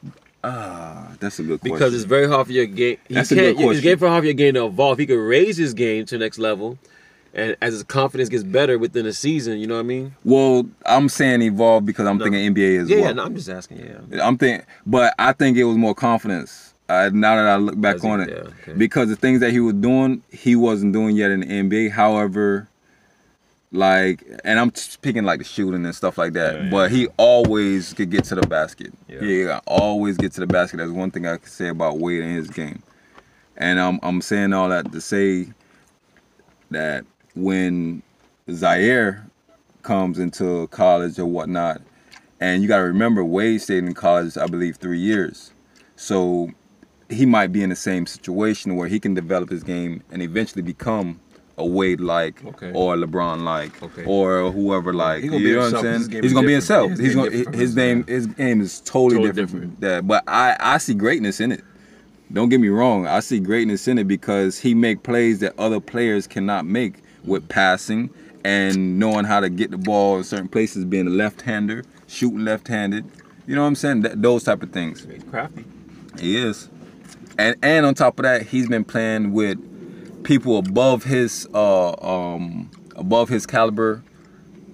ah, 0.44 1.14
that's 1.20 1.38
a 1.38 1.42
good 1.44 1.60
question. 1.60 1.74
Because 1.76 1.94
it's 1.94 2.04
very 2.04 2.26
hard 2.28 2.46
for 2.48 2.52
your 2.52 2.66
game. 2.66 2.98
He 3.06 3.14
That's 3.14 3.30
a 3.30 3.34
can't. 3.36 3.46
good 3.46 3.56
His 3.58 3.64
question. 3.66 3.82
game 3.84 3.98
for 3.98 4.08
hard 4.08 4.22
for 4.22 4.26
your 4.26 4.34
game 4.34 4.54
to 4.54 4.66
evolve. 4.66 4.98
He 4.98 5.06
could 5.06 5.18
raise 5.20 5.56
his 5.56 5.72
game 5.72 6.04
to 6.06 6.18
the 6.18 6.24
next 6.24 6.38
level, 6.38 6.78
and 7.34 7.56
as 7.62 7.72
his 7.72 7.82
confidence 7.82 8.28
gets 8.28 8.44
better 8.44 8.78
within 8.78 9.06
a 9.06 9.12
season, 9.12 9.58
you 9.58 9.66
know 9.66 9.74
what 9.74 9.80
I 9.80 9.84
mean? 9.84 10.14
well, 10.24 10.66
I'm 10.84 11.08
saying 11.08 11.42
evolve 11.42 11.86
because 11.86 12.06
I'm 12.06 12.18
No. 12.18 12.24
thinking 12.24 12.54
NBA 12.54 12.82
as 12.82 12.88
Yeah, 12.90 12.96
well. 12.98 13.06
yeah. 13.06 13.12
No, 13.12 13.24
I'm 13.24 13.34
just 13.34 13.48
asking. 13.48 13.78
Yeah. 13.78 14.26
I'm 14.26 14.36
thinking, 14.38 14.66
but 14.86 15.14
I 15.18 15.32
think 15.32 15.56
it 15.56 15.64
was 15.64 15.76
more 15.76 15.94
confidence. 15.94 16.74
Uh, 16.88 17.08
now 17.12 17.36
that 17.36 17.46
I 17.46 17.56
look 17.56 17.80
back 17.80 17.94
Was 17.94 18.04
it? 18.04 18.08
on 18.10 18.20
it, 18.20 18.28
Yeah, 18.28 18.34
okay. 18.36 18.72
because 18.76 19.08
the 19.08 19.16
things 19.16 19.40
that 19.40 19.50
he 19.50 19.60
was 19.60 19.72
doing, 19.74 20.22
he 20.30 20.56
wasn't 20.56 20.92
doing 20.92 21.16
yet 21.16 21.30
in 21.30 21.40
the 21.40 21.46
NBA. 21.46 21.90
However, 21.90 22.68
like, 23.70 24.22
and 24.44 24.58
I'm 24.60 24.74
speaking 24.74 25.24
like 25.24 25.38
the 25.38 25.44
shooting 25.46 25.86
and 25.86 25.94
stuff 25.94 26.18
like 26.18 26.34
that. 26.34 26.54
Yeah, 26.54 26.62
yeah. 26.64 26.70
But 26.70 26.90
he 26.90 27.06
always 27.16 27.94
could 27.94 28.10
get 28.10 28.24
to 28.24 28.34
the 28.34 28.46
basket. 28.46 28.92
Yeah. 29.08 29.22
Yeah, 29.22 29.60
always 29.66 30.18
get 30.18 30.32
to 30.32 30.40
the 30.40 30.46
basket. 30.46 30.76
That's 30.78 30.90
one 30.90 31.10
thing 31.10 31.26
I 31.26 31.38
could 31.38 31.50
say 31.50 31.68
about 31.68 31.98
Wade 31.98 32.22
in 32.22 32.34
his 32.34 32.50
game. 32.50 32.82
And 33.56 33.80
I'm 33.80 33.98
I'm 34.02 34.20
saying 34.20 34.52
all 34.52 34.68
that 34.68 34.92
to 34.92 35.00
say 35.00 35.46
that 36.70 37.04
when 37.34 38.02
Zaire 38.50 39.26
comes 39.82 40.18
into 40.18 40.66
college 40.68 41.18
or 41.18 41.26
whatnot, 41.26 41.80
and 42.40 42.62
you 42.62 42.68
got 42.68 42.78
to 42.78 42.84
remember 42.84 43.24
Wade 43.24 43.62
stayed 43.62 43.84
in 43.84 43.94
college, 43.94 44.36
I 44.36 44.46
believe, 44.46 44.76
three 44.76 44.98
years. 44.98 45.52
So 45.96 46.50
he 47.08 47.26
might 47.26 47.48
be 47.52 47.62
in 47.62 47.70
the 47.70 47.76
same 47.76 48.06
situation 48.06 48.76
where 48.76 48.88
he 48.88 48.98
can 48.98 49.14
develop 49.14 49.50
his 49.50 49.62
game 49.62 50.02
and 50.10 50.22
eventually 50.22 50.62
become 50.62 51.20
a 51.58 51.64
Wade 51.66 52.00
like 52.00 52.44
Okay. 52.44 52.72
or 52.72 52.94
a 52.94 52.96
LeBron 52.96 53.44
like 53.44 53.80
Okay. 53.82 54.04
or 54.06 54.50
whoever 54.50 54.92
like. 54.94 55.22
He 55.22 55.28
gonna 55.28 55.40
you 55.40 55.54
know 55.54 55.60
what 55.70 55.74
I'm 55.84 56.00
saying? 56.08 56.22
He's 56.22 56.32
gonna 56.32 56.46
be 56.46 56.52
himself. 56.54 56.90
His 56.92 56.98
He's 56.98 57.14
gonna 57.14 57.30
his 57.30 57.74
game 57.74 58.04
his 58.06 58.26
game 58.26 58.60
is 58.62 58.80
totally, 58.80 59.16
Totally 59.28 59.28
different. 59.28 59.78
different. 59.78 59.80
that. 59.82 60.06
But 60.08 60.24
I 60.26 60.56
I 60.58 60.78
see 60.78 60.94
greatness 60.94 61.40
in 61.40 61.52
it. 61.52 61.62
Don't 62.32 62.48
get 62.48 62.58
me 62.60 62.68
wrong. 62.70 63.06
I 63.06 63.20
see 63.20 63.38
greatness 63.38 63.86
in 63.86 63.98
it 63.98 64.08
because 64.08 64.58
he 64.58 64.74
make 64.74 65.02
plays 65.02 65.40
that 65.40 65.56
other 65.58 65.78
players 65.78 66.26
cannot 66.26 66.64
make 66.64 67.02
with 67.24 67.48
passing 67.48 68.10
and 68.44 68.98
knowing 68.98 69.24
how 69.24 69.40
to 69.40 69.48
get 69.48 69.70
the 69.70 69.78
ball 69.78 70.18
in 70.18 70.24
certain 70.24 70.48
places, 70.48 70.84
being 70.84 71.06
a 71.06 71.10
left-hander, 71.10 71.84
shooting 72.08 72.44
left-handed. 72.44 73.04
You 73.46 73.54
know 73.54 73.62
what 73.62 73.68
I'm 73.68 73.74
saying? 73.74 74.02
That, 74.02 74.22
those 74.22 74.44
type 74.44 74.62
of 74.62 74.70
things. 74.70 75.04
He's 75.04 75.22
crafty. 75.24 75.64
He 76.18 76.36
is. 76.36 76.68
And 77.38 77.56
and 77.62 77.86
on 77.86 77.94
top 77.94 78.18
of 78.18 78.24
that, 78.24 78.42
he's 78.42 78.68
been 78.68 78.84
playing 78.84 79.32
with 79.32 79.58
people 80.24 80.58
above 80.58 81.04
his 81.04 81.48
uh 81.54 81.92
um 81.94 82.70
above 82.94 83.28
his 83.28 83.46
caliber 83.46 84.04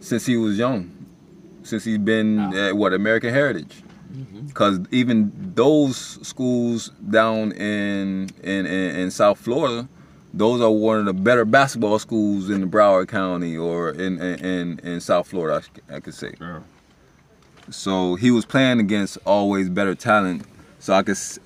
since 0.00 0.26
he 0.26 0.36
was 0.36 0.58
young. 0.58 0.90
Since 1.62 1.84
he's 1.84 1.98
been 1.98 2.38
at 2.54 2.76
what 2.76 2.92
American 2.92 3.32
Heritage. 3.32 3.82
Cause 4.54 4.80
even 4.90 5.52
those 5.54 5.96
schools 6.26 6.90
down 7.10 7.52
in, 7.52 8.30
in 8.42 8.66
in 8.66 8.96
in 8.96 9.10
South 9.10 9.38
Florida, 9.38 9.88
those 10.34 10.60
are 10.60 10.70
one 10.70 10.98
of 11.00 11.04
the 11.06 11.12
better 11.12 11.44
basketball 11.44 11.98
schools 11.98 12.50
in 12.50 12.60
the 12.60 12.66
Broward 12.66 13.08
County 13.08 13.56
or 13.56 13.90
in 13.90 14.20
in 14.20 14.44
in, 14.44 14.78
in 14.80 15.00
South 15.00 15.28
Florida. 15.28 15.62
I, 15.90 15.96
I 15.96 16.00
could 16.00 16.14
say. 16.14 16.34
Yeah. 16.40 16.60
So 17.70 18.14
he 18.14 18.30
was 18.30 18.44
playing 18.46 18.80
against 18.80 19.18
always 19.24 19.68
better 19.68 19.94
talent. 19.94 20.44
So 20.80 20.94
I 20.94 21.02
could 21.02 21.12
s- 21.12 21.38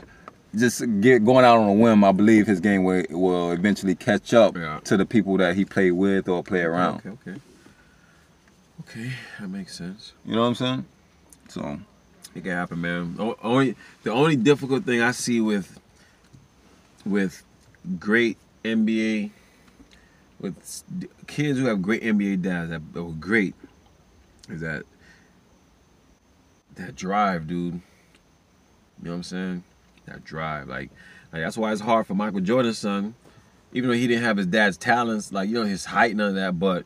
just 0.54 0.82
get 1.00 1.24
going 1.24 1.44
out 1.44 1.56
on 1.58 1.68
a 1.68 1.72
whim. 1.72 2.04
I 2.04 2.12
believe 2.12 2.46
his 2.46 2.60
game 2.60 2.84
will, 2.84 3.02
will 3.10 3.50
eventually 3.52 3.94
catch 3.94 4.32
up 4.34 4.56
Yeah. 4.56 4.78
to 4.84 4.96
the 4.96 5.06
people 5.06 5.36
that 5.38 5.56
he 5.56 5.64
played 5.64 5.92
with 5.92 6.28
or 6.28 6.42
play 6.44 6.62
around. 6.62 6.98
Okay. 7.00 7.10
Okay. 7.30 7.40
Okay, 8.80 9.12
that 9.40 9.48
makes 9.48 9.74
sense. 9.76 10.12
You 10.24 10.34
know 10.34 10.42
what 10.42 10.48
I'm 10.48 10.54
saying? 10.54 10.84
So 11.48 11.78
It 12.34 12.42
can 12.42 12.52
happen, 12.52 12.80
man. 12.80 13.16
O- 13.18 13.36
Only 13.42 13.74
the 14.02 14.10
only 14.10 14.36
difficult 14.36 14.84
thing 14.84 15.00
I 15.00 15.12
see 15.12 15.40
with 15.40 15.78
with 17.04 17.42
great 17.98 18.38
NBA 18.64 19.30
with 20.40 20.84
kids 21.26 21.58
who 21.58 21.66
have 21.66 21.82
great 21.82 22.02
NBA 22.02 22.42
dads 22.42 22.70
that 22.70 22.82
were 22.94 23.12
great 23.12 23.54
is 24.48 24.60
that 24.60 24.84
that 26.74 26.96
drive, 26.96 27.46
dude. 27.46 27.74
You 27.74 27.80
know 29.02 29.10
what 29.10 29.16
I'm 29.16 29.22
saying? 29.22 29.64
That 30.06 30.24
drive, 30.24 30.68
like 30.68 30.90
Like, 31.32 31.42
that's 31.42 31.56
why 31.56 31.72
it's 31.72 31.80
hard 31.80 32.06
for 32.06 32.14
Michael 32.14 32.40
Jordan's 32.40 32.78
son, 32.78 33.14
even 33.72 33.88
though 33.88 33.96
he 33.96 34.06
didn't 34.06 34.24
have 34.24 34.36
his 34.36 34.46
dad's 34.46 34.76
talents, 34.76 35.32
like 35.32 35.48
you 35.48 35.54
know 35.54 35.64
his 35.64 35.86
height, 35.86 36.16
none 36.16 36.30
of 36.30 36.34
that, 36.34 36.58
but 36.58 36.84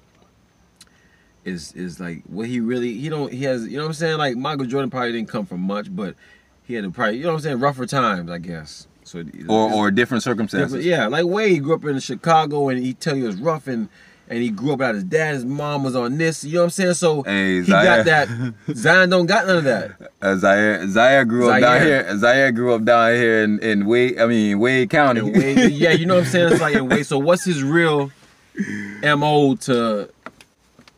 is 1.45 1.73
is 1.73 2.01
like 2.01 2.23
what 2.27 2.49
he 2.49 2.59
really 2.61 2.95
he 2.95 3.09
don't 3.09 3.33
he 3.33 3.45
has 3.45 3.67
you 3.67 3.77
know 3.77 3.85
what 3.85 3.91
I'm 3.91 3.95
saying 3.95 4.19
like 4.19 4.37
Michael 4.37 4.67
Jordan 4.67 4.91
probably 4.91 5.13
didn't 5.13 5.29
come 5.29 5.47
from 5.47 5.61
much, 5.61 5.95
but 5.95 6.17
he 6.65 6.75
had 6.75 6.85
to 6.85 6.91
probably 6.91 7.19
you 7.19 7.23
know 7.23 7.31
what 7.31 7.37
I'm 7.37 7.43
saying 7.43 7.61
rougher 7.61 7.87
times 7.87 8.31
I 8.31 8.39
guess. 8.39 8.89
So 9.07 9.25
Or 9.49 9.73
or 9.73 9.91
different 9.91 10.23
circumstances. 10.23 10.73
Different- 10.73 10.85
Yeah, 10.87 11.07
like 11.07 11.25
Wade 11.27 11.53
he 11.53 11.59
grew 11.59 11.75
up 11.75 11.85
in 11.85 11.99
Chicago 12.01 12.69
and 12.69 12.79
he 12.85 12.95
tell 12.95 13.17
you 13.17 13.25
it 13.25 13.29
was 13.29 13.37
rough 13.37 13.67
and 13.69 13.89
and 14.29 14.41
he 14.43 14.51
grew 14.51 14.73
up 14.73 14.81
without 14.81 14.97
his 14.97 15.05
dad. 15.05 15.35
His 15.35 15.45
mom 15.45 15.85
was 15.85 15.95
on 15.95 16.19
this. 16.19 16.43
You 16.43 16.55
know 16.55 16.59
what 16.63 16.65
I'm 16.65 16.71
saying? 16.71 16.95
So 16.95 17.23
Hey, 17.23 17.59
he 17.59 17.63
Zaire. 17.63 18.03
got 18.03 18.05
that. 18.07 18.55
Zion 18.77 19.09
don't 19.09 19.27
got 19.27 19.47
none 19.47 19.59
of 19.59 19.65
that. 19.65 19.93
Uh, 20.21 20.37
Zaire, 20.37 20.89
Zaire 20.89 21.25
grew 21.25 21.49
up 21.49 21.61
down 21.61 21.83
here. 21.83 22.19
Zaire 22.19 22.51
grew 22.51 22.75
up 22.75 22.85
down 22.85 23.15
here 23.15 23.45
in, 23.45 23.61
in 23.61 23.87
Wade. 23.87 24.19
I 24.19 24.27
mean 24.27 24.59
Wade 24.59 24.91
County. 24.91 25.21
Wade, 25.21 25.71
yeah, 25.73 25.93
you 25.93 26.07
know 26.07 26.15
what 26.17 26.25
I'm 26.25 26.31
saying? 26.31 26.53
It's 26.53 26.61
like 26.61 26.75
in 26.75 26.89
Wade. 26.91 27.07
So 27.07 27.19
what's 27.19 27.45
his 27.45 27.63
real 27.63 28.11
mo 29.05 29.55
to? 29.55 30.09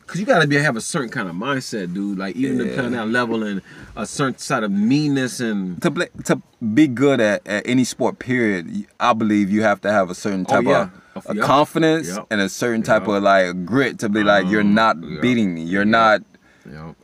Cause 0.08 0.18
you 0.18 0.26
gotta 0.26 0.46
be 0.46 0.56
have 0.56 0.76
a 0.76 0.80
certain 0.80 1.10
kind 1.10 1.28
of 1.28 1.34
mindset, 1.36 1.92
dude. 1.94 2.18
Like 2.18 2.34
even 2.34 2.58
to 2.58 2.66
Yeah. 2.74 2.82
on 2.82 2.92
that 2.92 3.08
level 3.08 3.42
and 3.44 3.60
a 3.94 4.06
certain 4.06 4.38
side 4.38 4.62
of 4.64 4.70
meanness 4.72 5.38
and 5.38 5.80
to 5.82 5.90
play, 5.90 6.08
to 6.24 6.40
be 6.74 6.86
good 6.88 7.20
at, 7.20 7.46
at 7.46 7.62
any 7.68 7.84
sport 7.84 8.18
period 8.18 8.86
i 8.98 9.12
believe 9.12 9.48
you 9.50 9.62
have 9.62 9.80
to 9.82 9.92
have 9.92 10.10
a 10.10 10.14
certain 10.14 10.44
Oh, 10.48 10.54
type 10.54 10.64
yeah. 10.64 10.88
of, 11.14 11.36
yep. 11.36 11.44
confidence 11.44 12.08
Yep. 12.08 12.26
and 12.30 12.40
a 12.40 12.48
certain 12.48 12.82
type 12.82 13.02
Yep. 13.02 13.08
of 13.16 13.22
like 13.22 13.64
grit 13.66 13.98
to 14.00 14.08
be 14.08 14.22
like 14.24 14.46
you're 14.48 14.62
Um, 14.62 14.74
not 14.74 14.94
beating 15.20 15.54
me 15.54 15.62
you're 15.62 15.84
not 15.84 16.22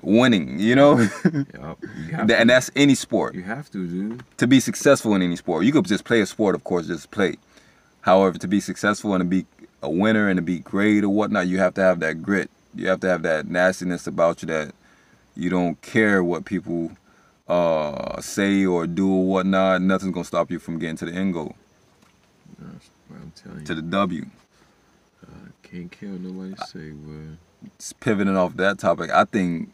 winning 0.03 0.59
you 0.59 0.75
know 0.75 0.99
you 1.25 1.47
and 2.19 2.51
that's 2.51 2.71
any 2.77 2.95
sport 2.95 3.35
you 3.35 3.43
have 3.43 3.71
to, 3.71 3.87
dude. 3.87 4.23
to 4.39 4.47
be 4.47 4.61
successful 4.61 5.15
in 5.15 5.23
any 5.23 5.37
sport 5.37 5.65
you 5.65 5.73
could 5.73 5.85
just 5.85 6.05
play 6.05 6.21
a 6.21 6.27
sport 6.27 6.55
of 6.55 6.65
course 6.65 6.87
just 6.87 7.11
play 7.11 7.37
however 8.03 8.39
to 8.39 8.49
be 8.49 8.61
successful 8.61 9.15
and 9.15 9.21
to 9.23 9.25
be 9.25 9.47
a 9.83 9.91
winner 9.91 10.29
and 10.29 10.37
to 10.39 10.43
be 10.43 10.59
great 10.59 11.05
or 11.05 11.09
whatnot 11.11 11.47
you 11.47 11.59
have 11.59 11.75
to 11.75 11.81
have 11.81 12.01
that 12.01 12.23
grit 12.23 12.51
you 12.77 12.89
have 12.89 13.01
to 13.01 13.09
have 13.09 13.23
that 13.23 13.47
nastiness 13.47 14.07
about 14.07 14.43
you 14.43 14.49
that 14.49 14.73
you 15.37 15.51
don't 15.51 15.81
care 15.83 16.23
what 16.23 16.45
people 16.45 16.93
uh, 17.49 18.21
say 18.21 18.65
or 18.65 18.87
do 18.87 19.09
or 19.13 19.27
whatnot 19.27 19.83
nothing's 19.83 20.13
gonna 20.13 20.25
stop 20.25 20.51
you 20.51 20.59
from 20.59 20.79
getting 20.79 20.97
to 20.97 21.05
the 21.05 21.13
end 21.13 21.33
goal 21.35 21.55
That's 22.59 22.91
what 23.09 23.21
I'm 23.21 23.33
telling 23.35 23.61
you. 23.61 23.67
to 23.67 23.75
the 23.75 23.83
W. 23.83 24.27
Can't 25.63 25.91
kill 25.91 26.11
nobody 26.11 26.55
say 26.69 26.93
word. 26.93 27.37
Just 27.79 27.99
pivoting 27.99 28.37
off 28.37 28.57
that 28.57 28.79
topic, 28.79 29.11
I 29.11 29.25
think 29.25 29.71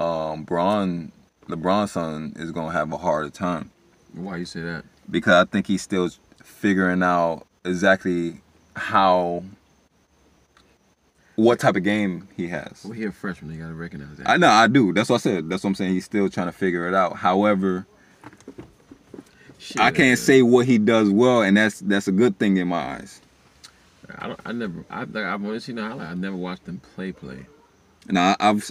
um, 0.00 0.44
Bron, 0.44 1.12
LeBron's 1.48 1.92
son, 1.92 2.32
is 2.36 2.50
gonna 2.52 2.72
have 2.72 2.92
a 2.92 2.96
harder 2.96 3.28
time 3.28 3.70
Why 4.14 4.36
you 4.38 4.44
say 4.46 4.62
that? 4.62 4.84
because 5.10 5.34
I 5.34 5.44
think 5.44 5.66
he's 5.66 5.82
still 5.82 6.08
figuring 6.42 7.02
out 7.02 7.46
exactly 7.64 8.40
how, 8.74 9.42
what 11.38 11.60
type 11.60 11.76
of 11.76 11.84
game 11.84 12.26
he 12.36 12.48
has. 12.48 12.82
Well, 12.84 12.94
he 12.94 13.04
a 13.04 13.12
freshman. 13.12 13.52
You 13.54 13.60
gotta 13.60 13.74
recognize 13.74 14.16
that. 14.18 14.28
I 14.28 14.36
know, 14.38 14.48
I 14.48 14.66
do. 14.66 14.92
That's 14.92 15.08
what 15.08 15.16
I 15.16 15.18
said. 15.18 15.48
That's 15.48 15.62
what 15.62 15.68
I'm 15.68 15.74
saying. 15.76 15.92
He's 15.92 16.04
still 16.04 16.28
trying 16.28 16.48
to 16.48 16.52
figure 16.52 16.88
it 16.88 16.94
out. 16.94 17.16
However, 17.16 17.86
Shit, 19.58 19.80
I 19.80 19.92
can't 19.92 20.18
say 20.18 20.42
what 20.42 20.66
he 20.66 20.78
does 20.78 21.10
well, 21.10 21.42
and 21.42 21.56
that's 21.56 21.78
that's 21.80 22.08
a 22.08 22.12
good 22.12 22.38
thing 22.38 22.56
in 22.56 22.66
my 22.68 22.96
eyes. 22.96 23.20
I 24.18 24.26
don't. 24.26 24.40
I 24.44 24.52
never. 24.52 24.84
I, 24.90 25.02
I've 25.02 25.44
only 25.44 25.60
seen 25.60 25.76
the 25.76 25.82
highlight. 25.82 26.08
I 26.08 26.14
never 26.14 26.36
watched 26.36 26.66
him 26.66 26.80
play. 26.94 27.12
Play. 27.12 27.46
Now 28.08 28.34
I've 28.40 28.70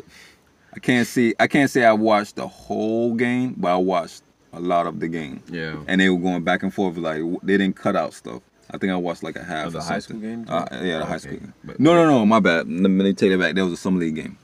I 0.74 0.80
can't 0.80 1.08
see 1.08 1.36
I 1.40 1.48
can't 1.48 1.70
say 1.72 1.86
I 1.86 1.94
watched 1.94 2.36
the 2.36 2.48
whole 2.48 3.14
game, 3.16 3.54
but 3.58 3.70
I 3.74 3.78
watched 3.78 4.24
a 4.52 4.60
lot 4.60 4.88
of 4.88 5.00
the 5.00 5.08
game, 5.08 5.42
Yeah. 5.50 5.78
and 5.88 6.02
they 6.02 6.10
were 6.10 6.18
going 6.20 6.44
back 6.44 6.64
and 6.64 6.74
forth 6.74 6.98
like 6.98 7.22
they 7.44 7.58
didn't 7.58 7.76
cut 7.78 7.96
out 7.96 8.14
stuff. 8.14 8.42
I 8.72 8.78
think 8.78 8.92
I 8.92 8.96
watched 8.98 9.24
like 9.24 9.36
a 9.38 9.44
half. 9.44 9.68
Of 9.68 9.74
the 9.74 9.82
high 9.82 10.00
school 10.00 10.20
game. 10.20 10.46
Uh, 10.48 10.66
yeah, 10.72 11.00
the 11.00 11.06
high 11.06 11.16
Okay. 11.16 11.20
school 11.20 11.38
game. 11.38 11.54
But- 11.64 11.80
no, 11.80 11.94
no, 11.94 12.06
no, 12.06 12.26
my 12.26 12.40
bad. 12.40 12.68
Let 12.70 12.90
me 12.90 13.14
take 13.14 13.32
that 13.32 13.40
back. 13.40 13.56
That 13.56 13.64
was 13.64 13.74
a 13.74 13.78
summer 13.78 14.00
league 14.00 14.16
game. 14.16 14.38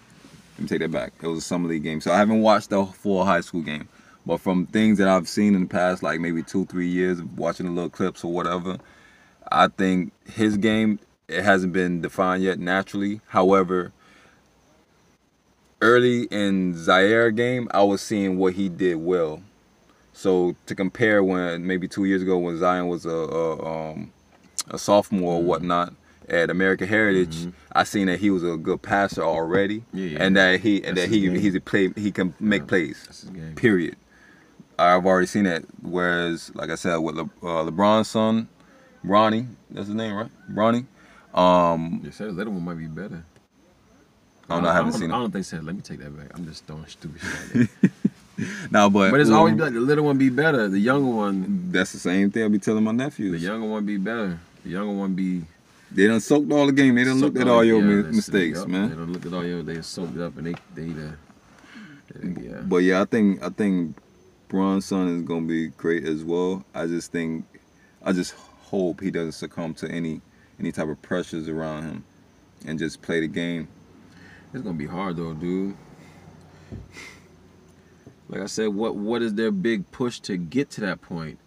Let 0.57 0.61
me 0.63 0.67
take 0.67 0.79
that 0.79 0.91
back. 0.91 1.13
It 1.21 1.27
was 1.27 1.39
a 1.39 1.41
summer 1.41 1.67
league 1.67 1.83
game. 1.83 1.99
So 1.99 2.11
I 2.11 2.17
haven't 2.17 2.41
watched 2.41 2.69
the 2.69 2.85
full 2.85 3.25
high 3.25 3.41
school 3.41 3.61
game, 3.61 3.87
but 4.25 4.37
from 4.39 4.65
things 4.67 4.97
that 4.99 5.07
I've 5.07 5.27
seen 5.27 5.55
in 5.55 5.61
the 5.63 5.67
past, 5.67 6.03
like 6.03 6.19
maybe 6.21 6.41
two, 6.43 6.65
three 6.65 6.87
years, 6.87 7.19
of 7.19 7.37
watching 7.37 7.65
the 7.65 7.71
little 7.71 7.89
clips 7.89 8.23
or 8.23 8.31
whatever, 8.31 8.77
I 9.51 9.67
think 9.67 10.13
his 10.25 10.57
game 10.57 10.99
it 11.27 11.43
hasn't 11.43 11.73
been 11.73 12.01
defined 12.01 12.43
yet 12.43 12.59
naturally. 12.59 13.19
However, 13.27 13.91
early 15.81 16.23
in 16.25 16.75
Zaire 16.77 17.31
game, 17.31 17.67
I 17.71 17.83
was 17.83 18.01
seeing 18.01 18.37
what 18.37 18.53
he 18.53 18.69
did 18.69 18.95
well. 18.95 19.41
So 20.13 20.55
to 20.67 20.75
compare 20.75 21.23
when 21.23 21.65
maybe 21.65 21.87
two 21.87 22.05
years 22.05 22.21
ago 22.21 22.37
when 22.37 22.57
Zion 22.57 22.87
was 22.87 23.05
a 23.05 23.09
a, 23.09 23.65
um, 23.91 24.12
a 24.69 24.77
sophomore 24.77 25.39
Mm-hmm. 25.39 25.43
or 25.45 25.49
whatnot 25.49 25.93
at 26.29 26.49
American 26.49 26.87
Heritage, 26.87 27.47
I 27.73 27.83
seen 27.83 28.07
that 28.07 28.19
he 28.19 28.29
was 28.29 28.43
a 28.43 28.55
good 28.55 28.81
passer 28.81 29.21
already, 29.23 29.83
Yeah, 29.93 30.05
yeah. 30.05 30.23
and 30.23 30.35
that 30.37 30.61
he 30.61 30.77
and 30.83 30.95
That's 30.97 31.09
that 31.09 31.13
he 31.13 31.21
game. 31.27 31.35
he's 31.39 31.55
a 31.55 31.59
play 31.61 31.91
he 31.97 32.11
can 32.11 32.33
make 32.39 32.61
Yeah, 32.61 32.67
plays. 32.67 33.03
That's 33.05 33.21
his 33.21 33.29
game. 33.29 33.55
Period. 33.55 33.97
I've 34.79 35.05
already 35.05 35.27
seen 35.27 35.43
that. 35.43 35.63
Whereas, 35.81 36.51
like 36.55 36.69
I 36.69 36.75
said, 36.75 36.95
with 36.97 37.15
Le, 37.15 37.23
uh, 37.23 37.69
LeBron's 37.69 38.07
son, 38.07 38.47
Bronny, 39.05 39.47
that's 39.69 39.87
his 39.87 39.95
name, 39.95 40.15
right? 40.15 40.31
Bronny. 40.49 40.85
Um, 41.33 41.99
They 42.03 42.11
said 42.11 42.27
the 42.29 42.31
little 42.31 42.53
one 42.53 42.63
might 42.63 42.77
be 42.77 42.87
better. 42.87 43.23
I 44.49 44.55
don't 44.55 44.63
know. 44.63 44.69
I 44.69 44.73
haven't 44.73 44.91
don't, 44.91 44.99
seen 45.01 45.11
I 45.11 45.19
don't 45.19 45.31
think 45.31 45.45
so. 45.45 45.57
Let 45.57 45.75
me 45.75 45.81
take 45.81 45.99
that 45.99 46.15
back. 46.17 46.27
I'm 46.35 46.45
just 46.45 46.65
throwing 46.65 46.85
stupid 46.87 47.21
shit. 47.51 47.69
Now, 48.71 48.89
but 48.89 49.11
but 49.11 49.19
it's 49.19 49.29
um, 49.29 49.35
always 49.35 49.53
like 49.55 49.73
the 49.73 49.79
little 49.79 50.05
one 50.05 50.17
be 50.17 50.29
better. 50.29 50.67
The 50.67 50.79
younger 50.79 51.07
one, 51.15 51.69
that's 51.71 51.91
the 51.91 51.99
same 51.99 52.31
thing 52.31 52.43
I 52.43 52.47
be 52.47 52.57
telling 52.57 52.83
my 52.83 52.91
nephews. 52.91 53.39
the 53.39 53.47
younger 53.47 53.67
one 53.67 53.85
be 53.85 53.97
better. 53.97 54.39
The 54.63 54.69
younger 54.69 54.93
one 54.93 55.13
be. 55.13 55.43
They 55.91 56.07
done 56.07 56.21
soaked 56.21 56.51
all 56.51 56.65
the 56.65 56.71
game. 56.71 56.95
They 56.95 57.03
done 57.03 57.19
looked 57.19 57.37
at 57.37 57.47
all 57.47 57.63
your 57.63 57.79
Yeah, 57.79 58.09
mistakes, 58.09 58.65
man. 58.65 58.89
They 58.89 58.95
done 58.95 59.13
looked 59.13 59.25
at 59.25 59.33
all 59.33 59.45
your. 59.45 59.61
They 59.61 59.81
soaked 59.81 60.17
up 60.17 60.37
and 60.37 60.47
they 60.47 60.55
they 60.73 60.91
the. 60.91 61.15
Yeah. 62.41 62.61
But 62.61 62.77
yeah, 62.77 63.01
I 63.01 63.05
think 63.05 63.43
I 63.43 63.49
think 63.49 63.95
Bron's 64.47 64.85
son 64.85 65.07
is 65.07 65.21
gonna 65.23 65.45
be 65.45 65.67
great 65.69 66.05
as 66.05 66.23
well. 66.23 66.63
I 66.73 66.87
just 66.87 67.11
think 67.11 67.45
I 68.03 68.11
just 68.13 68.33
hope 68.33 69.01
he 69.01 69.11
doesn't 69.11 69.33
succumb 69.33 69.73
to 69.75 69.89
any 69.89 70.21
any 70.59 70.71
type 70.71 70.87
of 70.87 71.01
pressures 71.01 71.47
around 71.47 71.83
him 71.83 72.03
and 72.65 72.79
just 72.79 73.01
play 73.01 73.19
the 73.19 73.27
game. 73.27 73.67
It's 74.53 74.63
gonna 74.63 74.77
be 74.77 74.87
hard 74.87 75.17
though, 75.17 75.33
dude. 75.33 75.75
Like 78.29 78.41
I 78.41 78.45
said, 78.45 78.69
what 78.69 78.95
what 78.95 79.21
is 79.21 79.33
their 79.35 79.51
big 79.51 79.89
push 79.91 80.19
to 80.21 80.37
get 80.37 80.69
to 80.71 80.81
that 80.81 81.01
point? 81.01 81.39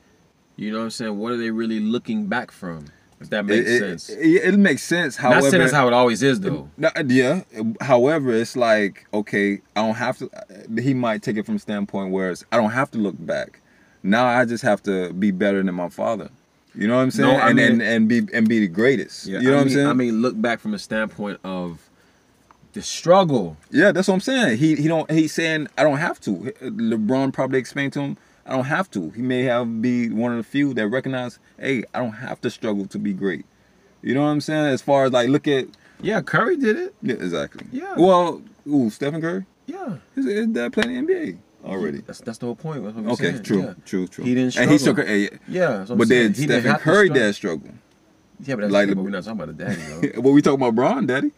You 0.57 0.73
know 0.73 0.79
what 0.79 0.85
I'm 0.85 0.91
saying? 0.91 1.19
What 1.19 1.33
are 1.33 1.37
they 1.37 1.51
really 1.51 1.81
looking 1.81 2.27
back 2.27 2.51
from? 2.51 2.87
If 3.21 3.31
that 3.31 3.47
makes 3.47 3.69
it, 3.69 3.79
sense. 3.79 4.09
It, 4.11 4.19
it, 4.19 4.55
it 4.55 4.59
makes 4.59 4.83
sense. 4.83 5.17
Not 5.17 5.33
However, 5.33 5.51
saying 5.51 5.61
that's 5.63 5.73
how 5.73 5.87
it 5.87 5.95
always 5.95 6.23
is 6.23 6.41
though. 6.41 6.69
Yeah. 6.77 7.43
However, 7.81 8.33
it's 8.33 8.57
like 8.57 9.07
okay, 9.13 9.63
I 9.75 9.87
don't 9.87 9.95
have 9.95 10.19
to. 10.19 10.31
Uh, 10.31 10.81
he 10.81 10.93
might 10.93 11.23
take 11.23 11.37
it 11.37 11.47
from 11.47 11.57
a 11.57 11.59
standpoint 11.59 12.13
where 12.13 12.31
it's, 12.31 12.45
I 12.53 12.57
don't 12.59 12.73
have 12.73 12.91
to 12.93 12.99
look 12.99 13.15
back. 13.19 13.61
Now 14.03 14.27
I 14.27 14.45
just 14.45 14.63
have 14.63 14.83
to 14.85 15.13
be 15.15 15.31
better 15.31 15.63
than 15.63 15.75
my 15.75 15.89
father. 15.89 16.31
You 16.75 16.87
know 16.89 16.97
what 16.97 17.03
I'm 17.03 17.11
saying? 17.11 17.29
No, 17.29 17.37
I 17.37 17.49
and, 17.49 17.57
mean- 17.57 17.73
and 17.73 17.83
and 17.83 18.09
be 18.09 18.23
and 18.35 18.49
be 18.49 18.61
the 18.61 18.69
greatest. 18.69 19.27
Yeah, 19.27 19.41
you 19.41 19.49
know 19.49 19.55
I 19.55 19.57
what 19.57 19.63
I'm 19.63 19.71
saying? 19.71 19.87
I 19.87 19.93
mean, 19.95 20.21
look 20.21 20.41
back 20.41 20.61
from 20.61 20.75
a 20.75 20.79
standpoint 20.79 21.41
of 21.43 21.89
the 22.75 22.83
struggle. 22.83 23.57
yeah, 23.71 23.93
that's 23.93 24.09
what 24.09 24.15
I'm 24.15 24.21
saying. 24.21 24.59
He 24.59 24.77
he 24.77 24.89
don't. 24.89 25.11
He's 25.11 25.33
saying 25.33 25.69
I 25.79 25.85
don't 25.85 25.97
have 25.97 26.21
to. 26.21 26.53
Uh, 26.61 26.67
LeBron 26.67 27.33
probably 27.33 27.59
explained 27.59 27.95
to 27.95 28.01
him 28.01 28.19
I 28.47 28.51
don't 28.53 28.65
have 28.67 28.91
to. 28.93 29.11
He 29.11 29.23
may 29.23 29.43
have 29.43 29.83
be 29.83 30.09
one 30.11 30.31
of 30.33 30.39
the 30.39 30.45
few 30.45 30.73
that 30.75 30.87
recognize, 30.89 31.39
hey, 31.59 31.83
I 31.93 31.99
don't 31.99 32.13
have 32.13 32.41
to 32.43 32.51
struggle 32.51 32.87
to 32.87 32.99
be 32.99 33.13
great. 33.13 33.45
You 34.03 34.15
know 34.15 34.23
what 34.23 34.29
I'm 34.29 34.41
saying? 34.41 34.67
As 34.67 34.83
far 34.83 35.07
as 35.07 35.13
like 35.13 35.29
look 35.29 35.49
at 35.49 35.67
Yeah, 36.01 36.21
Curry 36.23 36.57
did 36.57 36.77
it. 36.77 36.95
yeah, 37.03 37.15
exactly. 37.15 37.67
Yeah. 37.73 37.95
Well, 37.97 38.43
ooh, 38.69 38.89
Stephen 38.91 39.21
Curry. 39.21 39.47
Yeah, 39.67 39.97
His, 40.15 40.27
his 40.27 40.47
dad 40.49 40.73
played 40.73 40.87
the 40.87 40.93
NBA 41.03 41.39
already. 41.65 41.99
that's 42.03 42.21
that's 42.21 42.39
the 42.39 42.47
whole 42.47 42.55
point. 42.55 42.85
Okay, 42.87 43.33
saying. 43.33 43.43
true, 43.43 43.63
Yeah. 43.63 43.75
true, 43.85 44.07
true. 44.07 44.25
He 44.25 44.35
didn't 44.37 44.57
And 44.57 44.71
he 44.71 44.79
struggle. 44.79 45.05
struggled. 45.05 45.33
eh, 45.33 45.39
Yeah, 45.49 45.85
but 45.89 46.09
then 46.09 46.35
He 46.35 46.43
Stephen 46.45 46.63
Curry 46.77 47.07
struggle. 47.09 47.15
dad 47.17 47.35
struggle. 47.35 47.71
Yeah, 48.45 48.55
but 48.55 48.61
that's 48.61 48.73
like 48.73 48.89
the- 48.91 48.95
we're 48.95 49.11
not 49.11 49.25
talking 49.25 49.41
about 49.41 49.57
the 49.57 49.65
daddy 49.65 49.83
though. 50.13 50.21
But 50.23 50.31
we 50.31 50.41
talking 50.43 50.61
about 50.61 50.75
Bron, 50.77 51.07
daddy. 51.07 51.33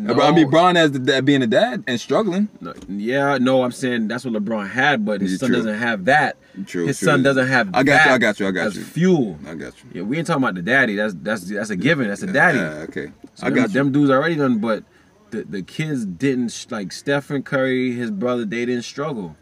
No, 0.00 0.14
I 0.20 0.30
mean, 0.32 0.48
Bron 0.48 0.76
as 0.76 0.92
the 0.92 1.00
dad, 1.00 1.24
being 1.24 1.42
a 1.42 1.46
dad 1.46 1.82
and 1.88 2.00
struggling. 2.00 2.48
no, 2.60 2.72
yeah, 2.88 3.36
no, 3.38 3.64
I'm 3.64 3.72
saying 3.72 4.06
that's 4.08 4.24
what 4.24 4.32
LeBron 4.34 4.70
had, 4.70 5.04
but 5.04 5.20
his 5.20 5.32
Yeah, 5.32 5.38
son 5.38 5.48
true. 5.48 5.56
doesn't 5.56 5.74
have 5.78 6.04
that. 6.04 6.36
True, 6.66 6.86
his 6.86 6.98
true. 7.00 7.06
son 7.06 7.22
doesn't 7.24 7.48
have. 7.48 7.68
I 7.74 7.82
got 7.82 7.96
that 7.96 8.06
you, 8.06 8.12
I 8.14 8.18
got 8.18 8.40
you, 8.40 8.46
I 8.46 8.50
got 8.52 8.74
you. 8.74 8.82
Fuel. 8.84 9.38
I 9.46 9.54
got 9.54 9.72
you. 9.82 9.90
Yeah, 9.94 10.02
we 10.02 10.16
ain't 10.18 10.26
talking 10.28 10.42
about 10.44 10.54
the 10.54 10.62
daddy. 10.62 10.94
That's 10.94 11.14
that's 11.14 11.50
that's 11.50 11.70
a 11.70 11.76
given. 11.76 12.06
That's 12.08 12.22
a 12.22 12.28
daddy. 12.32 12.58
Yeah, 12.58 12.86
okay. 12.88 13.12
So 13.34 13.46
I 13.46 13.50
them, 13.50 13.56
got 13.58 13.68
you. 13.70 13.74
them 13.74 13.92
dudes 13.92 14.10
already 14.10 14.36
done, 14.36 14.58
but 14.58 14.84
the 15.30 15.42
the 15.42 15.62
kids 15.62 16.06
didn't 16.06 16.66
like 16.70 16.92
Stephen 16.92 17.42
Curry, 17.42 17.92
his 17.92 18.10
brother. 18.12 18.44
They 18.44 18.64
didn't 18.66 18.84
struggle, 18.84 19.36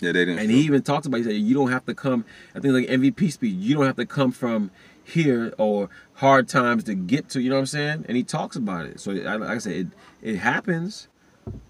yeah, 0.00 0.10
they 0.12 0.24
didn't. 0.24 0.40
and 0.40 0.50
he 0.50 0.60
even 0.62 0.82
talked 0.82 1.06
about. 1.06 1.18
He 1.18 1.22
said, 1.24 1.34
"You 1.36 1.54
don't 1.54 1.70
have 1.70 1.86
to 1.86 1.94
come." 1.94 2.24
I 2.54 2.58
think 2.60 2.74
like 2.74 2.88
MVP 2.88 3.30
speech. 3.32 3.54
You 3.54 3.76
don't 3.76 3.86
have 3.86 3.96
to 3.96 4.06
come 4.06 4.32
from 4.32 4.70
here 5.06 5.52
or 5.58 5.88
hard 6.14 6.48
times 6.48 6.84
to 6.84 6.94
get 6.94 7.28
to. 7.30 7.40
You 7.40 7.50
know 7.50 7.56
what 7.56 7.60
I'm 7.60 7.66
saying? 7.66 8.04
And 8.08 8.16
he 8.16 8.22
talks 8.22 8.56
about 8.56 8.86
it. 8.86 9.00
So 9.00 9.12
I, 9.12 9.36
like 9.36 9.48
I 9.50 9.58
said, 9.58 9.72
it 9.72 9.86
it 10.22 10.36
happens, 10.36 11.08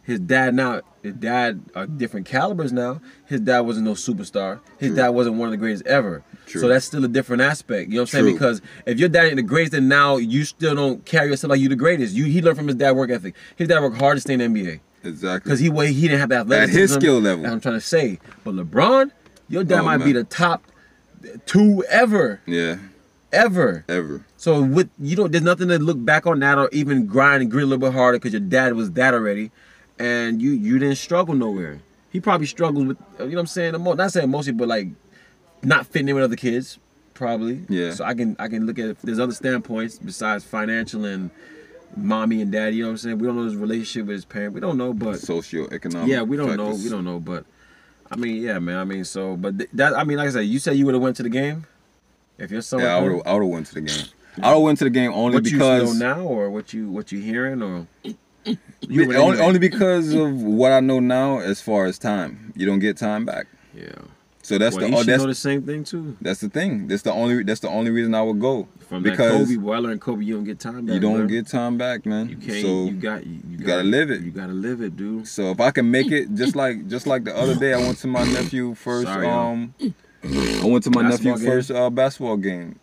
His 0.02 0.20
dad 0.20 0.54
now, 0.54 0.82
his 1.02 1.14
dad 1.14 1.60
are 1.74 1.86
different 1.86 2.26
calibers 2.26 2.72
now. 2.72 3.00
His 3.26 3.40
dad 3.40 3.60
wasn't 3.60 3.86
no 3.86 3.92
superstar. 3.94 4.60
His 4.78 4.90
True. 4.90 4.96
dad 4.96 5.08
wasn't 5.08 5.36
one 5.36 5.48
of 5.48 5.50
the 5.50 5.56
greatest 5.56 5.84
ever. 5.86 6.22
True. 6.46 6.60
So 6.60 6.68
that's 6.68 6.84
still 6.84 7.04
a 7.04 7.08
different 7.08 7.42
aspect. 7.42 7.88
You 7.90 7.96
know 7.96 8.02
what 8.02 8.14
I'm 8.14 8.20
saying? 8.20 8.24
True. 8.26 8.32
Because 8.34 8.62
if 8.86 9.00
your 9.00 9.08
dad 9.08 9.24
ain't 9.26 9.36
the 9.36 9.42
greatest, 9.42 9.72
then 9.72 9.88
now 9.88 10.16
you 10.18 10.44
still 10.44 10.74
don't 10.76 11.04
carry 11.04 11.30
yourself 11.30 11.50
like 11.50 11.60
you 11.60 11.68
the 11.68 11.74
greatest. 11.76 12.14
You 12.14 12.24
he 12.26 12.40
learned 12.42 12.58
from 12.58 12.68
his 12.68 12.76
dad 12.76 12.92
work 12.92 13.10
ethic. 13.10 13.34
His 13.56 13.66
dad 13.68 13.80
worked 13.82 13.96
hard 13.98 14.16
to 14.16 14.20
stay 14.20 14.34
in 14.34 14.40
the 14.40 14.46
NBA 14.62 14.80
Exactly. 15.02 15.48
because 15.48 15.58
he 15.58 15.68
wa- 15.70 15.82
he 15.82 16.02
didn't 16.02 16.20
have 16.20 16.28
the 16.28 16.36
athleticism. 16.36 16.76
At 16.76 16.80
his 16.80 16.92
skill 16.94 17.20
level. 17.20 17.42
That's 17.42 17.50
what 17.50 17.54
I'm 17.54 17.60
trying 17.60 17.74
to 17.74 17.80
say. 17.80 18.18
But 18.44 18.54
LeBron, 18.54 19.10
your 19.48 19.64
dad 19.64 19.80
Oh, 19.80 19.84
might 19.84 19.98
be 20.04 20.12
the 20.12 20.22
top 20.24 20.62
two 21.46 21.82
ever, 21.88 22.40
Yeah. 22.46 22.76
Ever. 23.34 23.84
Ever. 23.88 24.24
So 24.36 24.62
with 24.62 24.88
you 24.98 25.16
know, 25.16 25.28
there's 25.28 25.44
nothing 25.44 25.68
to 25.68 25.78
look 25.78 26.02
back 26.04 26.26
on 26.26 26.38
that 26.40 26.58
or 26.58 26.68
even 26.72 27.06
grind 27.06 27.42
and 27.42 27.50
grit 27.50 27.64
a 27.64 27.66
little 27.66 27.86
bit 27.86 27.92
harder 27.92 28.18
because 28.18 28.32
your 28.32 28.40
dad 28.40 28.74
was 28.74 28.92
that 28.92 29.12
already, 29.14 29.50
and 29.98 30.40
you 30.40 30.50
you 30.52 30.78
didn't 30.78 30.96
struggle 30.96 31.34
nowhere. 31.34 31.80
He 32.10 32.20
probably 32.20 32.46
struggles 32.46 32.86
with 32.86 32.98
you 33.18 33.24
know 33.26 33.30
what 33.32 33.38
I'm 33.40 33.46
saying. 33.46 33.80
mo- 33.82 33.94
Not 33.94 34.12
saying 34.12 34.30
mostly, 34.30 34.52
but 34.52 34.68
like 34.68 34.88
not 35.62 35.86
fitting 35.86 36.08
in 36.08 36.14
with 36.14 36.24
other 36.24 36.36
kids, 36.36 36.78
probably. 37.14 37.64
Yeah. 37.68 37.92
So 37.92 38.04
I 38.04 38.14
can 38.14 38.36
I 38.38 38.48
can 38.48 38.66
look 38.66 38.78
at 38.78 38.86
it. 38.90 38.98
There's 39.02 39.18
other 39.18 39.32
standpoints 39.32 39.98
besides 39.98 40.44
financial 40.44 41.04
and 41.04 41.30
mommy 41.96 42.40
and 42.42 42.52
daddy. 42.52 42.76
You 42.76 42.82
know 42.82 42.88
what 42.88 42.92
I'm 42.92 42.98
saying? 42.98 43.18
We 43.18 43.26
don't 43.26 43.36
know 43.36 43.44
his 43.44 43.56
relationship 43.56 44.06
with 44.06 44.14
his 44.16 44.24
parent. 44.24 44.54
We 44.54 44.60
don't 44.60 44.76
know, 44.78 44.92
but 44.92 45.16
Socioeconomic. 45.16 46.06
yeah, 46.06 46.22
we 46.22 46.36
don't 46.36 46.56
know. 46.56 46.70
We 46.74 46.88
don't 46.88 47.04
know, 47.04 47.18
but 47.20 47.44
I 48.10 48.16
mean, 48.16 48.42
yeah, 48.42 48.58
man. 48.58 48.76
I 48.78 48.84
mean, 48.84 49.04
so 49.04 49.36
but 49.36 49.58
th- 49.58 49.70
that 49.72 49.96
I 49.98 50.04
mean, 50.04 50.18
like 50.18 50.28
I 50.28 50.32
said, 50.32 50.40
you 50.42 50.58
said 50.58 50.76
you 50.76 50.84
would 50.86 50.94
have 50.94 51.02
went 51.02 51.16
to 51.16 51.22
the 51.22 51.28
game 51.30 51.66
if 52.38 52.50
your 52.50 52.62
son. 52.62 52.80
Yeah, 52.80 52.96
I 52.96 53.00
would 53.00 53.12
have. 53.12 53.22
I 53.26 53.32
would 53.34 53.42
have 53.42 53.50
went 53.50 53.66
to 53.66 53.74
the 53.74 53.80
game. 53.80 54.04
I 54.42 54.48
would 54.48 54.54
have 54.54 54.62
went 54.62 54.78
to 54.78 54.84
the 54.84 54.90
game 54.90 55.12
only 55.12 55.36
what 55.36 55.44
because 55.44 55.94
you 55.94 55.98
know 56.00 56.14
now, 56.14 56.20
or 56.22 56.50
what 56.50 56.72
you 56.72 56.90
what 56.90 57.12
you 57.12 57.20
hearing, 57.20 57.62
or 57.62 57.86
you 58.88 59.16
only, 59.16 59.40
only 59.40 59.58
because 59.58 60.12
of 60.12 60.42
what 60.42 60.72
I 60.72 60.80
know 60.80 61.00
now 61.00 61.38
as 61.38 61.60
far 61.60 61.86
as 61.86 61.98
time. 61.98 62.52
You 62.56 62.66
don't 62.66 62.80
get 62.80 62.96
time 62.96 63.24
back. 63.24 63.46
yeah. 63.74 63.92
So 64.44 64.58
that's 64.58 64.76
well, 64.76 64.84
the 64.84 64.90
you 64.90 64.96
oh, 64.98 65.02
that's 65.04 65.22
know 65.22 65.28
the 65.28 65.34
same 65.34 65.62
thing 65.62 65.84
too. 65.84 66.18
that's 66.20 66.40
the 66.40 66.50
thing. 66.50 66.86
That's 66.86 67.00
the 67.00 67.12
only 67.12 67.42
that's 67.44 67.60
the 67.60 67.70
only 67.70 67.90
reason 67.90 68.14
I 68.14 68.20
would 68.20 68.40
go 68.40 68.68
From 68.90 69.02
because 69.02 69.48
that 69.48 69.54
Kobe, 69.54 69.56
Weiler 69.56 69.90
and 69.90 69.98
Kobe, 69.98 70.22
you 70.22 70.34
don't 70.34 70.44
get 70.44 70.60
time. 70.60 70.84
Back, 70.84 70.94
you 70.94 71.00
don't 71.00 71.16
bro. 71.16 71.26
get 71.26 71.46
time 71.46 71.78
back, 71.78 72.04
man. 72.04 72.28
You 72.28 72.36
can't. 72.36 72.60
so 72.60 72.84
you 72.84 72.92
got. 72.92 73.26
You, 73.26 73.40
you 73.48 73.56
gotta 73.64 73.84
live 73.84 74.10
it. 74.10 74.20
You 74.20 74.30
gotta 74.30 74.52
live 74.52 74.82
it, 74.82 74.96
dude. 74.96 75.26
so 75.26 75.50
if 75.50 75.60
I 75.60 75.70
can 75.70 75.90
make 75.90 76.12
it, 76.12 76.34
just 76.34 76.54
like 76.54 76.86
just 76.88 77.06
like 77.06 77.24
the 77.24 77.34
other 77.34 77.54
day, 77.54 77.72
I 77.72 77.78
went 77.78 77.96
to 77.98 78.06
my 78.06 78.22
nephew 78.24 78.74
first. 78.74 79.06
Sorry, 79.06 79.26
y'all. 79.26 79.52
Um, 79.52 79.74
I 80.24 80.64
went 80.66 80.84
to 80.84 80.90
my 80.90 81.02
nephew 81.02 81.32
Basketball 81.32 81.36
game? 81.38 81.46
first 81.46 81.70
uh, 81.70 81.90
basketball 81.90 82.36
game. 82.36 82.78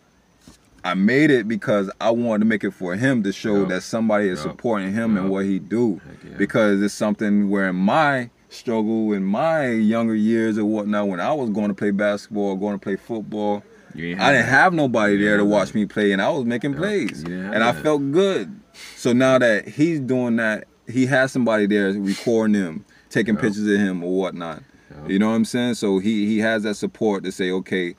I 0.84 0.94
made 0.94 1.30
it 1.30 1.46
because 1.46 1.90
I 2.00 2.10
wanted 2.10 2.40
to 2.40 2.44
make 2.46 2.64
it 2.64 2.72
for 2.72 2.96
him 2.96 3.22
to 3.22 3.32
show 3.32 3.60
Yup. 3.60 3.68
that 3.68 3.82
somebody 3.82 4.28
is 4.28 4.40
Yup. 4.44 4.52
supporting 4.52 4.92
him 4.92 5.16
and 5.16 5.30
what 5.30 5.44
he 5.44 5.58
do. 5.58 6.00
Yeah. 6.24 6.36
Because 6.36 6.82
it's 6.82 6.94
something 6.94 7.50
where 7.50 7.68
in 7.68 7.76
my 7.76 8.30
struggle 8.48 9.12
in 9.12 9.24
my 9.24 9.70
younger 9.70 10.14
years 10.14 10.58
or 10.58 10.64
whatnot, 10.64 11.08
when 11.08 11.20
I 11.20 11.32
was 11.32 11.50
going 11.50 11.68
to 11.68 11.74
play 11.74 11.90
basketball, 11.90 12.56
going 12.56 12.74
to 12.74 12.82
play 12.82 12.96
football, 12.96 13.62
ain't 13.96 14.20
I 14.20 14.32
didn't 14.32 14.46
that. 14.46 14.50
have 14.52 14.72
nobody 14.72 15.16
there 15.16 15.36
to 15.36 15.44
watch 15.44 15.74
me 15.74 15.86
play, 15.86 16.12
and 16.12 16.20
I 16.20 16.30
was 16.30 16.44
making 16.44 16.74
plays, 16.74 17.22
didn't 17.22 17.54
and 17.54 17.62
I 17.64 17.72
felt 17.72 18.10
good. 18.12 18.60
So 18.96 19.12
now 19.12 19.38
that 19.38 19.68
he's 19.68 20.00
doing 20.00 20.36
that, 20.36 20.66
he 20.88 21.06
has 21.06 21.32
somebody 21.32 21.66
there 21.66 21.92
recording 21.92 22.54
him, 22.54 22.84
taking 23.10 23.36
pictures 23.36 23.66
of 23.66 23.78
him 23.78 24.02
or 24.02 24.18
whatnot. 24.18 24.62
You 25.06 25.18
know 25.18 25.28
what 25.30 25.36
I'm 25.36 25.44
saying? 25.44 25.74
So 25.74 25.98
he 25.98 26.26
he 26.26 26.38
has 26.38 26.62
that 26.62 26.74
support 26.74 27.24
to 27.24 27.32
say, 27.32 27.50
okay, 27.50 27.94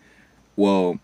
well, 0.55 0.99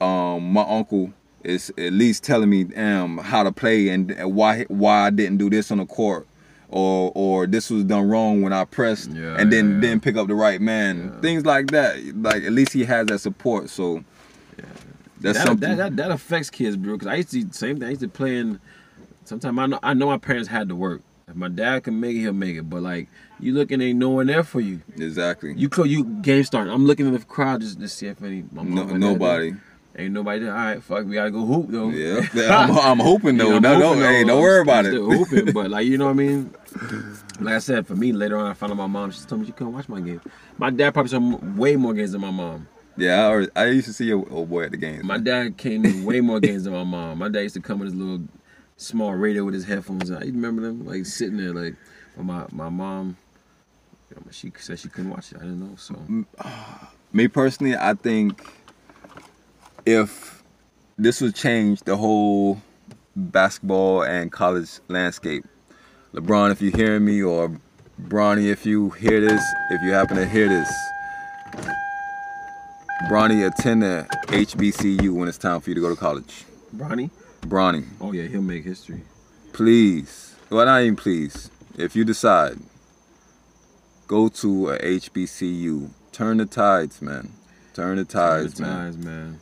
um, 0.00 0.52
my 0.52 0.62
uncle 0.62 1.12
is 1.42 1.70
at 1.76 1.92
least 1.92 2.24
telling 2.24 2.48
me 2.48 2.74
um 2.74 3.18
how 3.18 3.42
to 3.42 3.52
play 3.52 3.88
and 3.88 4.14
why 4.34 4.64
why 4.64 5.06
I 5.06 5.10
didn't 5.10 5.38
do 5.38 5.50
this 5.50 5.70
on 5.70 5.78
the 5.78 5.86
court. 5.86 6.26
Or, 6.70 7.12
or 7.14 7.46
this 7.46 7.70
was 7.70 7.84
done 7.84 8.08
wrong 8.08 8.42
when 8.42 8.52
I 8.52 8.64
pressed 8.64 9.10
Yeah, 9.10 9.36
and 9.38 9.52
then 9.52 9.74
yeah. 9.74 9.80
didn't 9.80 10.02
pick 10.02 10.16
up 10.16 10.26
the 10.26 10.34
right 10.34 10.60
man. 10.60 11.12
Yeah. 11.14 11.20
Things 11.20 11.46
like 11.46 11.68
that. 11.68 11.98
Like 12.16 12.42
at 12.42 12.50
least 12.50 12.72
he 12.72 12.84
has 12.84 13.06
that 13.06 13.20
support. 13.20 13.70
So 13.70 14.02
that's 15.20 15.38
that, 15.38 15.46
something. 15.46 15.68
That, 15.68 15.76
that, 15.76 15.96
that 15.96 16.10
affects 16.10 16.50
kids, 16.50 16.76
bro. 16.76 16.94
Because 16.94 17.06
I 17.06 17.14
used 17.16 17.30
to 17.30 17.46
same 17.52 17.78
thing. 17.78 17.86
I 17.86 17.90
used 17.90 18.00
to 18.00 18.08
play 18.08 18.38
in. 18.38 18.58
Sometimes 19.24 19.56
I 19.56 19.66
know 19.66 19.78
I 19.84 19.94
know 19.94 20.06
my 20.06 20.18
parents 20.18 20.48
had 20.48 20.68
to 20.68 20.74
work. 20.74 21.02
If 21.28 21.36
my 21.36 21.48
dad 21.48 21.84
can 21.84 22.00
make 22.00 22.16
it, 22.16 22.20
he'll 22.20 22.32
make 22.32 22.56
it. 22.56 22.68
But 22.68 22.82
like 22.82 23.08
you 23.44 23.52
looking, 23.52 23.80
ain't 23.82 23.98
no 23.98 24.08
one 24.08 24.26
there 24.26 24.42
for 24.42 24.60
you. 24.60 24.80
exactly. 24.96 25.52
You 25.54 25.68
close, 25.68 25.88
you 25.88 26.04
game 26.04 26.42
starting. 26.44 26.72
I'm 26.72 26.86
looking 26.86 27.06
in 27.06 27.12
the 27.12 27.18
crowd 27.18 27.60
just 27.60 27.78
to 27.78 27.88
see 27.88 28.06
if 28.06 28.22
any. 28.22 28.42
No, 28.52 28.62
nobody. 28.62 29.50
there. 29.50 29.60
Ain't 29.96 30.14
nobody 30.14 30.40
there. 30.40 30.50
All 30.56 30.64
right, 30.64 30.82
fuck, 30.82 31.04
we 31.04 31.12
gotta 31.14 31.30
go 31.30 31.44
hoop 31.44 31.66
though. 31.68 31.90
Yeah, 31.90 32.26
I'm, 32.34 32.70
I'm 32.70 32.98
hoping 32.98 33.36
though. 33.36 33.54
You 33.54 33.60
know, 33.60 33.68
no, 33.68 33.74
I'm 33.74 33.80
no, 33.80 33.88
hoping, 33.88 34.02
hey, 34.02 34.22
though. 34.22 34.28
don't 34.28 34.42
worry 34.42 34.62
about 34.62 34.86
it. 34.86 34.88
still 34.88 35.10
hooping, 35.10 35.52
but 35.52 35.70
like 35.70 35.86
you 35.86 35.98
know 35.98 36.06
what 36.06 36.12
I 36.12 36.14
mean. 36.14 36.54
Like 37.38 37.54
I 37.54 37.58
said, 37.58 37.86
for 37.86 37.94
me 37.94 38.12
later 38.12 38.38
on, 38.38 38.46
I 38.50 38.54
found 38.54 38.72
out 38.72 38.78
my 38.78 38.86
mom. 38.86 39.10
She 39.10 39.20
told 39.26 39.42
me 39.42 39.46
you 39.46 39.52
couldn't 39.52 39.74
watch 39.74 39.90
my 39.90 40.00
game. 40.00 40.22
My 40.56 40.70
dad 40.70 40.94
probably 40.94 41.10
saw 41.10 41.18
way 41.54 41.76
more 41.76 41.92
games 41.92 42.12
than 42.12 42.22
my 42.22 42.30
mom. 42.30 42.66
Yeah, 42.96 43.44
I, 43.54 43.60
I 43.60 43.66
used 43.66 43.88
to 43.88 43.92
see 43.92 44.06
your 44.06 44.26
old 44.30 44.48
boy 44.48 44.64
at 44.64 44.70
the 44.70 44.78
games. 44.78 45.04
My 45.04 45.18
dad 45.18 45.58
came 45.58 45.82
to 45.82 46.06
way 46.06 46.20
more 46.22 46.40
games 46.40 46.64
than 46.64 46.72
my 46.72 46.84
mom. 46.84 47.18
My 47.18 47.28
dad 47.28 47.40
used 47.40 47.56
to 47.56 47.60
come 47.60 47.80
with 47.80 47.88
his 47.88 47.94
little 47.94 48.26
small 48.78 49.12
radio 49.12 49.44
with 49.44 49.52
his 49.54 49.66
headphones. 49.66 50.10
I 50.10 50.20
remember 50.20 50.62
them 50.62 50.86
like 50.86 51.04
sitting 51.04 51.36
there 51.36 51.52
like. 51.52 51.74
My 52.16 52.46
my 52.52 52.68
mom, 52.68 53.16
you 54.16 54.24
know, 54.24 54.30
she 54.30 54.52
said 54.58 54.78
she 54.78 54.88
couldn't 54.88 55.10
watch 55.10 55.32
it. 55.32 55.38
I 55.38 55.40
didn't 55.40 55.60
know. 55.60 55.76
So 55.76 55.96
uh, 56.38 56.86
Me 57.12 57.28
personally, 57.28 57.76
I 57.76 57.94
think 57.94 58.42
if 59.86 60.42
this 60.96 61.20
would 61.20 61.34
change 61.34 61.80
the 61.82 61.96
whole 61.96 62.60
basketball 63.16 64.02
and 64.02 64.30
college 64.32 64.80
landscape, 64.88 65.44
LeBron, 66.14 66.52
if 66.52 66.62
you 66.62 66.70
hear 66.70 67.00
me, 67.00 67.22
or 67.22 67.60
Bronny, 68.00 68.50
if 68.50 68.64
you 68.64 68.90
hear 68.90 69.20
this, 69.20 69.42
if 69.70 69.82
you 69.82 69.90
happen 69.92 70.16
to 70.16 70.26
hear 70.26 70.48
this, 70.48 70.72
Bronny, 73.08 73.46
attend 73.46 73.82
the 73.82 74.06
HBCU 74.28 75.10
when 75.12 75.28
it's 75.28 75.38
time 75.38 75.60
for 75.60 75.70
you 75.70 75.74
to 75.74 75.80
go 75.80 75.90
to 75.90 75.96
college. 75.96 76.44
Bronny, 76.74 77.10
Bronny, 77.42 77.84
oh 78.00 78.12
yeah, 78.12 78.22
he'll 78.26 78.42
make 78.42 78.64
history. 78.64 79.02
please, 79.52 80.34
well, 80.50 80.64
not 80.66 80.82
even 80.82 80.96
please, 80.96 81.50
if 81.76 81.94
you 81.94 82.04
decide, 82.04 82.56
go 84.06 84.28
to 84.28 84.70
a 84.70 84.78
HBCU. 84.78 85.90
Turn 86.12 86.36
the 86.38 86.46
tides, 86.46 87.00
man. 87.02 87.30
Turn 87.74 87.96
the 87.96 88.04
tides, 88.04 88.54
Turn 88.54 88.62
the 88.66 88.70
man. 88.72 88.84
tides, 88.92 89.04
man. 89.04 89.40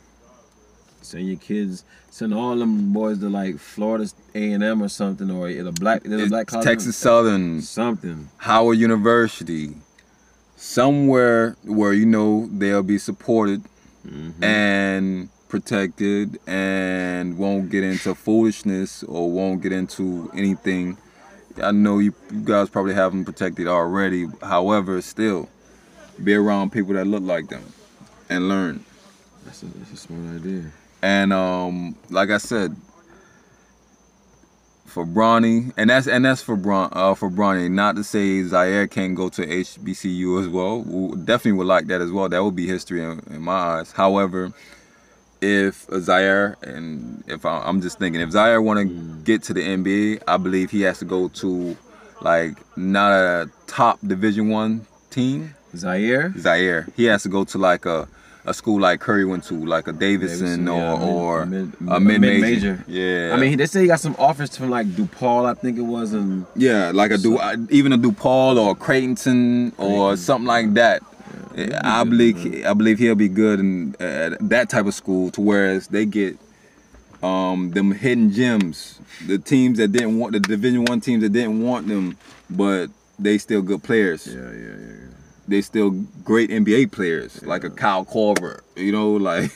Send 1.01 1.27
your 1.27 1.37
kids, 1.37 1.83
send 2.09 2.33
all 2.33 2.55
them 2.55 2.93
boys 2.93 3.19
to 3.19 3.29
like 3.29 3.59
Florida 3.59 4.09
A 4.35 4.51
and 4.53 4.63
M 4.63 4.81
or 4.81 4.87
something, 4.87 5.29
or 5.29 5.49
a 5.49 5.71
black, 5.71 6.03
there's 6.03 6.27
a 6.27 6.29
black 6.29 6.47
college. 6.47 6.65
Texas 6.65 6.95
Southern, 6.95 7.61
Something. 7.61 8.29
Howard 8.37 8.77
University, 8.77 9.73
somewhere 10.55 11.55
where 11.63 11.93
you 11.93 12.05
know 12.05 12.47
they'll 12.51 12.83
be 12.83 12.97
supported 12.97 13.63
Mm-hmm. 14.05 14.43
and 14.43 15.29
protected 15.47 16.37
and 16.45 17.37
won't 17.37 17.69
get 17.69 17.85
into 17.85 18.13
foolishness 18.13 19.01
or 19.03 19.31
won't 19.31 19.61
get 19.63 19.71
into 19.71 20.29
anything. 20.35 20.97
I 21.61 21.71
know 21.71 21.99
you, 21.99 22.13
you 22.31 22.41
guys 22.41 22.69
probably 22.69 22.93
have 22.93 23.11
them 23.11 23.25
protected 23.25 23.67
already. 23.67 24.27
However, 24.41 25.01
still 25.01 25.49
be 26.23 26.33
around 26.33 26.71
people 26.71 26.93
that 26.93 27.05
look 27.05 27.23
like 27.23 27.49
them 27.49 27.63
and 28.29 28.47
learn. 28.49 28.83
That's 29.45 29.63
a, 29.63 29.65
that's 29.65 29.91
a 29.91 29.97
smart 29.97 30.41
idea. 30.41 30.71
And 31.01 31.33
um, 31.33 31.95
like 32.09 32.29
I 32.29 32.37
said, 32.37 32.75
for 34.85 35.05
Bronny, 35.05 35.73
and 35.75 35.89
that's 35.89 36.07
and 36.07 36.23
that's 36.23 36.41
for 36.41 36.55
Bron 36.55 36.89
uh, 36.93 37.15
for 37.15 37.29
Bronny. 37.29 37.69
Not 37.69 37.95
to 37.95 38.03
say 38.03 38.43
Zaire 38.43 38.87
can't 38.87 39.15
go 39.15 39.27
to 39.29 39.45
HBCU 39.45 40.39
as 40.39 40.47
well. 40.47 40.81
We 40.83 41.17
definitely 41.17 41.53
would 41.53 41.67
like 41.67 41.87
that 41.87 41.99
as 41.99 42.11
well. 42.11 42.29
That 42.29 42.43
would 42.43 42.55
be 42.55 42.67
history 42.67 43.03
in, 43.03 43.19
in 43.31 43.41
my 43.41 43.53
eyes. 43.53 43.91
However, 43.91 44.53
if 45.43 45.87
Zaire 45.99 46.55
and 46.61 47.23
if 47.27 47.45
I, 47.45 47.59
I'm 47.59 47.81
just 47.81 47.99
thinking, 47.99 48.21
if 48.21 48.31
Zaire 48.31 48.61
want 48.61 48.79
to 48.79 48.93
hmm. 48.93 49.23
get 49.23 49.43
to 49.43 49.53
the 49.53 49.61
NBA, 49.61 50.23
I 50.27 50.37
believe 50.37 50.71
he 50.71 50.81
has 50.81 50.99
to 50.99 51.05
go 51.05 51.27
to 51.27 51.75
like 52.21 52.57
not 52.77 53.11
a 53.11 53.49
top 53.67 53.99
Division 54.05 54.49
One 54.49 54.87
team. 55.09 55.55
Zaire. 55.75 56.33
Zaire. 56.37 56.87
He 56.95 57.05
has 57.05 57.23
to 57.23 57.29
go 57.29 57.43
to 57.43 57.57
like 57.57 57.85
a 57.85 58.07
a 58.45 58.53
school 58.53 58.79
like 58.79 58.99
Curry 58.99 59.25
went 59.25 59.45
to, 59.45 59.53
like 59.53 59.87
a 59.87 59.93
Davidson, 59.93 60.65
Davidson, 60.65 60.67
or 60.67 61.39
yeah, 61.39 61.45
mid- 61.45 61.75
or 61.79 61.79
mid- 61.79 61.95
a 61.95 61.99
mid- 61.99 62.21
mid 62.21 62.41
major. 62.41 62.83
Yeah. 62.87 63.31
I 63.33 63.37
mean, 63.37 63.57
they 63.57 63.65
say 63.65 63.81
he 63.81 63.87
got 63.87 63.99
some 63.99 64.15
offers 64.19 64.57
from 64.57 64.69
like 64.69 64.87
DePaul, 64.87 65.45
I 65.45 65.53
think 65.53 65.77
it 65.77 65.83
was, 65.83 66.13
and 66.13 66.45
yeah, 66.55 66.91
like 66.93 67.11
a 67.11 67.17
Du, 67.17 67.39
even 67.69 67.93
a 67.93 67.97
DePaul 67.97 68.57
or 68.57 68.71
a 68.71 68.75
Creighton 68.75 69.71
or 69.77 70.09
Creighton. 70.09 70.17
something 70.17 70.47
like 70.47 70.73
that. 70.73 71.03
I 71.55 72.03
believe 72.03 72.65
I 72.65 72.73
believe 72.73 72.99
he'll 72.99 73.15
be 73.15 73.29
good 73.29 73.59
in 73.59 73.95
uh, 73.99 74.35
that 74.41 74.69
type 74.69 74.85
of 74.85 74.93
school 74.93 75.29
to 75.31 75.41
whereas 75.41 75.87
they 75.87 76.05
get 76.05 76.37
um 77.21 77.71
them 77.71 77.91
hidden 77.91 78.31
gems, 78.31 78.99
the 79.27 79.37
teams 79.37 79.77
that 79.77 79.91
didn't 79.91 80.17
want 80.17 80.33
the 80.33 80.39
Division 80.39 80.85
One 80.85 80.99
teams 80.99 81.21
that 81.21 81.29
didn't 81.29 81.61
want 81.61 81.87
them, 81.87 82.17
but 82.49 82.87
they 83.19 83.37
still 83.37 83.61
good 83.61 83.83
players. 83.83 84.27
yeah, 84.27 84.41
yeah, 84.41 84.51
yeah. 84.51 84.75
yeah. 84.77 85.07
they 85.47 85.61
still 85.61 85.91
great 86.23 86.49
NBA 86.49 86.91
players, 86.91 87.41
like 87.43 87.63
a 87.63 87.69
Kyle 87.69 88.05
Korver, 88.05 88.61
you 88.75 88.91
know, 88.91 89.11
like 89.31 89.51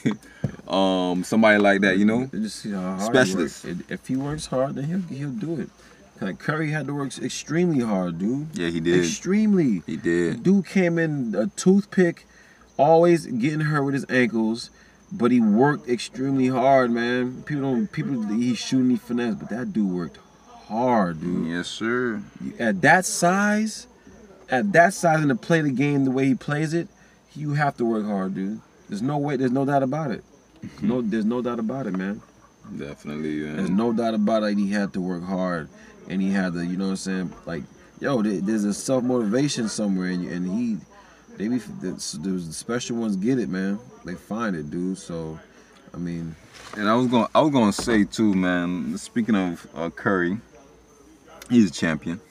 um 0.68 1.24
somebody 1.24 1.58
like 1.58 1.82
that, 1.82 1.98
you 1.98 2.06
know. 2.06 2.28
Just 2.28 2.66
how 2.68 2.80
hard 2.80 3.02
Specialist. 3.02 3.66
If 3.89 4.08
he 4.08 4.16
works 4.16 4.45
hard, 4.45 4.76
then 4.76 4.86
he'll 4.86 5.18
he'll 5.18 5.32
do 5.32 5.62
it. 5.62 5.70
Like 6.20 6.39
Curry 6.39 6.72
had 6.72 6.88
to 6.88 6.93
work 6.93 7.18
extremely 7.20 7.84
hard, 7.84 8.18
dude. 8.20 8.57
Yeah, 8.57 8.70
he 8.70 8.80
did. 8.80 8.99
Extremely. 9.05 9.84
He 9.86 9.97
did. 9.97 10.43
Dude 10.43 10.65
came 10.65 10.97
in 10.97 11.36
a 11.36 11.47
toothpick, 11.47 12.26
always 12.78 13.26
getting 13.28 13.61
hurt 13.61 13.84
with 13.84 13.93
his 13.93 14.05
ankles, 14.09 14.70
but 15.11 15.32
he 15.32 15.39
worked 15.39 15.88
extremely 15.88 16.47
hard, 16.47 16.91
man. 16.91 17.43
People 17.43 17.63
don't 17.63 17.91
people 17.91 18.24
he's 18.24 18.57
shooting, 18.57 18.89
he 18.89 18.97
finesse, 18.97 19.36
but 19.36 19.49
that 19.49 19.74
dude 19.74 19.91
worked 19.91 20.18
hard, 20.68 21.22
dude. 21.22 21.47
Yes, 21.47 21.68
sir. 21.68 22.22
At 22.59 22.82
that 22.82 23.05
size, 23.05 23.88
at 24.49 24.74
that 24.74 24.93
size 24.93 25.20
and 25.22 25.30
to 25.30 25.36
play 25.36 25.61
the 25.61 25.72
game 25.72 26.05
the 26.05 26.11
way 26.11 26.26
he 26.26 26.36
plays 26.36 26.74
it, 26.74 26.88
you 27.36 27.53
have 27.53 27.78
to 27.78 27.86
work 27.86 28.05
hard, 28.05 28.36
dude. 28.36 28.61
There's 28.89 29.01
no 29.01 29.18
way, 29.18 29.36
there's 29.36 29.51
no 29.51 29.65
doubt 29.65 29.84
about 29.84 30.11
it. 30.11 30.24
No, 30.82 31.01
there's 31.01 31.24
no 31.24 31.41
doubt 31.41 31.59
about 31.59 31.86
it, 31.86 31.95
man. 31.95 32.22
Definitely. 32.76 33.43
There's 33.43 33.70
no 33.70 33.93
doubt 33.93 34.15
about 34.15 34.43
it. 34.43 34.57
He 34.57 34.72
had 34.72 34.91
to 34.93 35.01
work 35.01 35.24
hard, 35.24 35.70
and 36.10 36.22
he 36.22 36.32
had 36.32 36.53
the 36.53 36.66
you 36.66 36.78
know 36.78 36.86
what 36.86 36.91
I'm 36.91 36.97
saying? 36.97 37.34
Like, 37.45 37.64
yo, 37.99 38.22
there's 38.22 38.64
a 38.64 38.74
self 38.74 39.03
motivation 39.03 39.70
somewhere, 39.70 40.10
and, 40.10 40.28
and 40.28 40.47
he, 40.47 40.78
they 41.38 41.47
be 41.47 41.58
the, 41.58 41.91
the 41.91 42.53
special 42.53 42.97
ones 42.97 43.16
get 43.16 43.39
it, 43.39 43.49
man. 43.49 43.80
They 44.05 44.16
find 44.16 44.55
it, 44.55 44.70
dude. 44.70 44.97
So, 44.97 45.39
I 45.93 45.97
mean, 45.97 46.36
And 46.76 46.88
I 46.88 46.95
was 46.95 47.08
going. 47.08 47.28
I 47.34 47.41
was 47.41 47.51
going 47.51 47.72
to 47.72 47.82
say 47.82 48.03
too, 48.03 48.34
man. 48.34 48.97
Speaking 48.97 49.36
of 49.36 49.68
uh, 49.76 49.89
Curry, 49.89 50.38
he's 51.49 51.70
a 51.70 51.74
champion. 51.74 52.22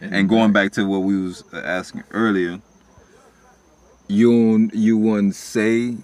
And 0.00 0.28
going 0.28 0.52
back 0.52 0.70
to 0.72 0.86
what 0.86 1.00
we 1.00 1.20
was 1.20 1.42
asking 1.52 2.04
earlier, 2.12 2.60
you 4.06 4.70
you 4.72 4.96
wouldn't 4.96 5.34
say 5.34 5.96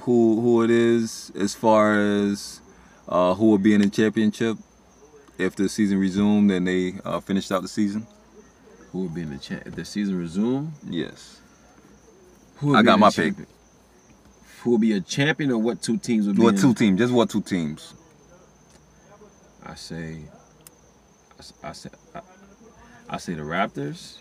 who 0.00 0.40
who 0.40 0.62
it 0.64 0.70
is 0.70 1.30
as 1.38 1.54
far 1.54 1.94
as 1.94 2.60
uh, 3.08 3.34
who 3.34 3.50
will 3.50 3.58
be 3.58 3.72
in 3.72 3.82
the 3.82 3.88
championship 3.88 4.58
if 5.38 5.56
the 5.56 5.68
season 5.68 5.98
resumed 5.98 6.50
and 6.50 6.66
they 6.66 6.94
uh, 7.04 7.20
finished 7.20 7.52
out 7.52 7.62
the 7.62 7.68
season. 7.68 8.06
who 8.92 9.02
would 9.02 9.14
be 9.14 9.22
in 9.22 9.30
the 9.30 9.38
cha- 9.38 9.60
if 9.66 9.74
the 9.74 9.84
season 9.84 10.18
resumed? 10.18 10.72
Yes, 10.88 11.40
Who 12.56 12.74
I 12.74 12.82
be 12.82 12.86
got 12.86 12.98
my 12.98 13.10
the 13.10 13.32
pick. 13.34 13.46
Who 14.62 14.70
would 14.72 14.80
be 14.80 14.92
a 14.94 15.00
champion, 15.00 15.52
or 15.52 15.58
what 15.58 15.80
two 15.82 15.96
teams 15.98 16.26
would 16.26 16.36
be? 16.36 16.42
what 16.42 16.54
in- 16.54 16.60
two 16.60 16.74
teams? 16.74 16.98
Just 16.98 17.12
what 17.12 17.30
two 17.30 17.42
teams? 17.42 17.94
I 19.64 19.74
say, 19.74 20.22
I 21.62 21.72
say, 21.72 21.90
I, 22.14 22.20
I 23.10 23.16
say 23.18 23.34
the 23.34 23.42
Raptors. 23.42 24.18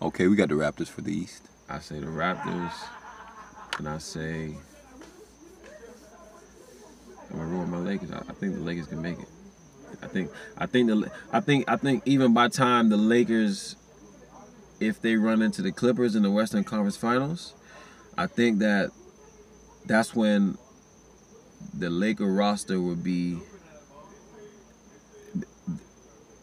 Okay, 0.00 0.26
we 0.26 0.34
got 0.36 0.48
the 0.48 0.54
Raptors 0.56 0.88
for 0.88 1.00
the 1.02 1.12
East. 1.16 1.48
I 1.68 1.78
say 1.78 2.00
the 2.00 2.06
Raptors, 2.06 2.72
and 3.78 3.88
I 3.88 3.98
say 3.98 4.54
I'm 7.32 7.38
gonna 7.38 7.50
ruin 7.50 7.70
my 7.70 7.78
Lakers. 7.78 8.10
I, 8.12 8.18
I 8.18 8.32
think 8.34 8.54
the 8.54 8.60
Lakers 8.60 8.86
can 8.86 9.00
make 9.00 9.18
it. 9.18 9.28
I 10.02 10.06
think 10.06 10.30
I 10.58 10.66
think 10.66 10.88
the 10.88 11.10
I 11.32 11.40
think 11.40 11.64
I 11.68 11.76
think 11.76 12.02
even 12.06 12.34
by 12.34 12.48
time 12.48 12.88
the 12.88 12.96
Lakers, 12.96 13.76
if 14.80 15.00
they 15.00 15.16
run 15.16 15.42
into 15.42 15.62
the 15.62 15.72
Clippers 15.72 16.14
in 16.14 16.22
the 16.22 16.30
Western 16.30 16.64
Conference 16.64 16.96
Finals, 16.96 17.54
I 18.18 18.26
think 18.26 18.58
that 18.58 18.90
that's 19.86 20.14
when 20.14 20.58
the 21.74 21.90
Laker 21.90 22.26
roster 22.26 22.80
would 22.80 23.02
be 23.02 23.38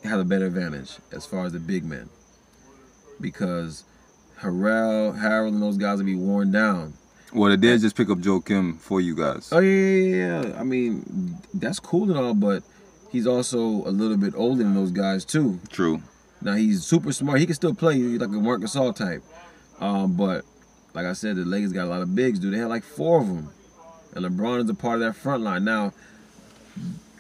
have 0.04 0.20
a 0.20 0.26
better 0.26 0.46
advantage 0.46 0.98
as 1.12 1.26
far 1.26 1.46
as 1.46 1.54
the 1.54 1.60
big 1.60 1.84
men 1.84 2.10
because 3.20 3.84
Harrell, 4.42 5.20
Harold, 5.20 5.54
and 5.54 5.62
those 5.62 5.78
guys 5.78 5.98
will 5.98 6.06
be 6.06 6.16
worn 6.16 6.52
down. 6.52 6.94
Well, 7.32 7.52
they 7.52 7.58
did 7.58 7.82
just 7.82 7.96
pick 7.96 8.10
up 8.10 8.18
Joakim 8.18 8.80
for 8.80 9.00
you 9.00 9.16
guys. 9.16 9.50
Oh 9.52 9.60
yeah, 9.60 9.86
yeah, 9.86 10.42
yeah. 10.42 10.60
I 10.60 10.64
mean, 10.64 11.38
that's 11.54 11.80
cool 11.80 12.10
and 12.10 12.18
all, 12.20 12.34
but 12.34 12.64
he's 13.12 13.28
also 13.28 13.60
a 13.60 13.92
little 13.92 14.18
bit 14.18 14.34
older 14.36 14.64
than 14.64 14.74
those 14.74 14.92
guys 14.92 15.26
too. 15.26 15.60
True. 15.70 16.02
Now 16.42 16.56
he's 16.56 16.84
super 16.84 17.12
smart. 17.12 17.40
He 17.40 17.46
can 17.46 17.56
still 17.56 17.76
play 17.76 17.96
He's 17.96 18.20
like 18.20 18.30
a 18.30 18.34
Marc 18.34 18.62
Gasol 18.62 18.96
type. 18.96 19.22
Um, 19.80 20.14
but 20.16 20.44
like 20.94 21.06
I 21.06 21.14
said, 21.14 21.36
the 21.36 21.46
Lakers 21.46 21.72
got 21.72 21.86
a 21.86 21.90
lot 21.90 22.02
of 22.02 22.16
bigs, 22.16 22.40
dude. 22.40 22.54
They 22.54 22.58
had 22.58 22.68
like 22.68 22.84
four 22.84 23.22
of 23.22 23.28
them, 23.28 23.50
and 24.16 24.26
LeBron 24.26 24.64
is 24.64 24.70
a 24.70 24.74
part 24.74 24.96
of 24.96 25.02
that 25.02 25.16
front 25.16 25.44
line. 25.44 25.64
Now, 25.64 25.94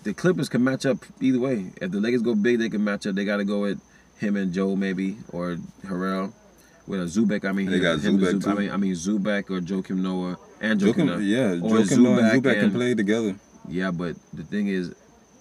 the 0.03 0.13
Clippers 0.13 0.49
can 0.49 0.63
match 0.63 0.85
up 0.85 0.97
either 1.21 1.39
way. 1.39 1.71
If 1.81 1.91
the 1.91 1.99
Lakers 1.99 2.21
go 2.21 2.35
big, 2.35 2.59
they 2.59 2.69
can 2.69 2.83
match 2.83 3.05
up. 3.05 3.15
They 3.15 3.25
got 3.25 3.37
to 3.37 3.45
go 3.45 3.61
with 3.61 3.81
him 4.17 4.35
and 4.35 4.51
Joe 4.53 4.75
maybe 4.75 5.17
or 5.31 5.57
Harrell. 5.85 6.33
With 6.89 7.01
a 7.01 7.03
Zubac, 7.05 7.45
I 7.45 7.51
mean, 7.51 7.69
They 7.69 7.79
got 7.79 7.99
Zubac, 7.99 8.41
Zub- 8.41 8.47
I 8.51 8.53
mean, 8.59 8.71
I 8.71 8.77
mean 8.77 8.93
Zubac 8.95 9.51
or 9.51 9.61
Joakim 9.61 9.97
Noah 9.97 10.37
and 10.59 10.79
Joe 10.79 10.87
Joakim 10.87 10.95
Kim, 10.95 11.05
Noah. 11.05 11.21
yeah, 11.21 11.51
Or 11.51 11.77
Joakim 11.77 11.79
and 11.79 11.87
Zubek 11.87 12.31
Zubac 12.41 12.53
can 12.55 12.63
and- 12.65 12.73
play 12.73 12.95
together. 12.95 13.35
Yeah, 13.69 13.91
but 13.91 14.15
the 14.33 14.43
thing 14.43 14.67
is, 14.67 14.93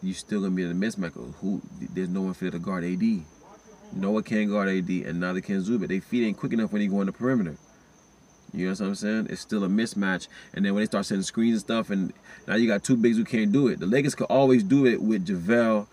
you 0.03 0.13
still 0.13 0.43
gonna 0.43 0.55
be 0.55 0.63
in 0.63 0.71
a 0.71 0.75
mismatch. 0.75 1.15
Who? 1.41 1.63
There's 1.95 2.11
no 2.11 2.21
one 2.21 2.35
fit 2.35 2.53
to 2.53 2.59
guard 2.59 2.85
AD. 2.85 3.25
Noah 3.95 4.23
can't 4.23 4.51
guard 4.51 4.69
AD, 4.69 4.91
and 5.07 5.21
neither 5.21 5.41
can 5.41 5.63
Zubac. 5.63 5.89
They 5.89 6.01
feet 6.01 6.27
ain't 6.27 6.37
quick 6.37 6.53
enough 6.53 6.71
when 6.71 6.83
he 6.83 6.89
go 6.89 7.01
on 7.01 7.07
the 7.07 7.13
perimeter. 7.13 7.57
You 8.53 8.67
know 8.67 8.73
what 8.73 8.81
I'm 8.81 8.95
saying? 8.95 9.27
It's 9.31 9.41
still 9.41 9.65
a 9.65 9.69
mismatch. 9.69 10.29
And 10.55 10.65
then 10.65 10.75
when 10.75 10.83
they 10.83 10.87
start 10.87 11.07
sending 11.07 11.23
screens 11.23 11.55
and 11.55 11.61
stuff, 11.61 11.89
and 11.91 12.13
now 12.47 12.57
you 12.57 12.67
got 12.67 12.85
two 12.85 12.97
bigs 12.97 13.17
who 13.17 13.25
can't 13.25 13.53
do 13.53 13.69
it. 13.69 13.81
The 13.81 13.87
Lakers 13.87 14.15
could 14.15 14.27
always 14.27 14.63
do 14.63 14.85
it 14.87 15.01
with 15.03 15.27
JaVale 15.27 15.87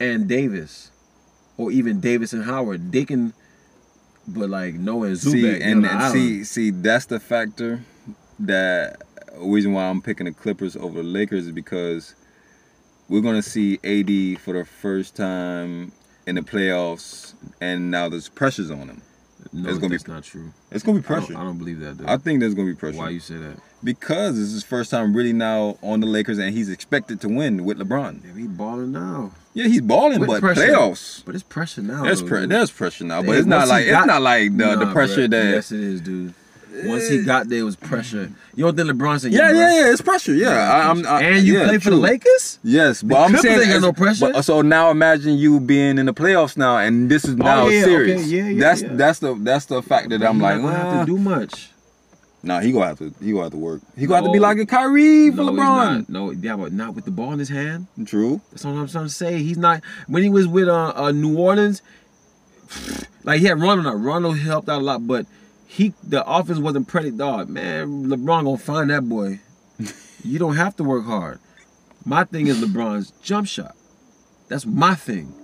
and 0.00 0.26
Davis, 0.28 0.90
or 1.56 1.70
even 1.70 2.00
Davis 2.00 2.32
and 2.32 2.44
Howard. 2.44 2.90
They 2.92 3.04
can, 3.04 3.32
but 4.28 4.50
like 4.50 4.74
Noah 4.74 5.08
and 5.08 5.16
Zubac. 5.16 5.32
See, 5.32 5.62
and, 5.62 5.86
and 5.86 6.12
see, 6.12 6.44
see, 6.44 6.70
that's 6.70 7.06
the 7.06 7.20
factor 7.20 7.82
that 8.40 9.02
reason 9.38 9.72
why 9.72 9.84
I'm 9.84 10.02
picking 10.02 10.26
the 10.26 10.32
Clippers 10.32 10.76
over 10.76 11.02
the 11.02 11.08
Lakers 11.08 11.46
is 11.46 11.52
because 11.52 12.14
we're 13.08 13.20
gonna 13.20 13.42
see 13.42 13.74
AD 13.84 14.40
for 14.40 14.52
the 14.54 14.64
first 14.64 15.16
time 15.16 15.92
in 16.26 16.34
the 16.34 16.42
playoffs, 16.42 17.34
and 17.60 17.90
now 17.90 18.08
there's 18.08 18.28
pressures 18.28 18.70
on 18.70 18.88
him. 18.88 19.02
no, 19.52 19.68
it's 19.68 19.78
gonna 19.78 19.90
be- 19.90 19.96
that's 19.96 20.08
not 20.08 20.24
true. 20.24 20.52
It's 20.70 20.82
gonna 20.82 21.00
be 21.00 21.06
I 21.06 21.08
don't, 21.08 21.26
pressure. 21.26 21.40
I 21.40 21.44
don't 21.44 21.58
believe 21.58 21.80
that. 21.80 21.98
Though. 21.98 22.12
I 22.12 22.16
think 22.16 22.40
there's 22.40 22.54
gonna 22.54 22.68
be 22.68 22.74
pressure. 22.74 22.98
Why 22.98 23.10
you 23.10 23.20
say 23.20 23.36
that? 23.36 23.58
Because 23.84 24.34
this 24.34 24.48
is 24.48 24.54
his 24.54 24.64
first 24.64 24.90
time 24.90 25.14
really 25.14 25.32
now 25.32 25.78
on 25.82 26.00
the 26.00 26.06
Lakers, 26.06 26.38
and 26.38 26.52
he's 26.52 26.68
expected 26.68 27.20
to 27.20 27.28
win 27.28 27.64
with 27.64 27.78
LeBron. 27.78 28.24
Yeah, 28.24 28.40
he 28.40 28.48
balling 28.48 28.92
now. 28.92 29.32
Yeah, 29.56 29.68
he's 29.68 29.80
balling, 29.80 30.20
With 30.20 30.28
but 30.28 30.40
pressure. 30.40 30.60
playoffs. 30.60 31.24
But 31.24 31.34
it's 31.34 31.42
pressure 31.42 31.80
now. 31.80 32.02
There's 32.04 32.20
though, 32.20 32.28
pre- 32.28 32.46
there's 32.46 32.70
pressure 32.70 33.04
now, 33.04 33.22
but 33.22 33.36
it's 33.38 33.46
not 33.46 33.68
like 33.68 33.86
got- 33.86 34.00
it's 34.02 34.06
not 34.06 34.20
like 34.20 34.54
the, 34.56 34.76
the 34.76 34.92
pressure 34.92 35.26
bruh. 35.26 35.30
that. 35.30 35.44
Yes, 35.54 35.72
it 35.72 35.80
is, 35.80 36.00
dude. 36.02 36.34
Eh. 36.76 36.86
Once 36.88 37.08
he 37.08 37.22
got 37.24 37.48
there, 37.48 37.60
it 37.60 37.62
was 37.62 37.74
pressure. 37.74 38.30
You 38.54 38.64
don't 38.64 38.76
think 38.76 38.90
LeBron 38.90 39.18
said, 39.18 39.32
Yeah, 39.32 39.50
yeah, 39.52 39.72
yeah. 39.80 39.92
It's 39.92 40.02
pressure. 40.02 40.34
Yeah, 40.34 40.50
I, 40.50 40.90
I'm. 40.90 41.06
I, 41.06 41.22
and 41.22 41.46
you 41.46 41.54
yeah, 41.58 41.68
play 41.68 41.78
for 41.78 41.88
the. 41.88 41.96
Lakers? 41.96 42.58
Yes, 42.62 43.02
but 43.02 43.14
The 43.14 43.20
I'm 43.22 43.30
Clippers 43.30 43.42
saying 43.56 43.70
ain't 43.72 43.80
no 43.80 43.94
pressure. 43.94 44.30
but- 44.32 44.42
so 44.44 44.60
now 44.60 44.90
imagine 44.90 45.38
you 45.38 45.58
being 45.58 45.96
in 45.96 46.04
the 46.04 46.12
playoffs 46.12 46.58
now, 46.58 46.76
and 46.76 47.10
this 47.10 47.24
is 47.24 47.30
oh, 47.32 47.36
now 47.38 47.62
Oh, 47.62 47.68
yeah, 47.68 47.82
serious. 47.84 48.20
okay, 48.20 48.28
yeah, 48.30 48.48
yeah, 48.48 48.60
that's 48.60 48.82
yeah. 48.82 48.88
that's 48.92 49.18
the 49.20 49.34
that's 49.36 49.64
the 49.64 49.80
fact 49.80 50.10
that 50.10 50.22
I'm 50.22 50.38
like, 50.38 50.56
I 50.56 50.58
don't 50.60 50.70
have 50.72 51.06
to 51.06 51.12
do 51.12 51.18
much. 51.18 51.70
Nah, 52.46 52.60
he 52.60 52.72
gonna 52.72 52.86
have 52.86 52.98
to 52.98 53.12
he 53.20 53.32
gonna 53.32 53.44
have 53.44 53.52
to 53.52 53.58
work. 53.58 53.82
He 53.96 54.06
gonna 54.06 54.22
have 54.22 54.24
to 54.26 54.32
be 54.32 54.38
like 54.38 54.58
a 54.58 54.66
Kyrie 54.66 55.30
for 55.30 55.38
No, 55.38 55.52
LeBron. 55.52 55.56
not. 55.58 56.08
No, 56.08 56.30
yeah, 56.30 56.56
but 56.56 56.72
not 56.72 56.94
with 56.94 57.04
the 57.04 57.10
ball 57.10 57.32
in 57.32 57.38
his 57.38 57.48
hand. 57.48 57.88
True. 58.06 58.40
That's 58.50 58.64
what 58.64 58.72
I'm 58.72 58.88
trying 58.88 59.04
to 59.04 59.10
say. 59.10 59.42
He's 59.42 59.58
not. 59.58 59.82
When 60.06 60.22
he 60.22 60.28
was 60.28 60.46
with 60.46 60.68
uh, 60.68 60.92
uh 60.94 61.12
New 61.12 61.36
Orleans, 61.38 61.82
like 63.24 63.40
he 63.40 63.46
had 63.46 63.60
Rondo. 63.60 63.92
Rondo 63.92 64.30
helped 64.32 64.68
out 64.68 64.80
a 64.80 64.84
lot, 64.84 65.06
but 65.06 65.26
he 65.66 65.92
the 66.02 66.26
offense 66.26 66.58
wasn't 66.58 66.88
pretty 66.88 67.10
dog. 67.10 67.48
Man, 67.48 68.06
LeBron 68.06 68.44
gonna 68.44 68.58
find 68.58 68.90
that 68.90 69.08
boy. 69.08 69.40
you 70.24 70.38
don't 70.38 70.56
have 70.56 70.76
to 70.76 70.84
work 70.84 71.04
hard. 71.04 71.40
My 72.04 72.24
thing 72.24 72.46
is 72.46 72.62
LeBron's 72.62 73.10
jump 73.22 73.48
shot. 73.48 73.74
That's 74.48 74.64
my 74.64 74.94
thing, 74.94 75.34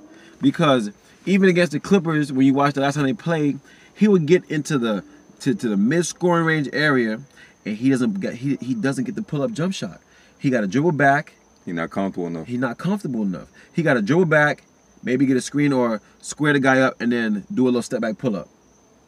because 0.41 0.93
even 1.27 1.49
against 1.49 1.73
the 1.73 1.81
Clippers, 1.81 2.33
when 2.33 2.47
you 2.47 2.55
watch 2.55 2.75
the 2.75 2.81
last 2.81 2.95
time 2.95 3.05
they 3.05 3.13
played, 3.13 3.59
he 3.95 4.07
would 4.07 4.27
get 4.27 4.49
into 4.49 4.79
the 4.79 5.05
to, 5.43 5.55
to 5.55 5.69
the 5.69 5.77
mid 5.77 6.07
scoring 6.07 6.45
range 6.45 6.69
area, 6.73 7.21
and 7.65 7.77
he 7.77 7.91
doesn't 7.91 8.21
get 8.21 8.35
he, 8.35 8.57
he 8.57 8.75
doesn't 8.75 9.05
get 9.05 9.15
the 9.15 9.23
pull 9.23 9.43
up 9.43 9.53
jump 9.53 9.75
shot. 9.75 10.01
He 10.39 10.51
got 10.51 10.63
to 10.63 10.67
dribble 10.67 10.93
back. 10.93 11.35
He's 11.65 11.75
not 11.75 11.91
comfortable 11.91 12.27
enough. 12.27 12.47
He's 12.47 12.59
not 12.59 12.79
comfortable 12.79 13.23
enough. 13.23 13.49
He 13.73 13.83
got 13.83 13.95
to 13.95 14.03
dribble 14.03 14.25
back, 14.27 14.65
maybe 15.03 15.27
get 15.27 15.37
a 15.37 15.41
screen 15.41 15.73
or 15.73 16.01
square 16.21 16.53
the 16.53 16.61
guy 16.61 16.81
up, 16.81 17.01
and 17.01 17.13
then 17.13 17.45
do 17.53 17.65
a 17.65 17.67
little 17.67 17.83
step 17.83 18.01
back 18.01 18.19
pull 18.19 18.35
up 18.37 18.49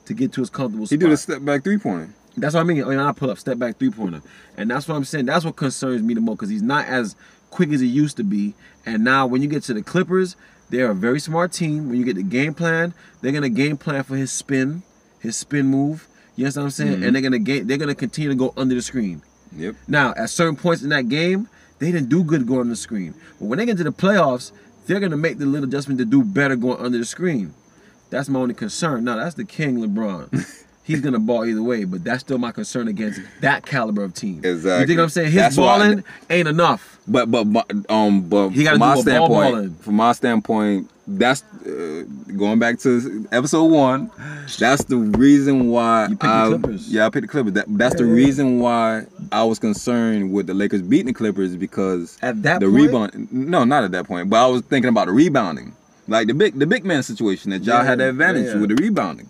to 0.07 0.14
get 0.14 0.32
to 0.35 0.41
his 0.41 0.51
comfortable 0.51 0.87
spot. 0.87 0.93
He 0.93 0.97
spot. 0.97 1.09
did 1.09 1.12
a 1.12 1.16
step 1.16 1.45
back 1.45 1.64
three 1.64 1.78
pointer. 1.78 2.14
That's 2.37 2.55
what 2.55 2.61
I 2.61 2.64
mean. 2.64 2.82
I 2.82 2.89
mean, 2.89 2.97
not 2.97 3.16
pull 3.16 3.30
up, 3.30 3.39
step 3.39 3.59
back 3.59 3.78
three 3.78 3.91
pointer, 3.91 4.22
and 4.57 4.70
that's 4.70 4.89
what 4.89 4.97
I'm 4.97 5.05
saying. 5.05 5.26
That's 5.26 5.45
what 5.45 5.57
concerns 5.57 6.03
me 6.03 6.14
the 6.14 6.20
most 6.20 6.37
because 6.37 6.51
he's 6.51 6.62
not 6.62 6.87
as 6.87 7.16
quick 7.51 7.70
as 7.70 7.80
he 7.80 7.87
used 7.87 8.16
to 8.16 8.24
be. 8.24 8.55
And 8.85 9.05
now 9.05 9.26
when 9.26 9.41
you 9.41 9.49
get 9.49 9.62
to 9.64 9.74
the 9.74 9.82
Clippers, 9.82 10.37
they're 10.70 10.91
a 10.91 10.95
very 10.95 11.20
smart 11.20 11.53
team. 11.53 11.89
When 11.89 11.99
you 11.99 12.05
get 12.05 12.16
the 12.16 12.24
game 12.24 12.55
plan, 12.55 12.93
they're 13.20 13.32
gonna 13.32 13.49
game 13.49 13.76
plan 13.76 14.03
for 14.03 14.16
his 14.16 14.32
spin, 14.32 14.82
his 15.20 15.37
spin 15.37 15.66
move. 15.66 16.09
You 16.37 16.45
know 16.45 16.49
what 16.51 16.57
I'm 16.59 16.70
saying? 16.70 17.05
And 17.05 17.14
they're 17.14 17.22
gonna 17.22 17.39
game, 17.39 17.66
they're 17.66 17.76
gonna 17.78 17.95
continue 17.95 18.30
to 18.30 18.35
go 18.37 18.53
under 18.57 18.74
the 18.74 18.82
screen. 18.82 19.22
Yep. 19.57 19.76
Now, 19.87 20.14
at 20.16 20.30
certain 20.30 20.57
points 20.57 20.82
in 20.82 20.89
that 20.91 21.09
game, 21.09 21.49
they 21.78 21.93
didn't 21.93 22.09
do 22.09 22.24
good 22.24 22.47
going 22.47 22.61
on 22.61 22.68
the 22.70 22.76
screen. 22.76 23.14
But 23.39 23.47
when 23.47 23.59
they 23.59 23.66
get 23.66 23.76
to 23.78 23.85
the 23.85 23.93
playoffs, 23.93 24.51
they're 24.87 25.01
gonna 25.01 25.16
make 25.16 25.39
the 25.39 25.47
little 25.47 25.68
adjustment 25.68 25.99
to 26.01 26.05
do 26.05 26.24
better 26.24 26.57
going 26.57 26.78
under 26.80 26.99
the 26.99 27.05
screen. 27.05 27.55
That's 28.11 28.28
my 28.28 28.41
only 28.41 28.55
concern. 28.55 29.05
Now, 29.05 29.16
that's 29.16 29.35
the 29.37 29.45
king 29.45 29.78
LeBron. 29.78 30.64
he's 30.85 31.01
gonna 31.01 31.18
ball 31.20 31.45
either 31.47 31.62
way. 31.62 31.85
But 31.85 32.03
that's 32.05 32.20
still 32.20 32.39
my 32.39 32.51
concern 32.53 32.89
against 32.89 33.20
that 33.41 33.64
caliber 33.64 34.03
of 34.03 34.14
team. 34.14 34.41
Exactly. 34.45 34.80
You 34.80 34.87
think 34.89 34.99
what 34.99 35.05
I'm 35.05 35.09
saying? 35.11 35.26
His 35.32 35.35
That's 35.37 35.57
why 35.57 35.64
I- 35.66 35.78
balling 35.78 36.05
ain't 36.30 36.49
enough. 36.49 36.99
But 37.07 37.30
but 37.30 37.45
but, 37.45 37.70
um 37.91 38.22
but 38.22 38.49
He 38.51 38.64
gotta 38.64 38.78
from 38.78 38.80
my 38.80 38.87
do 38.87 38.93
a 38.93 38.95
ball 38.95 39.03
standpoint, 39.03 39.53
balling. 39.55 39.74
from 39.76 39.95
my 39.95 40.12
standpoint, 40.12 40.91
that's 41.07 41.43
uh, 41.67 42.05
going 42.37 42.59
back 42.59 42.79
to 42.81 43.27
episode 43.33 43.65
one. 43.65 44.11
That's 44.59 44.85
the 44.85 44.97
reason 44.97 45.69
why 45.69 46.05
You 46.05 46.17
picked 46.17 46.23
the 46.23 46.29
I 46.29 46.47
Clippers. 46.49 46.93
yeah 46.93 47.07
I 47.07 47.11
picked 47.11 47.23
the 47.27 47.29
Clippers. 47.29 47.53
That, 47.53 47.67
that's 47.69 47.95
the 47.97 48.05
Yeah, 48.05 48.11
yeah. 48.11 48.15
reason 48.17 48.59
why 48.61 49.05
I 49.31 49.45
was 49.45 49.59
concerned 49.59 50.33
with 50.33 50.47
the 50.47 50.55
Lakers 50.55 50.83
beating 50.83 51.07
the 51.07 51.13
Clippers 51.13 51.57
because 51.57 52.17
At 52.23 52.43
that 52.43 52.61
the 52.61 52.67
point? 52.67 53.15
rebound. 53.15 53.33
No, 53.33 53.65
not 53.65 53.85
at 53.85 53.91
that 53.93 54.07
point. 54.07 54.31
But 54.31 54.45
I 54.45 54.47
was 54.47 54.63
thinking 54.63 54.89
about 54.89 55.07
the 55.07 55.13
rebounding, 55.13 55.75
like 56.09 56.27
the 56.27 56.35
big 56.35 56.59
the 56.59 56.67
big 56.67 56.85
man 56.85 57.03
situation 57.03 57.51
that 57.51 57.63
y'all 57.65 57.79
Yeah, 57.79 57.85
had 57.85 57.99
the 57.99 58.09
advantage 58.09 58.47
yeah. 58.47 58.57
with 58.61 58.71
the 58.71 58.77
rebounding. 58.83 59.29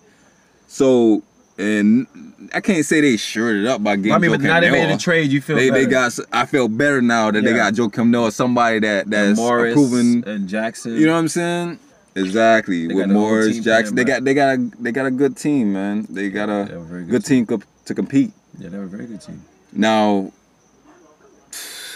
So 0.69 1.23
and 1.59 2.07
I 2.53 2.61
can't 2.61 2.85
say 2.85 3.01
they 3.01 3.17
shored 3.17 3.57
it 3.57 3.67
up 3.67 3.83
by 3.83 3.97
getting. 3.97 4.13
I 4.13 4.19
mean, 4.19 4.31
Joe 4.33 4.37
but 4.39 4.43
now 4.45 4.61
they 4.61 4.71
made 4.71 4.85
Noah. 4.89 4.93
the 4.97 4.99
trade. 5.03 5.31
You 5.31 5.41
feel 5.41 5.57
They, 5.57 5.71
they 5.71 5.81
better. 5.85 5.91
got. 5.91 6.05
s- 6.07 6.21
I 6.33 6.47
feel 6.47 6.69
better 6.69 7.01
now 7.01 7.31
that 7.31 7.43
they 7.45 7.51
Yeah. 7.53 7.71
got 7.71 7.75
Joakim 7.75 8.09
Noah, 8.09 8.33
somebody 8.33 8.81
that 8.81 9.09
that's 9.09 9.39
Morris 9.39 9.75
proven. 9.75 10.25
and 10.27 10.49
Jackson. 10.49 10.97
You 10.97 11.07
know 11.07 11.13
what 11.13 11.19
I'm 11.21 11.29
saying? 11.29 11.79
Exactly. 12.17 12.87
They 12.87 12.95
With 12.95 13.07
got 13.09 13.13
whole 13.13 13.23
Morris 13.29 13.55
team 13.55 13.63
Jackson, 13.63 13.95
they 13.97 14.05
playing 14.05 14.19
got 14.21 14.25
they 14.25 14.35
got 14.35 14.59
a 14.59 14.71
they 14.81 14.93
got 14.93 15.07
a 15.07 15.11
good 15.11 15.37
team, 15.37 15.73
man. 15.73 16.07
They 16.11 16.31
got 16.31 16.49
a 16.49 16.63
a 16.77 16.81
very 16.81 17.03
good 17.05 17.11
good 17.11 17.25
team 17.25 17.47
co- 17.47 17.61
to 17.87 17.95
compete. 17.95 18.33
yeah, 18.59 18.69
they 18.69 18.79
were 18.79 18.85
a 18.85 18.89
very 18.89 19.07
good 19.07 19.21
team. 19.21 19.43
Now, 19.73 20.31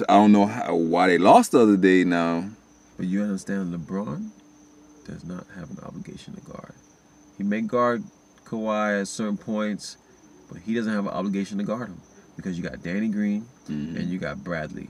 I 0.09 0.15
don't 0.15 0.33
know 0.33 0.47
how, 0.47 0.75
why 0.75 1.09
they 1.09 1.19
lost 1.19 1.53
the 1.53 1.61
other 1.61 1.77
day. 1.77 2.05
Now, 2.05 2.45
But 2.97 3.07
you 3.07 3.23
understand, 3.23 3.75
LeBron 3.75 4.31
does 5.07 5.25
not 5.25 5.45
have 5.57 5.71
an 5.71 5.79
obligation 5.85 6.35
to 6.35 6.41
guard. 6.41 6.73
He 7.37 7.45
may 7.45 7.61
guard 7.63 8.03
Kawhi 8.45 9.01
at 9.03 9.09
certain 9.09 9.37
points, 9.37 9.97
but 10.51 10.59
he 10.63 10.75
doesn't 10.75 10.93
have 10.93 11.05
an 11.07 11.13
obligation 11.13 11.59
to 11.59 11.65
guard 11.65 11.89
him 11.89 12.01
because 12.37 12.57
you 12.57 12.63
got 12.65 12.83
Danny 12.83 13.09
Green 13.09 13.47
Mm-hmm. 13.69 13.97
and 13.97 14.09
you 14.09 14.19
got 14.19 14.43
Bradley. 14.43 14.89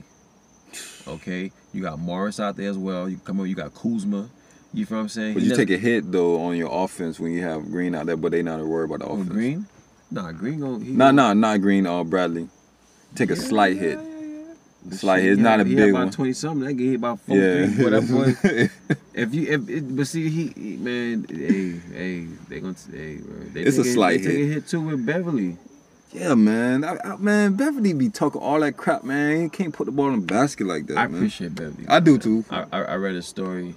Okay, 1.07 1.51
you 1.73 1.81
got 1.81 1.99
Morris 1.99 2.39
out 2.39 2.55
there 2.55 2.69
as 2.69 2.77
well. 2.77 3.09
You 3.09 3.17
come 3.17 3.39
up, 3.39 3.47
you 3.47 3.55
got 3.55 3.73
Kuzma. 3.73 4.29
You 4.73 4.85
feel 4.85 4.97
what 4.99 5.01
I'm 5.03 5.09
saying? 5.09 5.33
but 5.33 5.39
He 5.41 5.45
you 5.47 5.49
doesn't- 5.49 5.67
take 5.67 5.75
a 5.77 5.81
hit 5.81 6.11
though 6.11 6.41
on 6.43 6.55
your 6.55 6.69
offense 6.71 7.19
when 7.19 7.31
you 7.31 7.41
have 7.41 7.65
Green 7.71 7.95
out 7.95 8.05
there, 8.05 8.15
but 8.17 8.31
they 8.31 8.41
not 8.43 8.63
worried 8.65 8.89
about 8.91 8.99
the 8.99 9.07
offense. 9.13 9.29
Green? 9.29 9.65
Nah, 10.11 10.31
Green 10.31 10.59
gon' 10.59 10.81
he 10.81 10.91
No, 10.91 11.05
gon- 11.07 11.15
no, 11.15 11.33
not 11.33 11.61
Green. 11.61 11.85
Uh, 11.87 12.03
Bradley. 12.03 12.47
Take 13.15 13.31
a 13.31 13.35
Yeah, 13.35 13.41
slight 13.41 13.77
hit. 13.77 13.99
Yeah, 14.85 14.97
like 15.03 15.21
hit. 15.21 15.31
It's 15.31 15.37
he 15.37 15.43
not 15.43 15.57
had- 15.59 15.67
a 15.67 15.69
he 15.69 15.75
had 15.75 15.89
about 15.89 15.99
one. 15.99 16.11
Twenty 16.11 16.33
something. 16.33 16.65
That 16.67 16.73
gave 16.73 16.95
about 16.95 17.19
four, 17.21 17.37
Yeah. 17.37 17.67
three, 17.67 17.83
whatever. 17.83 18.69
If 19.13 19.33
you, 19.33 19.47
if 19.51 19.67
it, 19.69 19.95
but 19.97 20.07
see, 20.07 20.29
he, 20.29 20.47
he 20.55 20.77
man, 20.77 21.25
hey, 21.29 21.71
hey, 21.93 22.25
they 22.47 22.61
gonna, 22.61 22.73
hey, 22.89 23.17
bro, 23.17 23.37
they 23.51 23.61
It's 23.63 23.77
a 23.77 23.83
take 23.83 23.93
slight 23.93 24.21
they 24.21 24.27
take 24.27 24.37
hit. 24.37 24.43
a 24.49 24.53
hit 24.53 24.67
too 24.69 24.79
with 24.81 25.05
Beverley. 25.05 25.57
Yeah, 26.13 26.35
man. 26.35 26.85
I, 26.85 26.97
I, 27.03 27.17
man, 27.17 27.55
Beverley 27.55 27.91
be 27.91 28.07
talking 28.09 28.39
all 28.41 28.61
that 28.61 28.77
crap, 28.77 29.03
man. 29.03 29.41
He 29.41 29.49
can't 29.49 29.73
put 29.73 29.87
the 29.87 29.91
ball 29.91 30.07
in 30.13 30.21
the 30.21 30.25
basket 30.25 30.67
like 30.67 30.87
that, 30.87 30.97
I 30.97 31.07
man. 31.07 31.15
appreciate 31.17 31.53
Beverley. 31.53 31.85
I 31.89 31.99
do 31.99 32.11
man. 32.11 32.19
too. 32.21 32.45
I, 32.49 32.65
I, 32.71 32.81
I 32.83 32.95
read 32.95 33.15
a 33.15 33.21
story. 33.21 33.75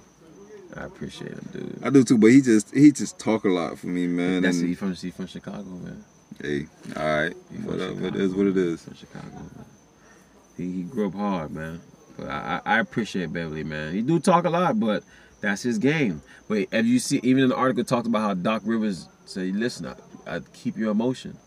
I 0.77 0.85
appreciate 0.85 1.31
him, 1.33 1.49
dude. 1.51 1.79
I 1.83 1.89
do 1.89 2.05
too, 2.05 2.17
but 2.17 2.27
he 2.31 2.39
just 2.41 2.73
he 2.73 2.93
just 2.93 3.19
talk 3.19 3.43
a 3.43 3.49
lot 3.49 3.77
for 3.77 3.87
me, 3.87 4.07
man. 4.07 4.43
That's 4.43 4.59
and 4.59 4.69
he 4.69 4.75
from 4.75 4.93
he 4.95 5.11
from 5.11 5.27
Chicago, 5.27 5.63
man. 5.65 6.05
hey, 6.41 6.67
all 6.95 7.03
right, 7.05 7.33
He 7.51 7.57
whatever. 7.59 8.07
It 8.07 8.15
is 8.15 8.33
what 8.33 8.47
it 8.47 8.55
is. 8.57 8.81
From 8.81 8.95
Chicago, 8.95 9.27
man. 9.33 9.65
He 10.57 10.71
he 10.71 10.83
grew 10.83 11.07
up 11.07 11.15
hard, 11.15 11.51
man. 11.51 11.81
But 12.17 12.29
I, 12.29 12.61
I 12.65 12.79
appreciate 12.79 13.33
Beverley, 13.33 13.63
man. 13.63 13.93
He 13.93 14.01
do 14.01 14.19
talk 14.19 14.45
a 14.45 14.49
lot, 14.49 14.79
but 14.79 15.03
that's 15.41 15.63
his 15.63 15.77
game. 15.77 16.21
But 16.47 16.67
if 16.71 16.85
you 16.85 16.99
see, 16.99 17.19
even 17.23 17.43
in 17.43 17.49
the 17.49 17.55
article 17.55 17.83
talked 17.83 18.07
about 18.07 18.21
how 18.21 18.33
Doc 18.33 18.61
Rivers 18.65 19.07
said, 19.25 19.55
"Listen, 19.55 19.87
I, 19.87 20.35
I 20.35 20.39
keep 20.53 20.77
your 20.77 20.91
emotion, 20.91 21.37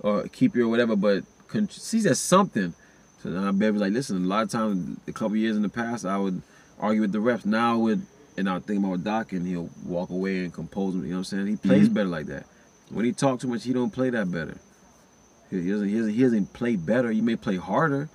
or 0.00 0.28
keep 0.28 0.54
your 0.54 0.68
whatever, 0.68 0.96
but 0.96 1.24
con- 1.48 1.68
see 1.68 2.00
that 2.00 2.16
something." 2.16 2.74
So 3.22 3.30
now 3.30 3.50
Beverley's 3.52 3.80
like, 3.80 3.92
"Listen, 3.92 4.24
a 4.24 4.28
lot 4.28 4.44
of 4.44 4.50
times, 4.50 4.98
a 5.08 5.12
couple 5.12 5.36
years 5.36 5.56
in 5.56 5.62
the 5.62 5.68
past, 5.68 6.04
I 6.04 6.18
would 6.18 6.42
argue 6.78 7.00
with 7.00 7.12
the 7.12 7.18
refs. 7.18 7.44
Now 7.44 7.78
with 7.78 8.06
and 8.36 8.48
I'll 8.48 8.60
think 8.60 8.84
about 8.84 9.02
Doc, 9.04 9.32
and 9.32 9.46
he'll 9.46 9.70
walk 9.84 10.10
away 10.10 10.44
and 10.44 10.52
compose 10.52 10.94
him. 10.94 11.04
You 11.04 11.10
know 11.10 11.16
what 11.16 11.18
I'm 11.18 11.24
saying? 11.24 11.46
He 11.46 11.56
plays 11.56 11.86
mm-hmm. 11.86 11.94
better 11.94 12.08
like 12.08 12.26
that. 12.26 12.46
When 12.90 13.04
he 13.04 13.12
talks 13.12 13.42
too 13.42 13.48
much, 13.48 13.64
he 13.64 13.72
don't 13.72 13.90
play 13.90 14.10
that 14.10 14.30
better. 14.30 14.58
He 15.50 15.62
he 15.62 15.70
doesn't, 15.70 15.88
he 15.88 15.96
doesn't, 15.96 16.14
he 16.14 16.22
doesn't 16.22 16.52
play 16.52 16.76
better. 16.76 17.10
He 17.10 17.20
may 17.20 17.36
play 17.36 17.56
harder, 17.56 18.08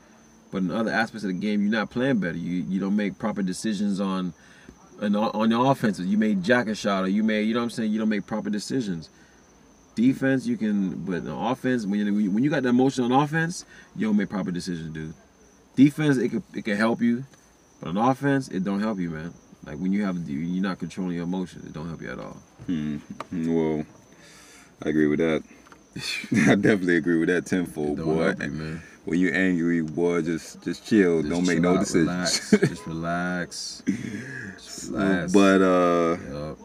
but 0.52 0.60
in 0.60 0.72
other 0.72 0.91
aspects 0.91 1.24
of 1.24 1.30
the 1.30 1.34
game, 1.39 1.62
you're 1.62 1.72
not 1.72 1.89
playing 1.89 2.20
better. 2.20 2.38
You 2.38 2.66
you 2.68 2.80
don't 2.80 2.95
make 2.95 3.18
proper 3.18 3.41
decisions 3.41 3.99
on 3.99 4.34
on, 5.02 5.16
on 5.16 5.49
your 5.49 5.72
offenses. 5.72 6.06
You 6.06 6.18
made 6.18 6.43
jack 6.43 6.68
a 6.68 6.76
shot, 6.76 7.04
or 7.04 7.08
you 7.08 7.24
made 7.24 7.47
you 7.47 7.54
know 7.54 7.62
what 7.62 7.66
I'm 7.66 7.70
saying. 7.72 7.91
You 7.91 7.99
don't 7.99 8.10
make 8.10 8.26
proper 8.26 8.49
decisions. 8.49 9.10
Defense, 9.95 10.45
you 10.45 10.58
can, 10.58 11.04
but 11.04 11.28
on 11.28 11.52
offense, 11.52 11.86
when 11.86 11.99
you 11.99 12.32
when 12.32 12.43
you 12.43 12.49
got 12.49 12.64
the 12.64 12.70
emotion 12.70 13.04
on 13.06 13.12
offense, 13.12 13.66
you 13.95 14.08
don't 14.08 14.18
make 14.18 14.30
proper 14.30 14.52
decisions, 14.52 14.93
dude. 14.93 15.14
Defense, 15.76 16.18
it 16.18 16.30
could 16.30 16.43
it 16.54 16.66
can 16.66 16.78
help 16.78 17.02
you, 17.02 17.26
but 17.80 17.89
on 17.89 17.97
offense, 17.97 18.47
it 18.49 18.64
don't 18.64 18.80
help 18.80 18.99
you, 18.99 19.10
man. 19.10 19.34
Like 19.66 19.78
when 19.78 19.91
you 19.91 20.04
have 20.06 20.18
you're 20.30 20.64
not 20.64 20.80
controlling 20.80 21.16
your 21.16 21.24
emotions, 21.24 21.66
it 21.66 21.74
don't 21.74 21.88
help 21.88 22.02
you 22.02 22.12
at 22.12 22.20
all. 22.20 22.38
Hmm. 22.66 22.97
Well, 23.32 23.86
I 24.84 24.89
agree 24.89 25.08
with 25.08 25.20
that. 25.20 25.43
I 26.49 26.56
definitely 26.56 26.95
agree 26.95 27.20
with 27.20 27.30
that 27.30 27.45
tenfold, 27.45 27.97
boy. 27.97 28.34
you, 28.39 28.52
man. 28.52 28.82
When 29.06 29.20
you 29.20 29.30
angry, 29.32 29.82
boy, 29.82 30.22
just 30.22 30.62
just 30.62 30.86
chill. 30.88 31.22
Just 31.22 31.34
Don't 31.34 31.47
make 31.47 31.60
no 31.60 31.74
out, 31.76 31.80
decisions. 31.80 32.08
Relax. 32.08 32.52
Just 32.70 32.88
relax. 32.88 33.84
Just 34.54 34.91
relax. 34.91 35.32
but 35.34 35.62
uh, 35.62 36.18
Yup. 36.32 36.58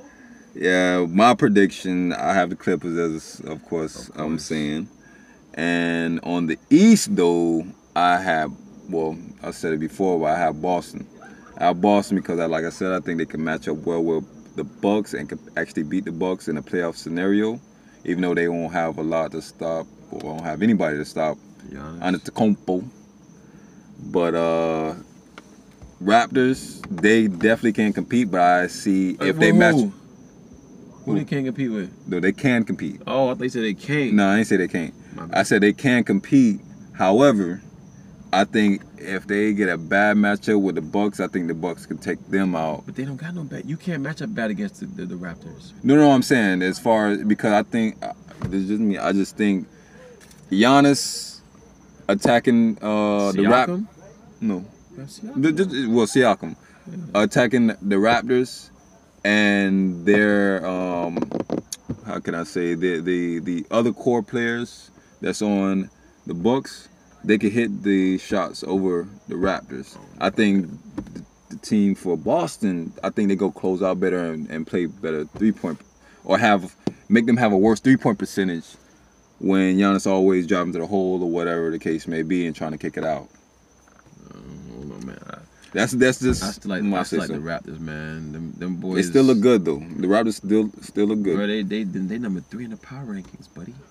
yeah, 0.55 1.07
my 1.09 1.35
prediction, 1.35 2.13
I 2.13 2.35
have 2.35 2.51
the 2.51 2.57
Clippers 2.57 2.99
as, 2.99 3.41
of 3.41 3.65
course, 3.65 4.11
Of 4.11 4.21
I'm 4.21 4.39
saying. 4.39 4.89
And 5.55 6.21
on 6.25 6.47
the 6.47 6.59
East, 6.69 7.17
though, 7.17 7.65
I 7.95 8.19
have, 8.19 8.53
well, 8.91 9.17
I 9.43 9.53
said 9.53 9.73
it 9.73 9.81
before, 9.81 10.21
but 10.21 10.27
I 10.27 10.39
have 10.39 10.61
Boston. 10.61 11.07
I 11.57 11.65
have 11.67 11.81
Boston 11.81 12.19
because, 12.19 12.39
I, 12.39 12.45
like 12.45 12.67
I 12.67 12.71
said, 12.71 12.93
I 12.93 13.01
think 13.01 13.17
they 13.17 13.25
can 13.25 13.43
match 13.43 13.67
up 13.67 13.79
well 13.79 14.05
with 14.05 14.25
the 14.57 14.65
Bucks 14.65 15.15
and 15.15 15.27
can 15.27 15.39
actually 15.57 15.85
beat 15.85 16.05
the 16.05 16.13
Bucks 16.13 16.49
in 16.49 16.59
a 16.59 16.63
playoff 16.63 16.97
scenario, 16.97 17.59
even 18.05 18.21
though 18.21 18.35
they 18.35 18.49
won't 18.49 18.75
have 18.75 18.99
a 18.99 19.03
lot 19.03 19.33
to 19.33 19.41
stop 19.41 19.87
or 20.11 20.19
won't 20.21 20.43
have 20.45 20.61
anybody 20.61 20.99
to 20.99 21.05
stop 21.07 21.39
Giannis. 21.67 22.01
Antetokounmpo. 22.01 22.89
But 24.13 24.35
uh 24.35 24.95
Raptors, 26.03 26.85
they 26.91 27.27
definitely 27.27 27.73
can't 27.73 27.95
compete, 27.95 28.31
but 28.31 28.41
I 28.41 28.67
see 28.67 29.17
Hey, 29.17 29.31
if 29.31 29.39
they 29.39 29.51
match 29.53 29.75
Who, 29.75 29.93
who 31.07 31.15
they 31.15 31.25
can't 31.25 31.47
compete 31.47 31.71
with? 31.71 31.91
No, 32.07 32.21
they 32.21 32.33
can 32.33 32.65
compete. 32.65 33.01
Oh, 33.07 33.31
I 33.31 33.35
thought 33.35 33.45
you 33.45 33.49
said 33.49 33.63
they 33.63 33.75
can't. 33.75 34.13
No, 34.15 34.29
I 34.29 34.39
ain't 34.39 34.47
say 34.47 34.57
they 34.57 34.69
can't. 34.69 34.93
I 35.33 35.43
said 35.43 35.63
they 35.63 35.73
can 35.73 36.05
compete. 36.05 36.61
However, 36.93 37.63
I 38.33 38.45
think 38.45 38.83
if 38.99 39.27
they 39.27 39.55
get 39.55 39.69
a 39.69 39.79
bad 39.79 40.17
matchup 40.17 40.61
with 40.61 40.75
the 40.75 40.83
Bucks, 40.83 41.21
I 41.21 41.29
think 41.29 41.47
the 41.47 41.55
Bucks 41.55 41.87
can 41.87 41.97
take 41.97 42.19
them 42.29 42.55
out. 42.55 42.85
But 42.85 42.97
they 42.97 43.05
don't 43.05 43.17
got 43.17 43.35
no 43.35 43.45
bad. 43.45 43.65
You 43.65 43.77
can't 43.77 44.03
match 44.03 44.21
up 44.21 44.35
bad 44.35 44.51
against 44.51 44.81
the, 44.81 44.87
the, 44.87 45.07
the 45.07 45.15
Raptors. 45.15 45.73
No, 45.83 45.95
no, 45.95 46.11
I'm 46.11 46.23
saying 46.23 46.61
as 46.63 46.79
far 46.79 47.09
as 47.09 47.25
because 47.25 47.53
I 47.53 47.63
think 47.63 48.03
uh, 48.05 48.13
this 48.43 48.63
is 48.63 48.69
just 48.69 48.81
me. 48.81 48.99
I 48.99 49.13
just 49.13 49.37
think 49.37 49.67
Giannis 50.51 51.36
attacking 52.09 52.79
uh 52.83 53.33
the 53.33 53.43
rap. 53.51 53.69
No, 54.41 54.65
The- 55.37 55.53
the- 55.53 55.87
well, 55.89 56.07
Siakam 56.07 56.57
attacking 57.15 57.69
the 57.83 57.97
Raptors 57.97 58.71
and 59.25 60.05
their 60.07 60.65
um, 60.67 61.19
how 62.07 62.21
can 62.21 62.35
I 62.35 62.45
say 62.45 62.75
the 62.75 63.01
the 63.01 63.41
the 63.41 63.67
other 63.71 63.93
core 63.93 64.23
players 64.23 64.91
that's 65.21 65.43
on 65.43 65.91
the 66.27 66.35
Bucks, 66.35 66.89
they 67.25 67.39
could 67.39 67.53
hit 67.53 67.83
the 67.83 68.19
shots 68.19 68.63
over 68.65 69.09
the 69.29 69.35
Raptors. 69.35 69.97
I 70.21 70.31
think 70.31 70.69
the, 71.15 71.25
the 71.51 71.57
team 71.57 71.95
for 71.95 72.17
Boston, 72.17 72.93
I 73.03 73.11
think 73.11 73.29
they 73.29 73.37
go 73.37 73.51
close 73.51 73.83
out 73.83 73.99
better 74.01 74.33
and, 74.33 74.49
and 74.51 74.67
play 74.67 74.87
better 74.87 75.25
three 75.39 75.53
point 75.53 75.81
or 76.25 76.39
have 76.39 76.75
make 77.09 77.27
them 77.27 77.37
have 77.37 77.53
a 77.53 77.59
worse 77.59 77.81
three 77.81 77.97
point 77.97 78.19
percentage 78.19 78.67
when 79.39 79.77
Giannis 79.77 80.07
always 80.07 80.47
driving 80.47 80.73
to 80.73 80.79
the 80.79 80.87
hole 80.87 81.23
or 81.23 81.31
whatever 81.31 81.71
the 81.71 81.79
case 81.79 82.07
may 82.07 82.23
be 82.23 82.47
and 82.47 82.55
trying 82.57 82.73
to 82.73 82.79
kick 82.79 82.97
it 82.97 83.05
out. 83.05 83.29
Hold 84.73 84.93
on, 84.93 85.07
man. 85.07 85.19
I, 85.31 85.39
That's 85.73 85.93
that's 85.93 86.21
just 86.21 86.43
I 86.43 86.51
still 86.51 86.71
like, 86.71 86.83
my 86.83 87.01
I 87.01 87.03
still 87.03 87.19
like 87.21 87.29
the. 87.29 87.35
Raptors, 87.37 87.79
man. 87.81 88.33
Them, 88.33 88.53
them 88.57 88.77
boys. 88.77 88.97
They 88.97 89.03
still 89.03 89.25
look 89.25 89.41
good 89.41 89.65
though. 89.65 89.79
The 89.79 90.07
Raptors 90.07 90.35
still 90.35 90.71
still 90.81 91.07
look 91.07 91.23
good. 91.23 91.37
Bro, 91.37 91.47
they 91.49 91.63
they 91.63 91.83
they 91.85 92.19
number 92.19 92.41
three 92.41 92.65
in 92.65 92.71
the 92.71 92.77
power 92.77 93.05
rankings, 93.05 93.53
buddy. 93.55 93.75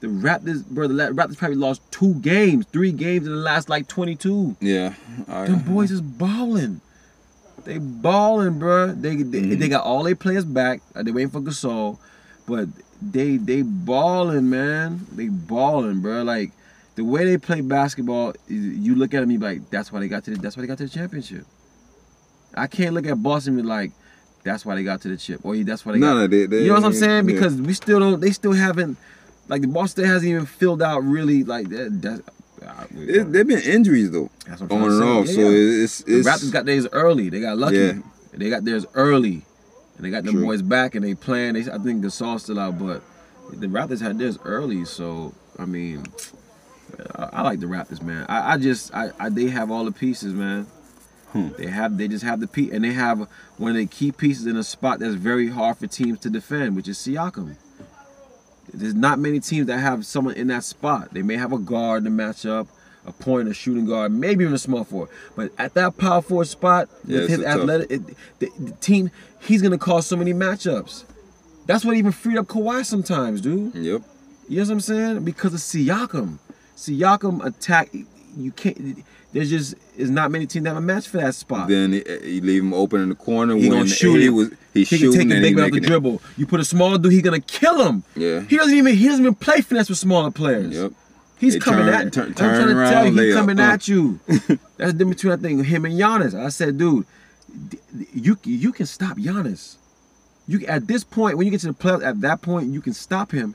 The 0.00 0.08
Raptors, 0.08 0.64
bro. 0.66 0.88
The 0.88 0.94
Raptors 0.94 1.38
probably 1.38 1.56
lost 1.56 1.80
two 1.90 2.14
games, 2.16 2.66
three 2.70 2.92
games 2.92 3.26
in 3.26 3.32
the 3.32 3.38
last 3.38 3.70
like 3.70 3.88
22. 3.88 4.54
Yeah. 4.60 4.92
I, 5.26 5.46
Them 5.46 5.60
boys 5.60 5.90
is 5.90 6.02
balling. 6.02 6.82
They 7.64 7.78
balling, 7.78 8.58
bro. 8.58 8.88
They 8.92 9.16
they, 9.16 9.40
Mm-hmm. 9.40 9.58
they 9.58 9.68
got 9.70 9.84
all 9.84 10.02
their 10.02 10.14
players 10.14 10.44
back. 10.44 10.82
They 10.94 11.10
waiting 11.10 11.30
for 11.30 11.40
Gasol, 11.40 11.98
but 12.46 12.68
they 13.02 13.36
they 13.36 13.62
balling, 13.62 14.48
man. 14.50 15.06
They 15.12 15.28
balling, 15.28 16.00
bro. 16.00 16.22
Like 16.22 16.52
the 16.94 17.04
way 17.04 17.24
they 17.24 17.36
play 17.38 17.60
basketball, 17.60 18.34
you 18.48 18.94
look 18.94 19.12
at 19.14 19.20
them, 19.20 19.30
you 19.30 19.38
like, 19.38 19.68
that's 19.70 19.92
why 19.92 20.00
they 20.00 20.08
got 20.08 20.24
to 20.24 20.30
the, 20.30 20.38
that's 20.38 20.56
why 20.56 20.62
they 20.62 20.66
got 20.66 20.78
to 20.78 20.84
the 20.84 20.90
championship. 20.90 21.44
I 22.54 22.66
can't 22.66 22.94
look 22.94 23.06
at 23.06 23.22
Boston 23.22 23.54
and 23.54 23.62
be 23.62 23.68
like, 23.68 23.92
That's 24.44 24.64
why 24.64 24.76
they 24.76 24.82
got 24.84 25.00
to 25.02 25.08
the 25.08 25.16
chip. 25.16 25.40
Or 25.44 25.56
that's 25.56 25.84
why 25.84 25.92
they 25.92 25.98
No, 25.98 26.06
got. 26.06 26.14
no, 26.20 26.26
they- 26.28 26.46
they- 26.46 26.62
you 26.62 26.68
know 26.68 26.74
what 26.74 26.84
I'm 26.84 26.92
saying? 26.94 27.28
yeah. 27.28 27.34
Because 27.34 27.60
we 27.60 27.74
still 27.74 27.98
don't. 28.00 28.20
They 28.20 28.30
still 28.30 28.52
haven't. 28.52 28.96
Like 29.48 29.60
the 29.62 29.68
Boston 29.68 30.04
hasn't 30.06 30.30
even 30.30 30.46
filled 30.46 30.82
out 30.82 31.00
really 31.04 31.44
like 31.44 31.68
that. 31.68 32.00
That 32.02 32.22
uh, 32.66 32.84
It, 32.96 33.30
they've 33.32 33.46
been 33.46 33.60
injuries 33.60 34.10
though, 34.10 34.30
That's 34.46 34.60
what 34.62 34.72
on 34.72 34.82
and 34.90 35.02
off. 35.02 35.26
say. 35.26 35.34
So 35.34 35.40
Yeah, 35.40 35.48
yeah. 35.50 35.84
it's 35.84 35.98
the 36.02 36.18
it's 36.18 36.28
Raptors 36.28 36.52
got 36.52 36.64
theirs 36.64 36.86
early. 36.92 37.28
They 37.28 37.40
got 37.40 37.58
lucky. 37.58 37.76
Yeah. 37.76 37.92
They 38.32 38.48
got 38.50 38.64
theirs 38.64 38.86
early, 38.94 39.42
and 39.96 40.04
they 40.04 40.10
got 40.10 40.24
the 40.24 40.32
True. 40.32 40.44
boys 40.44 40.62
back 40.62 40.94
and 40.94 41.04
they 41.04 41.14
playing. 41.14 41.54
They, 41.54 41.70
I 41.70 41.78
think 41.78 42.04
Gasol's 42.04 42.44
still 42.44 42.58
out, 42.58 42.78
but 42.78 43.02
the 43.52 43.66
Raptors 43.66 44.00
had 44.00 44.18
this 44.18 44.38
early. 44.44 44.84
So 44.84 45.34
I 45.58 45.64
mean, 45.64 46.04
I, 47.14 47.28
I 47.32 47.42
like 47.42 47.60
the 47.60 47.66
Raptors, 47.66 48.02
man. 48.02 48.26
I, 48.28 48.54
I 48.54 48.58
just 48.58 48.94
I, 48.94 49.10
I 49.18 49.28
they 49.28 49.48
have 49.48 49.70
all 49.70 49.84
the 49.84 49.92
pieces, 49.92 50.34
man. 50.34 50.66
Hmm. 51.32 51.48
They 51.58 51.66
have 51.66 51.98
they 51.98 52.08
just 52.08 52.24
have 52.24 52.40
the 52.40 52.46
piece, 52.46 52.72
and 52.72 52.84
they 52.84 52.92
have 52.92 53.28
one 53.56 53.72
of 53.72 53.76
the 53.76 53.86
key 53.86 54.12
pieces 54.12 54.46
in 54.46 54.56
a 54.56 54.62
spot 54.62 55.00
that's 55.00 55.14
very 55.14 55.48
hard 55.48 55.78
for 55.78 55.86
teams 55.86 56.20
to 56.20 56.30
defend, 56.30 56.76
which 56.76 56.88
is 56.88 56.98
Siakam. 56.98 57.56
There's 58.72 58.94
not 58.94 59.18
many 59.18 59.40
teams 59.40 59.66
that 59.68 59.78
have 59.78 60.04
someone 60.04 60.34
in 60.34 60.48
that 60.48 60.64
spot. 60.64 61.14
They 61.14 61.22
may 61.22 61.36
have 61.36 61.52
a 61.52 61.58
guard 61.58 62.04
to 62.04 62.10
match 62.10 62.44
up, 62.44 62.68
a 63.06 63.12
point, 63.12 63.48
a 63.48 63.54
shooting 63.54 63.86
guard, 63.86 64.12
maybe 64.12 64.44
even 64.44 64.54
a 64.54 64.58
small 64.58 64.84
forward. 64.84 65.08
But 65.34 65.52
at 65.58 65.74
that 65.74 65.96
power 65.96 66.22
forward 66.22 66.48
spot, 66.48 66.88
Yeah, 67.06 67.20
with 67.20 67.30
his 67.30 67.40
a 67.40 67.46
athletic, 67.48 67.90
it, 67.90 68.02
the, 68.38 68.50
the 68.58 68.70
team, 68.80 69.10
he's 69.40 69.62
gonna 69.62 69.78
cause 69.78 70.06
so 70.06 70.16
many 70.16 70.32
matchups. 70.32 71.04
That's 71.66 71.84
what 71.84 71.96
even 71.96 72.12
freed 72.12 72.38
up 72.38 72.46
Kawhi 72.46 72.84
sometimes, 72.84 73.40
dude. 73.40 73.74
Yep. 73.74 74.02
You 74.48 74.56
know 74.58 74.62
what 74.62 74.70
I'm 74.70 74.80
saying? 74.80 75.24
Because 75.24 75.54
of 75.54 75.60
Siakam. 75.60 76.38
Siakam 76.76 77.44
attack. 77.44 77.90
You 78.36 78.52
can't. 78.52 79.04
There's 79.32 79.50
just 79.50 79.74
is 79.96 80.08
not 80.10 80.30
many 80.30 80.46
teams 80.46 80.64
that 80.64 80.70
have 80.70 80.78
a 80.78 80.80
match 80.80 81.08
for 81.08 81.16
that 81.18 81.34
spot. 81.34 81.68
Then 81.68 81.92
he, 81.92 82.02
he 82.22 82.40
leave 82.40 82.62
him 82.62 82.72
open 82.72 83.00
in 83.00 83.08
the 83.08 83.14
corner. 83.14 83.56
He 83.56 83.68
when 83.68 83.78
gonna 83.78 83.88
shoot 83.88 84.20
he 84.20 84.30
was 84.30 84.50
he, 84.72 84.84
he 84.84 84.86
can 84.86 84.98
shooting 84.98 85.20
take 85.20 85.28
the 85.28 85.40
big 85.40 85.56
man 85.56 85.64
off 85.64 85.70
the 85.70 85.76
making 85.76 85.84
it. 85.84 85.86
dribble. 85.88 86.22
You 86.36 86.46
put 86.46 86.60
a 86.60 86.64
small 86.64 86.96
dude, 86.96 87.12
he 87.12 87.20
gonna 87.22 87.40
kill 87.40 87.84
him. 87.86 88.04
Yeah. 88.14 88.40
He 88.42 88.56
doesn't 88.56 88.74
even 88.74 88.94
he 88.94 89.06
doesn't 89.08 89.24
even 89.24 89.34
play 89.34 89.60
finesse 89.60 89.88
with 89.88 89.98
smaller 89.98 90.30
players. 90.30 90.74
Yep. 90.74 90.92
He's 91.38 91.54
They 91.54 91.60
coming 91.60 91.86
turn- 91.86 92.06
at. 92.06 92.12
turn- 92.12 92.26
I'm 92.28 92.34
turn 92.34 92.64
trying 92.64 92.68
to 92.88 92.90
tell 92.94 93.06
you, 93.12 93.22
he's 93.22 93.34
coming 93.34 93.60
Uh. 93.60 93.62
at 93.62 93.88
you. 93.88 94.20
That's 94.26 94.48
the 94.48 94.92
difference 94.92 95.22
between 95.22 95.32
I 95.32 95.36
think 95.36 95.66
him 95.66 95.84
and 95.84 95.94
Giannis. 95.98 96.34
I 96.34 96.48
said, 96.48 96.78
dude, 96.78 97.04
you 98.14 98.38
you 98.44 98.72
can 98.72 98.86
stop 98.86 99.18
Giannis. 99.18 99.76
You 100.48 100.64
at 100.66 100.86
this 100.86 101.04
point 101.04 101.36
when 101.36 101.46
you 101.46 101.50
get 101.50 101.60
to 101.60 101.66
the 101.68 101.72
playoffs, 101.74 102.04
at 102.04 102.20
that 102.22 102.40
point 102.42 102.72
you 102.72 102.80
can 102.80 102.92
stop 102.94 103.32
him 103.32 103.54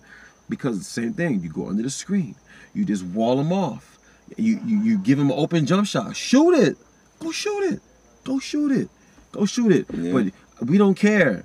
because 0.49 0.77
the 0.79 0.83
same 0.83 1.13
thing. 1.13 1.41
You 1.41 1.49
go 1.49 1.67
under 1.69 1.83
the 1.83 1.89
screen. 1.89 2.35
You 2.73 2.85
just 2.85 3.03
wall 3.03 3.39
him 3.39 3.51
off. 3.51 3.97
You 4.37 4.59
you, 4.65 4.81
you 4.81 4.97
give 4.97 5.17
him 5.19 5.31
an 5.31 5.37
open 5.37 5.65
jump 5.65 5.87
shot. 5.87 6.15
Shoot 6.15 6.53
it. 6.53 6.77
Go 7.19 7.31
shoot 7.31 7.71
it. 7.73 7.81
Go 8.23 8.39
shoot 8.39 8.71
it. 8.71 8.89
Go 9.31 9.45
shoot 9.45 9.71
it. 9.71 9.85
Yeah. 9.93 10.11
But 10.13 10.69
we 10.69 10.77
don't 10.77 10.95
care. 10.95 11.43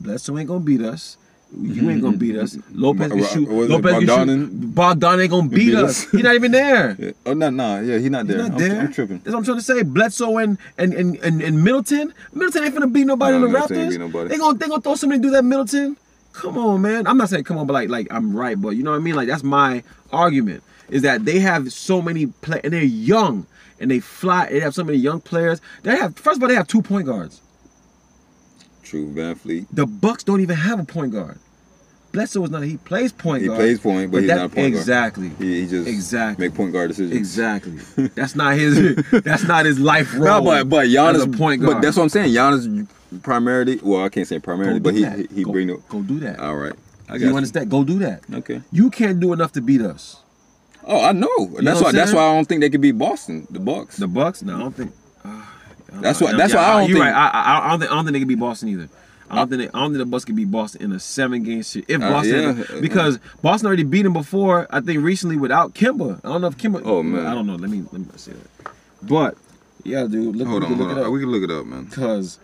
Bledsoe 0.00 0.38
ain't 0.38 0.48
gonna 0.48 0.60
beat 0.60 0.82
us. 0.82 1.16
You 1.56 1.88
ain't 1.88 2.02
gonna 2.02 2.16
beat 2.16 2.36
us. 2.36 2.56
Mm-hmm. 2.56 2.82
Lopez 2.82 3.10
can 3.10 3.24
shoot. 3.24 3.48
was 3.48 3.70
Lopez 3.70 3.92
can 3.92 4.02
Bogdanin? 4.02 4.50
shoot. 4.50 4.74
Bogdan 4.74 5.20
ain't 5.20 5.30
gonna 5.30 5.48
beat 5.48 5.56
beat 5.56 5.74
us. 5.74 6.04
us? 6.04 6.10
He's 6.10 6.22
not 6.22 6.34
even 6.34 6.52
there. 6.52 6.96
Yeah. 7.08 7.12
Oh 7.26 7.32
no, 7.32 7.48
no, 7.48 7.80
yeah, 7.80 7.98
he's 7.98 8.10
not 8.10 8.26
there. 8.26 8.38
He's 8.38 8.48
not 8.48 8.60
I'm, 8.60 8.68
there. 8.68 8.80
I'm 8.80 8.92
tripping. 8.92 9.18
That's 9.18 9.28
what 9.28 9.38
I'm 9.38 9.44
trying 9.44 9.58
to 9.58 9.62
say. 9.62 9.82
Bledsoe 9.82 10.36
and 10.38 10.58
and 10.76 10.92
and, 10.92 11.16
and, 11.16 11.40
and 11.40 11.64
Middleton. 11.64 12.12
Middleton 12.32 12.64
ain't 12.64 12.74
finna 12.74 12.92
beat 12.92 13.06
nobody 13.06 13.36
in 13.36 13.42
the 13.42 13.48
Raptors. 13.48 14.28
They 14.28 14.36
gonna 14.36 14.58
they 14.58 14.68
gonna 14.68 14.82
throw 14.82 14.94
somebody 14.94 15.20
to 15.20 15.28
do 15.28 15.30
that 15.30 15.44
Middleton. 15.44 15.96
Come 16.32 16.58
on, 16.58 16.82
man. 16.82 17.06
I'm 17.06 17.16
not 17.16 17.28
saying 17.28 17.44
come 17.44 17.56
on, 17.56 17.66
but 17.66 17.72
like 17.72 17.88
like 17.88 18.08
I'm 18.10 18.36
right, 18.36 18.60
but 18.60 18.70
you 18.70 18.82
know 18.82 18.90
what 18.90 18.98
I 18.98 19.00
mean. 19.00 19.14
Like 19.14 19.28
that's 19.28 19.42
my 19.42 19.82
argument 20.12 20.62
is 20.88 21.02
that 21.02 21.24
they 21.24 21.38
have 21.38 21.72
so 21.72 22.02
many 22.02 22.26
play 22.26 22.60
and 22.64 22.72
they're 22.72 22.82
young 22.82 23.46
and 23.80 23.90
they 23.90 24.00
fly. 24.00 24.48
They 24.50 24.60
have 24.60 24.74
so 24.74 24.84
many 24.84 24.98
young 24.98 25.20
players. 25.20 25.60
They 25.82 25.96
have 25.96 26.16
first 26.16 26.38
of 26.38 26.42
all 26.42 26.48
they 26.48 26.54
have 26.54 26.68
two 26.68 26.82
point 26.82 27.06
guards. 27.06 27.40
True, 28.88 29.06
VanVleet. 29.12 29.66
The 29.72 29.86
Bucks 29.86 30.24
don't 30.24 30.40
even 30.40 30.56
have 30.56 30.80
a 30.80 30.84
point 30.84 31.12
guard. 31.12 31.38
Bledsoe 32.10 32.42
is 32.44 32.50
not. 32.50 32.62
He 32.62 32.78
plays 32.78 33.12
point 33.12 33.42
He 33.42 33.48
guard. 33.48 33.58
plays 33.60 33.78
point, 33.80 34.10
but 34.10 34.22
he's 34.22 34.28
that- 34.28 34.36
not 34.36 34.44
a 34.46 34.48
point 34.48 34.56
guard. 34.72 34.74
exactly. 34.74 35.28
He, 35.38 35.60
he 35.60 35.66
just 35.66 35.86
Exactly. 35.86 36.46
make 36.48 36.56
point 36.56 36.72
guard 36.72 36.88
decisions. 36.88 37.14
Exactly. 37.14 37.72
That's 38.14 38.34
not 38.34 38.54
his. 38.54 38.96
That's 39.10 39.44
not 39.44 39.66
his 39.66 39.78
life 39.78 40.14
role. 40.14 40.24
No, 40.24 40.42
but 40.42 40.68
but 40.70 40.86
Giannis 40.86 41.22
a 41.32 41.36
point 41.36 41.60
guard. 41.60 41.74
But 41.76 41.82
that's 41.82 41.96
what 41.98 42.04
I'm 42.04 42.08
saying. 42.08 42.32
Giannis 42.32 42.88
primarily. 43.22 43.78
Well, 43.82 44.04
I 44.04 44.08
can't 44.08 44.26
say 44.26 44.38
primarily, 44.38 44.80
but 44.80 44.94
he 44.94 45.02
that. 45.02 45.18
he, 45.18 45.26
he 45.34 45.44
go, 45.44 45.52
bring 45.52 45.66
the. 45.66 45.76
Go 45.90 46.00
do 46.02 46.18
that. 46.20 46.40
All 46.40 46.56
right, 46.56 46.72
I 47.10 47.18
got 47.18 47.26
you 47.28 47.36
understand? 47.36 47.70
Go 47.70 47.84
do 47.84 47.98
that. 47.98 48.22
Okay. 48.32 48.62
You 48.72 48.88
can't 48.88 49.20
do 49.20 49.34
enough 49.34 49.52
to 49.52 49.60
beat 49.60 49.82
us. 49.82 50.22
Oh, 50.84 51.04
I 51.04 51.12
know. 51.12 51.26
know 51.36 51.60
That's 51.60 51.80
what 51.82 51.88
why. 51.88 51.92
That's 51.92 52.14
why 52.14 52.22
I 52.22 52.34
don't 52.34 52.46
think 52.48 52.62
they 52.62 52.70
could 52.70 52.80
beat 52.80 52.92
Boston. 52.92 53.46
The 53.50 53.60
Bucks. 53.60 53.98
The 53.98 54.08
Bucks? 54.08 54.42
No, 54.42 54.56
I 54.56 54.58
don't 54.60 54.74
think. 54.74 54.92
Uh, 55.92 56.00
That's 56.00 56.20
what. 56.20 56.36
that's 56.36 56.52
why 56.54 56.60
I 56.64 56.80
don't 56.80 56.88
You're 56.90 56.98
think- 56.98 57.14
right. 57.14 57.14
I, 57.14 57.28
I, 57.60 57.66
I 57.66 57.70
don't 57.70 57.80
think. 57.80 57.90
I 57.90 57.94
don't 57.94 58.04
think 58.04 58.12
they 58.14 58.18
can 58.20 58.28
beat 58.28 58.38
Boston 58.40 58.68
either. 58.68 58.88
I 59.30 59.34
don't 59.36 59.48
think. 59.50 59.60
They, 59.62 59.68
I 59.68 59.80
don't 59.82 59.90
think 59.92 59.98
the 59.98 60.06
Bucks 60.06 60.24
can 60.24 60.36
beat 60.36 60.50
Boston 60.50 60.82
in 60.82 60.92
a 60.92 60.98
seven-game 61.00 61.62
series. 61.62 61.86
If 61.88 62.00
Uh, 62.02 62.10
Boston, 62.10 62.58
yeah. 62.72 62.80
because 62.80 63.18
Boston 63.42 63.66
already 63.66 63.82
beat 63.84 64.02
them 64.02 64.12
before. 64.14 64.66
I 64.70 64.80
think 64.80 65.02
recently 65.02 65.36
without 65.36 65.74
Kemba. 65.74 66.18
I 66.24 66.28
don't 66.28 66.40
know 66.40 66.46
if 66.48 66.56
Kemba. 66.56 66.82
Oh, 66.84 67.02
man. 67.02 67.26
I 67.26 67.34
don't 67.34 67.46
know. 67.46 67.56
Let 67.56 67.70
me 67.70 67.84
let 67.92 68.00
me 68.00 68.06
say 68.16 68.32
that. 68.32 68.72
But 69.02 69.36
yeah, 69.84 70.06
dude. 70.06 70.34
Look, 70.36 70.48
hold 70.48 70.62
we 70.62 70.66
on, 70.66 70.70
can 70.70 70.76
hold 70.78 70.88
look 70.88 70.96
it 70.96 71.00
on. 71.00 71.06
up. 71.06 71.12
We 71.12 71.20
can 71.20 71.30
look 71.30 71.42
it 71.42 71.50
up, 71.50 71.66
man. 71.66 71.86
Cause, 71.88 72.38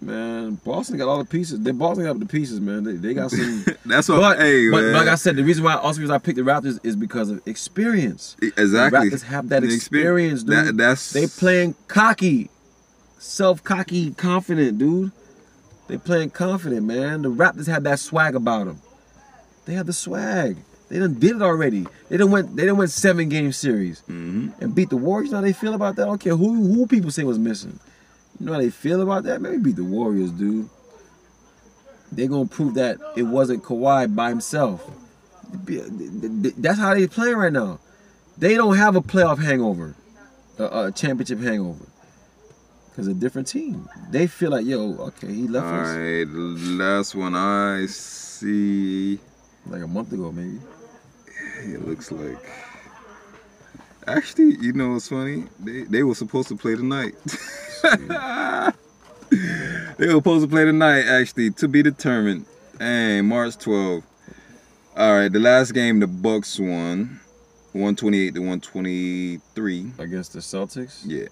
man, 0.00 0.54
Boston 0.64 0.96
got 0.98 1.08
all 1.08 1.18
the 1.18 1.24
pieces. 1.24 1.60
They 1.60 1.70
Boston 1.72 2.04
got 2.04 2.18
the 2.20 2.26
pieces, 2.26 2.60
man. 2.60 2.84
They, 2.84 2.92
they 2.92 3.14
got 3.14 3.30
some. 3.30 3.64
That's 3.86 4.08
what. 4.08 4.20
but, 4.20 4.38
hey, 4.38 4.70
but, 4.70 4.82
man. 4.82 4.92
like 4.92 5.08
I 5.08 5.14
said, 5.14 5.36
the 5.36 5.44
reason 5.44 5.64
why 5.64 5.74
also 5.76 6.00
reason 6.00 6.14
I 6.14 6.18
picked 6.18 6.36
the 6.36 6.42
Raptors 6.42 6.78
is 6.84 6.94
because 6.96 7.30
of 7.30 7.40
experience. 7.46 8.36
exactly. 8.42 9.08
The 9.08 9.16
Raptors 9.16 9.22
have 9.24 9.48
that 9.48 9.62
The 9.62 9.68
exper- 9.68 9.74
experience, 9.76 10.42
dude. 10.42 10.54
That, 10.66 10.76
that's 10.76 11.12
They 11.12 11.26
playing 11.26 11.74
cocky, 11.88 12.50
self 13.18 13.62
cocky, 13.64 14.12
confident, 14.12 14.78
dude. 14.78 15.12
They 15.88 15.96
playing 15.98 16.30
confident, 16.30 16.84
man. 16.86 17.22
The 17.22 17.30
Raptors 17.30 17.66
had 17.66 17.84
that 17.84 17.98
swag 17.98 18.34
about 18.34 18.66
them. 18.66 18.80
They 19.64 19.74
have 19.74 19.86
the 19.86 19.92
swag. 19.92 20.56
They 20.88 20.98
done 20.98 21.14
did 21.18 21.36
it 21.36 21.42
already. 21.42 21.86
They 22.08 22.16
done 22.16 22.30
went. 22.30 22.56
They 22.56 22.64
done 22.66 22.76
went 22.78 22.90
seven 22.90 23.28
game 23.28 23.52
series 23.52 24.02
Mhm. 24.08 24.52
and 24.60 24.74
beat 24.74 24.88
the 24.90 24.96
Warriors. 24.96 25.26
You 25.28 25.32
know 25.32 25.38
how 25.38 25.42
they 25.44 25.52
feel 25.52 25.74
about 25.74 25.96
that. 25.96 26.02
I 26.02 26.06
don't 26.06 26.20
care 26.20 26.36
who 26.36 26.54
who 26.74 26.86
people 26.86 27.10
say 27.10 27.24
was 27.24 27.38
missing. 27.38 27.78
You 28.40 28.46
know 28.46 28.52
how 28.52 28.58
they 28.60 28.70
feel 28.70 29.02
about 29.02 29.24
that. 29.24 29.42
Maybe 29.42 29.58
beat 29.58 29.76
the 29.76 29.84
Warriors, 29.84 30.30
dude. 30.30 30.68
They're 32.10 32.28
gonna 32.28 32.46
prove 32.46 32.74
that 32.74 32.98
it 33.16 33.24
wasn't 33.24 33.62
Kawhi 33.62 34.14
by 34.14 34.30
himself. 34.30 34.88
That's 35.66 36.78
how 36.78 36.94
they 36.94 37.06
playing 37.06 37.36
right 37.36 37.52
now. 37.52 37.80
They 38.38 38.54
don't 38.54 38.76
have 38.76 38.96
a 38.96 39.00
playoff 39.02 39.38
hangover, 39.38 39.94
a, 40.58 40.64
a 40.86 40.92
championship 40.92 41.40
hangover, 41.40 41.84
because 42.98 43.06
a 43.06 43.14
different 43.14 43.46
team. 43.46 43.88
They 44.10 44.26
feel 44.26 44.50
like, 44.50 44.66
yo, 44.66 44.96
okay, 44.98 45.32
he 45.32 45.46
left 45.46 45.66
All 45.66 45.72
us 45.72 45.86
right, 45.86 46.24
the 46.24 46.74
last 46.82 47.14
one 47.14 47.32
I 47.32 47.86
see. 47.86 49.20
like 49.68 49.82
a 49.82 49.86
month 49.86 50.12
ago, 50.12 50.32
maybe. 50.32 50.58
It 51.62 51.86
looks 51.86 52.10
like. 52.10 52.38
Actually, 54.08 54.56
you 54.56 54.72
know 54.72 54.94
what's 54.94 55.08
funny? 55.10 55.44
They 55.60 55.82
they 55.82 56.02
were 56.02 56.16
supposed 56.16 56.48
to 56.48 56.56
play 56.56 56.74
tonight. 56.74 57.14
they 59.96 60.06
were 60.06 60.14
supposed 60.14 60.44
to 60.44 60.48
play 60.48 60.64
tonight, 60.64 61.04
actually, 61.04 61.52
to 61.52 61.68
be 61.68 61.84
determined. 61.84 62.46
And 62.80 63.28
March 63.28 63.58
12th. 63.58 64.02
All 64.96 65.14
right, 65.14 65.32
the 65.32 65.38
last 65.38 65.70
game 65.70 66.00
the 66.00 66.08
Bucks 66.08 66.58
won, 66.58 67.20
128 67.74 68.34
to 68.34 68.40
123. 68.40 69.92
Against 69.98 70.32
the 70.32 70.40
Celtics. 70.40 71.02
Yeah, 71.06 71.28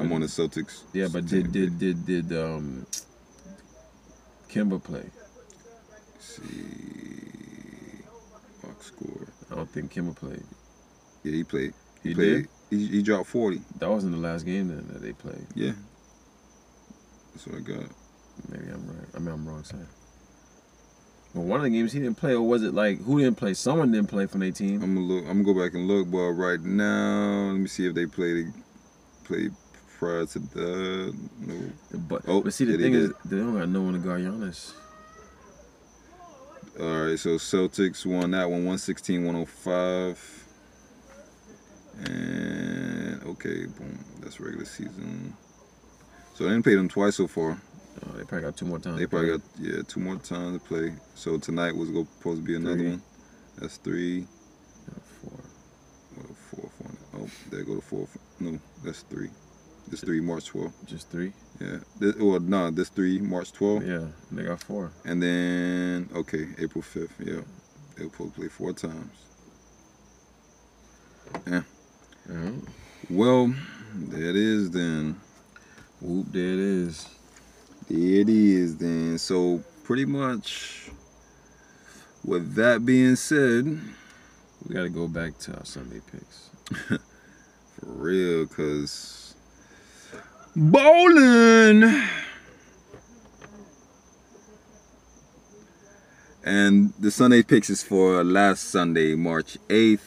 I'm 0.00 0.12
on 0.12 0.20
the 0.20 0.26
Celtics. 0.26 0.82
Yeah, 0.92 1.08
but 1.12 1.26
did 1.26 1.52
did 1.52 1.78
did 1.78 2.06
did 2.06 2.32
um 2.32 2.86
Kemba 4.48 4.82
play? 4.82 5.04
see 6.18 8.04
box 8.62 8.86
score. 8.86 9.28
I 9.50 9.56
don't 9.56 9.70
think 9.70 9.92
Kemba 9.92 10.14
played. 10.16 10.44
Yeah, 11.24 11.32
he 11.32 11.44
played. 11.44 11.74
He 12.02 12.14
played. 12.14 12.48
He, 12.70 12.86
he 12.86 13.02
dropped 13.02 13.28
40. 13.28 13.60
That 13.78 13.90
wasn't 13.90 14.12
the 14.12 14.18
last 14.18 14.44
game 14.44 14.68
then 14.68 14.88
that 14.92 15.02
they 15.02 15.12
played. 15.12 15.46
Yeah. 15.54 15.72
That's 17.32 17.46
what 17.46 17.56
I 17.56 17.60
got. 17.60 17.90
Maybe 18.48 18.64
I'm 18.72 18.86
right. 18.86 19.08
I 19.14 19.18
mean 19.18 19.28
I'm 19.28 19.46
wrong 19.46 19.62
side. 19.62 19.86
But 21.34 21.42
one 21.42 21.60
of 21.60 21.64
the 21.64 21.70
games 21.70 21.92
he 21.92 22.00
didn't 22.00 22.18
play, 22.18 22.34
or 22.34 22.42
was 22.42 22.62
it 22.62 22.74
like 22.74 23.02
who 23.02 23.18
didn't 23.18 23.36
play? 23.36 23.54
Someone 23.54 23.92
didn't 23.92 24.08
play 24.08 24.26
from 24.26 24.40
their 24.40 24.52
team. 24.52 24.82
I'm 24.82 24.94
gonna 24.94 25.06
look. 25.06 25.24
I'm 25.24 25.42
gonna 25.42 25.54
go 25.54 25.64
back 25.64 25.74
and 25.74 25.86
look. 25.86 26.10
But 26.10 26.32
right 26.32 26.60
now, 26.60 27.52
let 27.52 27.60
me 27.60 27.68
see 27.68 27.86
if 27.86 27.94
they 27.94 28.06
played. 28.06 28.52
Played 29.24 29.52
prior 30.02 30.26
to 30.26 30.38
that. 30.40 31.14
No. 31.38 31.54
But, 32.08 32.22
Oh, 32.26 32.40
but 32.42 32.52
see 32.52 32.64
the 32.64 32.76
thing 32.76 32.94
is, 32.94 33.08
did. 33.08 33.16
they 33.24 33.36
don't 33.36 33.56
got 33.56 33.68
no 33.68 33.82
one 33.82 33.92
to 33.92 34.00
guard 34.00 34.20
Giannis. 34.22 34.72
All 36.80 37.06
right. 37.06 37.16
So 37.18 37.30
Celtics 37.36 38.04
won 38.04 38.32
that 38.32 38.44
one, 38.50 38.64
116, 38.64 39.24
105. 39.24 40.44
And 42.06 43.22
okay, 43.26 43.66
boom. 43.66 43.98
That's 44.20 44.40
regular 44.40 44.64
season. 44.64 45.36
So 46.34 46.44
they 46.44 46.50
didn't 46.50 46.64
pay 46.64 46.74
them 46.74 46.88
twice 46.88 47.16
so 47.16 47.28
far. 47.28 47.60
Oh, 48.04 48.12
they 48.16 48.24
probably 48.24 48.40
got 48.40 48.56
two 48.56 48.66
more 48.66 48.80
times. 48.80 48.98
They 48.98 49.06
probably 49.06 49.30
got 49.30 49.40
yeah 49.60 49.82
two 49.86 50.00
more 50.00 50.16
times 50.16 50.60
to 50.60 50.66
play. 50.66 50.94
So 51.14 51.38
tonight 51.38 51.76
was 51.76 51.88
supposed 51.90 52.40
to 52.40 52.46
be 52.46 52.56
another 52.56 52.76
Three. 52.78 52.88
one. 52.90 53.02
That's 53.58 53.76
three. 53.76 54.26
four. 55.20 55.38
Well, 56.16 56.34
fourth 56.50 56.72
one. 56.80 56.96
Oh, 57.22 57.30
there 57.50 57.62
go 57.62 57.76
the 57.76 57.82
four. 57.82 58.08
No, 58.40 58.58
that's 58.82 59.02
three. 59.02 59.28
That's 59.92 60.02
three. 60.04 60.20
March 60.22 60.50
12th. 60.52 60.72
Just 60.86 61.10
three. 61.10 61.32
Yeah. 61.60 61.76
This, 62.00 62.16
well, 62.16 62.40
no, 62.40 62.70
this 62.70 62.88
three 62.88 63.18
March 63.20 63.52
12th, 63.52 63.86
Yeah, 63.86 64.08
they 64.32 64.44
got 64.44 64.62
four. 64.62 64.90
and 65.04 65.22
then 65.22 66.08
okay 66.14 66.48
April 66.58 66.82
5th. 66.82 67.10
Yeah, 67.20 67.42
they'll 67.96 68.08
probably 68.08 68.32
play 68.32 68.48
four 68.48 68.72
times. 68.72 69.12
Mhm. 72.28 72.66
Well, 73.10 73.54
there 73.94 74.30
it 74.30 74.36
is 74.36 74.70
then. 74.70 75.20
Whoop, 76.00 76.26
there 76.32 76.52
it 76.54 76.58
is. 76.58 77.06
There 77.88 77.98
it 78.20 78.28
is 78.28 78.76
then. 78.78 79.18
So 79.18 79.62
pretty 79.84 80.04
much, 80.06 80.90
with 82.24 82.54
that 82.54 82.84
being 82.86 83.16
said, 83.16 83.66
We 84.66 84.74
got 84.74 84.82
to 84.82 84.88
go 84.88 85.08
back 85.08 85.38
to 85.40 85.56
our 85.56 85.64
Sunday 85.64 86.00
picks. 86.10 86.50
for 86.88 86.98
real, 87.82 88.46
cause 88.46 89.21
bowling. 90.54 92.02
And 96.44 96.92
the 96.98 97.10
Sunday 97.10 97.42
picks 97.42 97.70
is 97.70 97.82
for 97.82 98.24
last 98.24 98.64
Sunday, 98.64 99.14
March 99.14 99.58
8th. 99.68 100.00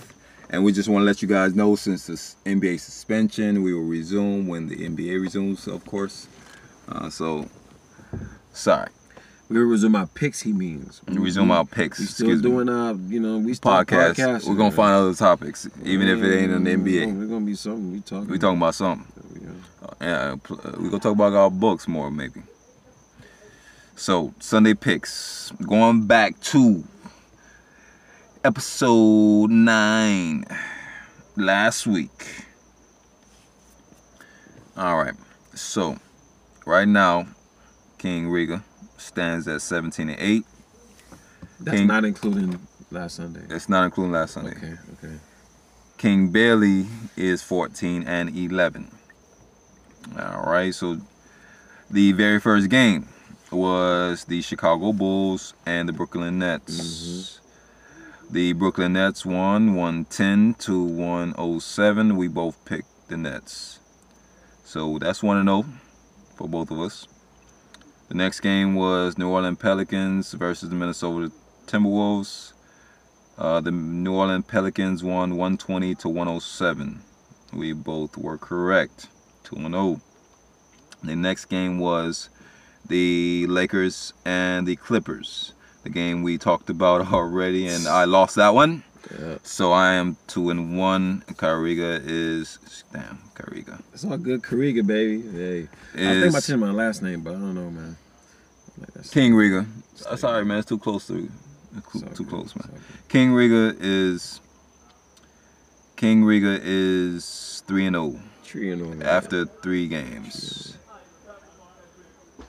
And 0.50 0.64
we 0.64 0.74
just 0.74 0.90
want 0.90 1.02
to 1.02 1.06
let 1.06 1.22
you 1.22 1.28
guys 1.28 1.56
know 1.56 1.76
since 1.76 2.08
this 2.08 2.36
NBA 2.46 2.80
suspension, 2.80 3.64
we 3.64 3.74
will 3.74 3.84
resume 3.84 4.48
when 4.48 4.68
the 4.68 4.76
NBA 4.76 5.22
resumes, 5.22 5.68
of 5.68 5.84
course. 5.86 6.28
Uh, 6.88 7.10
so, 7.10 7.48
sorry. 8.54 8.90
We 9.48 9.60
resume 9.60 9.96
our 9.96 10.08
picks. 10.08 10.42
He 10.42 10.54
means 10.54 11.02
We 11.08 11.18
Resume 11.20 11.52
our 11.52 11.66
picks. 11.66 12.00
We 12.00 12.06
still 12.06 12.28
excuse 12.32 12.44
me. 12.44 12.50
doing 12.50 12.70
uh, 12.70 12.96
you 13.08 13.20
know, 13.20 13.38
we 13.38 13.54
still 13.54 13.72
podcast. 13.72 14.16
podcasting, 14.16 14.50
We're 14.50 14.56
gonna 14.56 14.72
find 14.72 14.96
other 14.96 15.14
topics, 15.14 15.70
even 15.84 16.08
if 16.08 16.24
it 16.24 16.36
ain't 16.36 16.52
in 16.52 16.64
the 16.64 16.72
NBA. 16.72 17.16
We're 17.16 17.28
gonna 17.28 17.46
be 17.46 17.54
something 17.54 17.92
we 17.92 18.02
talking. 18.02 18.28
We 18.28 18.40
talking 18.40 18.58
about 18.58 18.74
something. 18.74 19.15
Uh, 20.02 20.36
we 20.78 20.90
gonna 20.90 21.00
talk 21.00 21.14
about 21.14 21.34
our 21.34 21.50
books 21.50 21.88
more 21.88 22.12
maybe. 22.12 22.42
So 23.96 24.34
Sunday 24.40 24.74
picks, 24.74 25.52
going 25.66 26.06
back 26.06 26.40
to 26.42 26.84
episode 28.44 29.50
nine 29.50 30.46
last 31.36 31.88
week. 31.88 32.46
All 34.78 34.98
right, 34.98 35.14
so 35.54 35.98
right 36.66 36.88
now, 36.88 37.28
King 37.98 38.30
Riga 38.30 38.64
stands 38.98 39.48
at 39.48 39.62
seventeen 39.62 40.10
and 40.10 40.20
eight. 40.20 40.44
That's 41.62 41.78
King- 41.78 41.88
not 41.88 42.04
including 42.04 42.60
last 42.92 43.16
Sunday. 43.16 43.42
It's 43.50 43.70
not 43.70 43.86
including 43.86 44.12
last 44.12 44.34
Sunday. 44.34 44.52
Okay, 44.52 44.74
okay. 44.94 45.16
King 45.98 46.28
Bailey 46.28 46.88
is 47.16 47.42
14 47.42 48.04
and 48.04 48.36
11. 48.36 48.92
All 50.14 50.44
right, 50.46 50.74
so 50.74 51.00
the 51.90 52.12
very 52.12 52.40
first 52.40 52.70
game 52.70 53.08
was 53.52 54.26
the 54.26 54.42
Chicago 54.42 54.94
Bulls 54.94 55.56
and 55.66 55.90
the 55.90 55.94
Brooklyn 55.94 56.40
Nets. 56.40 57.40
The 58.30 58.54
Brooklyn 58.54 58.94
Nets 58.94 59.26
won 59.26 59.76
110 59.76 60.56
to 60.60 60.84
107. 60.84 62.16
We 62.16 62.28
both 62.28 62.64
picked 62.66 63.08
the 63.08 63.18
Nets. 63.18 63.80
So 64.64 65.00
that's 65.00 65.24
1 65.24 65.44
0 65.44 65.66
for 66.36 66.48
both 66.48 66.72
of 66.72 66.80
us. 66.80 67.08
The 68.08 68.16
next 68.16 68.42
game 68.42 68.76
was 68.76 69.18
New 69.18 69.30
Orleans 69.30 69.58
Pelicans 69.58 70.34
versus 70.34 70.70
the 70.70 70.76
Minnesota 70.76 71.32
Timberwolves. 71.66 72.54
Uh, 73.38 73.60
the 73.60 73.72
New 73.72 74.14
Orleans 74.14 74.46
Pelicans 74.48 75.04
won 75.04 75.32
120 75.32 75.96
to 75.96 76.10
107. 76.10 77.02
We 77.52 77.74
both 77.74 78.18
were 78.18 78.38
correct. 78.38 79.08
2 79.46 79.56
0. 79.58 80.02
The 81.04 81.16
next 81.16 81.46
game 81.46 81.80
was 81.80 82.30
the 82.88 83.46
Lakers 83.48 84.14
and 84.26 84.68
the 84.68 84.76
Clippers. 84.76 85.54
The 85.84 85.90
game 85.90 86.24
we 86.24 86.38
talked 86.38 86.70
about 86.70 87.02
already, 87.14 87.68
and 87.68 87.88
I 87.88 88.06
lost 88.06 88.36
that 88.36 88.54
one. 88.54 88.84
Yeah. 89.20 89.38
So 89.44 89.72
I 89.72 89.94
am 89.94 90.18
2 90.28 90.50
and 90.50 90.78
1. 90.78 91.24
Kariga 91.34 92.02
is. 92.04 92.58
Damn, 92.92 93.20
Kariga. 93.36 93.82
It's 93.94 94.04
all 94.04 94.18
good, 94.18 94.42
Kariga, 94.42 94.86
baby. 94.86 95.22
Hey, 95.22 95.68
I 95.94 95.98
think 95.98 96.30
about 96.30 96.40
Is 96.40 96.48
changing 96.48 96.60
my 96.60 96.72
last 96.72 97.04
name, 97.04 97.22
but 97.22 97.32
I 97.32 97.40
don't 97.40 97.54
know, 97.54 97.70
man. 97.70 97.98
Like 98.80 99.12
King 99.12 99.36
Riga. 99.36 99.66
Uh, 100.10 100.16
Sorry, 100.16 100.44
man. 100.44 100.60
It's 100.60 100.68
too 100.68 100.80
close 100.80 101.08
to. 101.08 101.30
Too, 101.92 102.02
too 102.16 102.26
close, 102.26 102.56
man. 102.56 102.82
King 103.10 103.34
Riga 103.34 103.76
is. 103.80 104.42
King 105.96 106.24
Riga 106.24 106.60
is 106.62 107.64
3 107.68 107.86
and 107.88 107.96
0. 107.96 108.20
Tree 108.56 108.72
and 108.72 108.82
all 108.84 108.92
that. 108.92 109.06
after 109.08 109.46
three 109.46 109.88
games. 109.88 110.78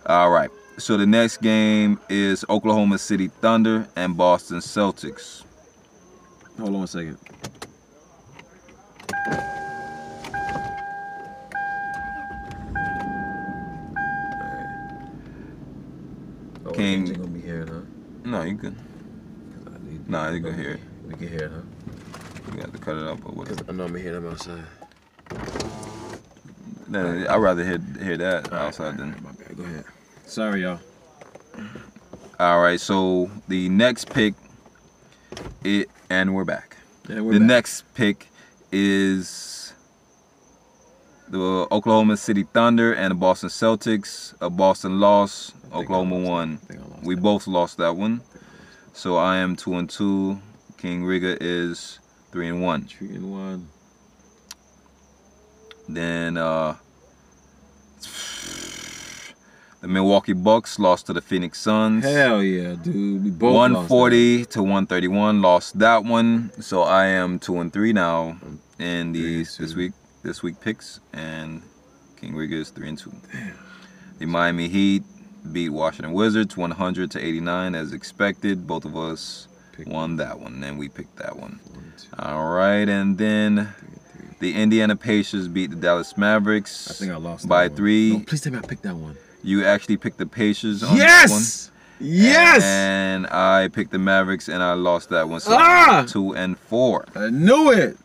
All 0.06 0.30
right. 0.30 0.50
So 0.78 0.96
the 0.96 1.06
next 1.06 1.38
game 1.38 1.98
is 2.08 2.44
Oklahoma 2.48 2.98
City 2.98 3.26
Thunder 3.28 3.88
and 3.96 4.16
Boston 4.16 4.58
Celtics. 4.58 5.42
Hold 6.58 6.76
on 6.76 6.82
a 6.84 6.86
second. 6.86 7.18
Oh, 16.64 16.70
King- 16.72 17.04
King 17.06 17.14
gonna 17.14 17.28
be 17.28 17.40
hearing, 17.40 17.68
huh? 17.68 17.80
No, 18.24 18.42
you 18.42 18.56
can. 18.56 18.74
'Cause 18.74 19.74
I 19.74 19.78
need- 19.90 20.08
Nah, 20.08 20.28
you 20.30 20.40
can 20.40 20.50
gonna 20.50 20.62
hear 20.62 20.70
it. 20.72 20.80
We 21.06 21.14
can 21.14 21.28
hear 21.28 21.44
it, 21.44 21.50
huh? 21.52 22.52
You 22.52 22.58
got 22.62 22.72
to 22.72 22.78
cut 22.78 22.96
it 22.96 23.04
up 23.04 23.18
or 23.20 23.28
Cause 23.30 23.34
whatever. 23.36 23.64
I 23.68 23.72
know 23.72 23.84
I'm 23.84 23.90
gonna 23.90 24.00
hear 24.02 24.12
them 24.20 24.26
outside. 24.28 25.65
Then 26.88 27.26
I'd 27.26 27.36
rather 27.36 27.64
hear 27.64 27.78
hear 28.00 28.16
that 28.18 28.52
All 28.52 28.58
right, 28.58 28.66
outside 28.66 28.84
all 28.84 28.90
right, 28.90 28.98
than. 28.98 29.22
My 29.22 29.32
bad. 29.32 29.56
Go 29.56 29.62
ahead. 29.64 29.84
Sorry, 30.26 30.62
y'all. 30.62 30.80
All 32.38 32.60
right. 32.60 32.80
So 32.80 33.30
the 33.48 33.68
next 33.68 34.10
pick, 34.10 34.34
it 35.64 35.88
and 36.10 36.34
we're 36.34 36.44
back. 36.44 36.76
Yeah, 37.08 37.20
we're 37.20 37.34
the 37.34 37.40
back. 37.40 37.48
next 37.48 37.82
pick 37.94 38.28
is 38.72 39.72
the 41.28 41.66
Oklahoma 41.72 42.16
City 42.16 42.44
Thunder 42.44 42.92
and 42.94 43.10
the 43.10 43.14
Boston 43.16 43.48
Celtics. 43.48 44.34
A 44.40 44.48
Boston 44.50 45.00
loss. 45.00 45.52
I 45.56 45.60
think 45.60 45.74
I 45.74 45.78
Oklahoma 45.78 46.16
lost 46.18 46.28
won. 46.28 46.50
that. 46.54 46.62
I 46.62 46.66
think 46.66 46.80
I 46.80 46.94
lost 46.94 47.04
We 47.04 47.14
that. 47.14 47.20
both 47.22 47.46
lost 47.46 47.78
that 47.78 47.96
one. 47.96 48.20
So 48.92 49.16
I 49.16 49.36
am 49.38 49.56
two 49.56 49.74
and 49.74 49.90
two. 49.90 50.40
King 50.78 51.04
Riga 51.04 51.36
is 51.42 51.98
three 52.32 52.48
and 52.48 52.62
one. 52.62 52.84
Three 52.84 53.08
and 53.14 53.30
one. 53.30 53.68
Then 55.88 56.36
uh 56.36 56.76
the 59.80 59.88
Milwaukee 59.88 60.32
Bucks 60.32 60.78
lost 60.78 61.06
to 61.06 61.12
the 61.12 61.20
Phoenix 61.20 61.60
Suns. 61.60 62.04
Hell 62.04 62.42
yeah, 62.42 62.74
dude. 62.74 63.22
We 63.24 63.30
both 63.30 63.52
lost 63.52 63.88
140 63.90 64.44
to 64.46 64.62
131 64.62 65.42
lost 65.42 65.78
that 65.78 66.02
one. 66.04 66.50
So 66.60 66.82
I 66.82 67.06
am 67.06 67.38
two 67.38 67.60
and 67.60 67.72
three 67.72 67.92
now 67.92 68.36
in 68.78 69.12
these 69.12 69.56
this 69.58 69.74
week 69.74 69.92
this 70.22 70.42
week 70.42 70.60
picks 70.60 70.98
and 71.12 71.62
King 72.20 72.34
Riga 72.34 72.56
is 72.56 72.70
three 72.70 72.88
and 72.88 72.98
two. 72.98 73.12
The 74.18 74.26
Miami 74.26 74.68
Heat 74.68 75.04
beat 75.52 75.68
Washington 75.68 76.12
Wizards 76.14 76.56
100 76.56 77.10
to 77.12 77.24
89 77.24 77.74
as 77.74 77.92
expected. 77.92 78.66
Both 78.66 78.84
of 78.86 78.96
us 78.96 79.46
won 79.86 80.16
that 80.16 80.40
one 80.40 80.64
and 80.64 80.78
we 80.78 80.88
picked 80.88 81.16
that 81.16 81.36
one. 81.36 81.60
All 82.18 82.48
right, 82.48 82.88
and 82.88 83.18
then. 83.18 83.68
The 84.38 84.54
Indiana 84.54 84.96
Pacers 84.96 85.48
beat 85.48 85.70
the 85.70 85.76
Dallas 85.76 86.16
Mavericks. 86.16 86.90
I 86.90 86.94
think 86.94 87.12
I 87.12 87.16
lost 87.16 87.48
by 87.48 87.68
three. 87.68 88.12
No, 88.12 88.20
please 88.24 88.40
tell 88.42 88.52
me 88.52 88.58
I 88.58 88.62
picked 88.62 88.82
that 88.82 88.96
one. 88.96 89.16
You 89.42 89.64
actually 89.64 89.96
picked 89.96 90.18
the 90.18 90.26
Pacers 90.26 90.82
on 90.82 90.96
that 90.98 91.28
one. 91.30 91.38
Yes. 91.40 91.70
Yes. 92.00 92.62
And 92.64 93.26
I 93.28 93.68
picked 93.68 93.92
the 93.92 93.98
Mavericks 93.98 94.48
and 94.48 94.62
I 94.62 94.74
lost 94.74 95.08
that 95.10 95.28
one. 95.28 95.40
So 95.40 95.52
Ah! 95.54 96.04
two 96.06 96.34
and 96.34 96.58
four. 96.58 97.06
I 97.14 97.30
knew 97.30 97.70
it. 97.70 97.96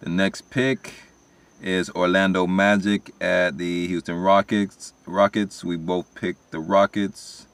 The 0.00 0.08
next 0.10 0.50
pick 0.50 0.94
is 1.62 1.90
Orlando 1.90 2.46
Magic 2.46 3.10
at 3.20 3.58
the 3.58 3.86
Houston 3.88 4.16
Rockets. 4.16 4.92
Rockets. 5.06 5.64
We 5.64 5.76
both 5.76 6.14
picked 6.14 6.50
the 6.52 6.60
Rockets, 6.60 7.46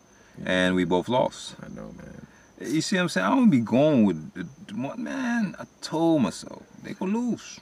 and 0.44 0.74
we 0.74 0.84
both 0.84 1.08
lost. 1.08 1.54
I 1.62 1.68
know, 1.68 1.92
man. 1.96 2.26
You 2.60 2.80
see 2.80 2.96
what 2.96 3.02
I'm 3.02 3.08
saying? 3.08 3.26
I 3.26 3.30
don't 3.30 3.50
be 3.50 3.60
going 3.60 4.04
with 4.04 4.34
the, 4.34 4.46
the- 4.66 4.96
man. 4.96 5.54
I 5.58 5.64
told 5.80 6.22
myself 6.22 6.62
they 6.82 6.92
gonna 6.94 7.16
lose. 7.16 7.58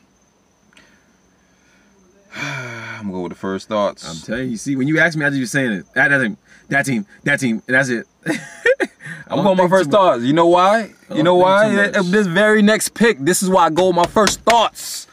I'm 2.34 3.02
gonna 3.02 3.12
go 3.12 3.20
with 3.22 3.32
the 3.32 3.38
first 3.38 3.68
thoughts. 3.68 4.08
I'm 4.08 4.16
telling 4.24 4.50
you. 4.50 4.56
See, 4.56 4.76
when 4.76 4.88
you 4.88 4.98
ask 4.98 5.16
me, 5.18 5.24
I 5.24 5.30
just 5.30 5.40
be 5.40 5.46
saying 5.46 5.72
it. 5.72 5.86
That, 5.94 6.08
that 6.08 6.20
team, 6.20 6.36
that 6.68 6.86
team, 6.86 7.06
that 7.24 7.40
team, 7.40 7.62
and 7.66 7.74
that's 7.74 7.88
it. 7.88 8.06
I 8.26 9.34
I'm 9.34 9.42
going 9.44 9.56
my 9.56 9.68
first 9.68 9.90
thoughts. 9.90 10.22
You 10.22 10.32
know 10.32 10.46
why? 10.46 10.92
You 11.14 11.22
know 11.22 11.36
why? 11.36 11.88
This 11.88 12.26
very 12.26 12.62
next 12.62 12.94
pick, 12.94 13.18
this 13.18 13.42
is 13.42 13.50
why 13.50 13.66
I 13.66 13.70
go 13.70 13.88
with 13.88 13.96
my 13.96 14.06
first 14.06 14.40
thoughts. 14.40 15.06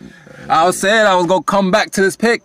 I 0.50 0.66
was 0.66 0.80
saying 0.80 1.06
I 1.06 1.16
was 1.16 1.26
gonna 1.28 1.44
come 1.44 1.72
back 1.72 1.92
to 1.92 2.02
this 2.02 2.16
pick. 2.16 2.44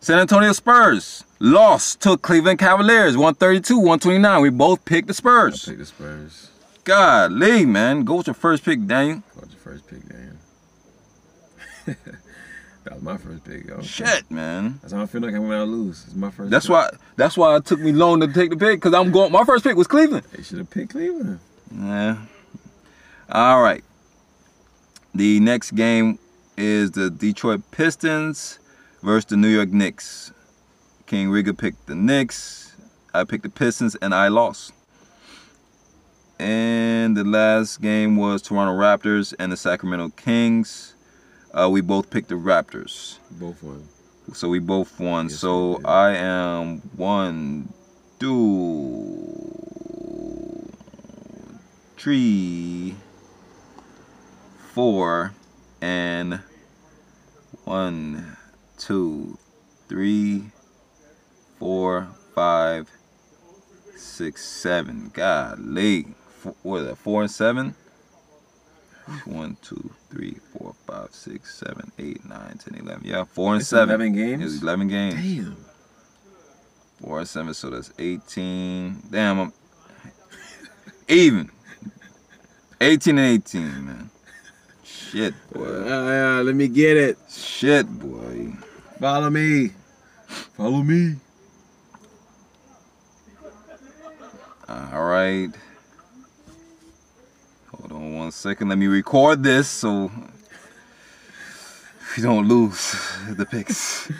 San 0.00 0.18
Antonio 0.18 0.52
Spurs 0.52 1.24
lost 1.38 2.00
to 2.02 2.16
Cleveland 2.16 2.58
Cavaliers, 2.58 3.16
132, 3.16 3.76
129. 3.76 4.42
We 4.42 4.50
both 4.50 4.84
picked 4.84 5.08
the 5.08 5.12
I 5.12 5.14
Spurs. 5.14 5.64
picked 5.64 5.78
the 5.78 5.86
Spurs. 5.86 6.50
Golly, 6.84 7.64
man. 7.66 8.04
Go 8.04 8.16
with 8.16 8.26
your 8.26 8.34
first 8.34 8.64
pick, 8.64 8.84
Daniel. 8.86 9.22
What's 9.34 9.52
your 9.52 9.60
first 9.60 9.86
pick, 9.86 10.00
Dan? 10.08 10.38
That 12.84 12.94
was 12.94 13.02
my 13.02 13.16
first 13.16 13.44
pick. 13.44 13.70
Okay. 13.70 13.86
Shit, 13.86 14.28
man. 14.30 14.78
That's 14.82 14.92
how 14.92 15.02
I 15.02 15.06
feel 15.06 15.20
like 15.20 15.34
I'm 15.34 15.42
gonna 15.42 15.64
lose. 15.64 16.04
It's 16.04 16.16
my 16.16 16.30
first. 16.30 16.50
That's 16.50 16.66
pick. 16.66 16.72
why. 16.72 16.90
That's 17.16 17.36
why 17.36 17.56
it 17.56 17.64
took 17.64 17.80
me 17.80 17.92
long 17.92 18.20
to 18.20 18.28
take 18.28 18.50
the 18.50 18.56
pick 18.56 18.80
because 18.80 18.92
I'm 18.92 19.12
going. 19.12 19.30
My 19.30 19.44
first 19.44 19.62
pick 19.64 19.76
was 19.76 19.86
Cleveland. 19.86 20.24
They 20.32 20.42
should 20.42 20.58
have 20.58 20.70
picked 20.70 20.92
Cleveland. 20.92 21.38
Yeah. 21.72 22.16
All 23.30 23.62
right. 23.62 23.84
The 25.14 25.40
next 25.40 25.72
game 25.72 26.18
is 26.56 26.90
the 26.92 27.10
Detroit 27.10 27.62
Pistons 27.70 28.58
versus 29.02 29.26
the 29.26 29.36
New 29.36 29.48
York 29.48 29.68
Knicks. 29.68 30.32
King 31.06 31.30
Riga 31.30 31.54
picked 31.54 31.86
the 31.86 31.94
Knicks. 31.94 32.74
I 33.14 33.24
picked 33.24 33.42
the 33.42 33.50
Pistons 33.50 33.94
and 33.96 34.14
I 34.14 34.28
lost. 34.28 34.72
And 36.38 37.16
the 37.16 37.24
last 37.24 37.80
game 37.80 38.16
was 38.16 38.42
Toronto 38.42 38.72
Raptors 38.72 39.34
and 39.38 39.52
the 39.52 39.56
Sacramento 39.56 40.10
Kings. 40.16 40.91
Uh, 41.52 41.68
we 41.70 41.80
both 41.80 42.10
picked 42.10 42.28
the 42.28 42.34
Raptors. 42.34 43.18
Both 43.30 43.62
won. 43.62 43.86
So 44.32 44.48
we 44.48 44.58
both 44.58 44.98
won. 44.98 45.28
Yes, 45.28 45.38
so. 45.38 45.80
I 45.84 46.14
am 46.14 46.78
one, 46.96 47.72
two, 48.18 49.28
three, 51.98 52.94
four, 54.72 55.32
and 55.80 56.40
one, 57.64 58.36
two, 58.78 59.38
three, 59.88 60.44
four, 61.58 62.08
five, 62.34 62.88
six, 63.96 64.44
seven. 64.44 65.10
Golly. 65.12 66.06
F- 66.44 66.54
What 66.62 66.80
is 66.80 66.86
that? 66.88 66.98
Four 66.98 67.22
and 67.22 67.30
seven? 67.30 67.74
One, 69.24 69.56
two, 69.62 69.90
three, 70.10 70.36
four, 70.52 70.74
five, 70.86 71.08
six, 71.12 71.54
seven, 71.54 71.90
eight, 71.98 72.24
nine, 72.24 72.58
ten, 72.58 72.74
eleven. 72.78 73.02
Yeah, 73.04 73.24
four 73.24 73.52
and 73.52 73.60
It's 73.60 73.68
seven. 73.70 73.88
11 73.94 74.12
games? 74.14 74.54
It's 74.54 74.62
eleven 74.62 74.88
games. 74.88 75.14
Damn. 75.14 75.56
Four 77.00 77.18
and 77.18 77.28
seven, 77.28 77.52
so 77.54 77.70
that's 77.70 77.92
eighteen. 77.98 79.02
Damn, 79.10 79.40
I'm 79.40 79.52
even. 81.08 81.50
Eighteen 82.80 83.18
and 83.18 83.26
eighteen, 83.34 83.86
man. 83.86 84.10
Shit, 84.84 85.34
boy. 85.52 85.64
Uh, 85.66 86.42
let 86.44 86.54
me 86.54 86.68
get 86.68 86.96
it. 86.96 87.18
Shit, 87.30 87.86
boy. 87.88 88.52
Follow 89.00 89.30
me. 89.30 89.72
Follow 90.56 90.82
me. 90.82 91.16
All 94.68 95.04
right. 95.04 95.50
Hold 97.92 98.04
on 98.04 98.14
one 98.14 98.32
second. 98.32 98.70
Let 98.70 98.78
me 98.78 98.86
record 98.86 99.42
this 99.42 99.68
so 99.68 100.10
we 102.16 102.22
don't 102.22 102.48
lose 102.48 102.96
the 103.30 103.44
picks. 103.44 104.10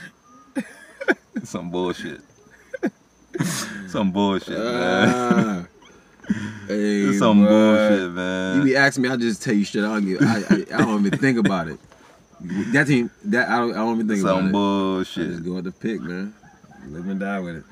Some 1.45 1.70
bullshit. 1.70 2.20
Some 3.89 4.12
bullshit, 4.12 4.59
man. 4.59 5.09
Ah. 5.09 5.66
hey, 6.68 7.12
Some 7.14 7.41
boy. 7.45 7.49
bullshit, 7.49 8.11
man. 8.12 8.57
You 8.59 8.64
be 8.64 8.77
asking 8.77 9.05
me, 9.05 9.09
I 9.09 9.16
just 9.16 9.43
tell 9.43 9.55
you 9.55 9.64
shit. 9.64 9.83
I 9.85 9.89
don't 9.95 10.05
give. 10.05 10.20
I, 10.20 10.37
I, 10.51 10.55
I 10.75 10.85
don't 10.85 11.07
even 11.07 11.18
think 11.18 11.39
about 11.39 11.68
it. 11.68 11.79
That 12.73 12.87
team, 12.89 13.11
that 13.25 13.49
I 13.49 13.57
don't, 13.59 13.73
I 13.73 13.77
don't 13.77 13.95
even 13.95 14.09
think 14.09 14.20
Some 14.20 14.29
about 14.31 14.45
it. 14.45 14.49
I 14.49 14.53
bullshit. 14.53 15.31
just 15.31 15.45
go 15.45 15.55
with 15.55 15.64
the 15.64 15.73
pick, 15.73 16.01
man. 16.03 16.35
Live 16.89 17.09
and 17.09 17.20
die 17.20 17.41
with 17.41 17.57
it. 17.57 17.64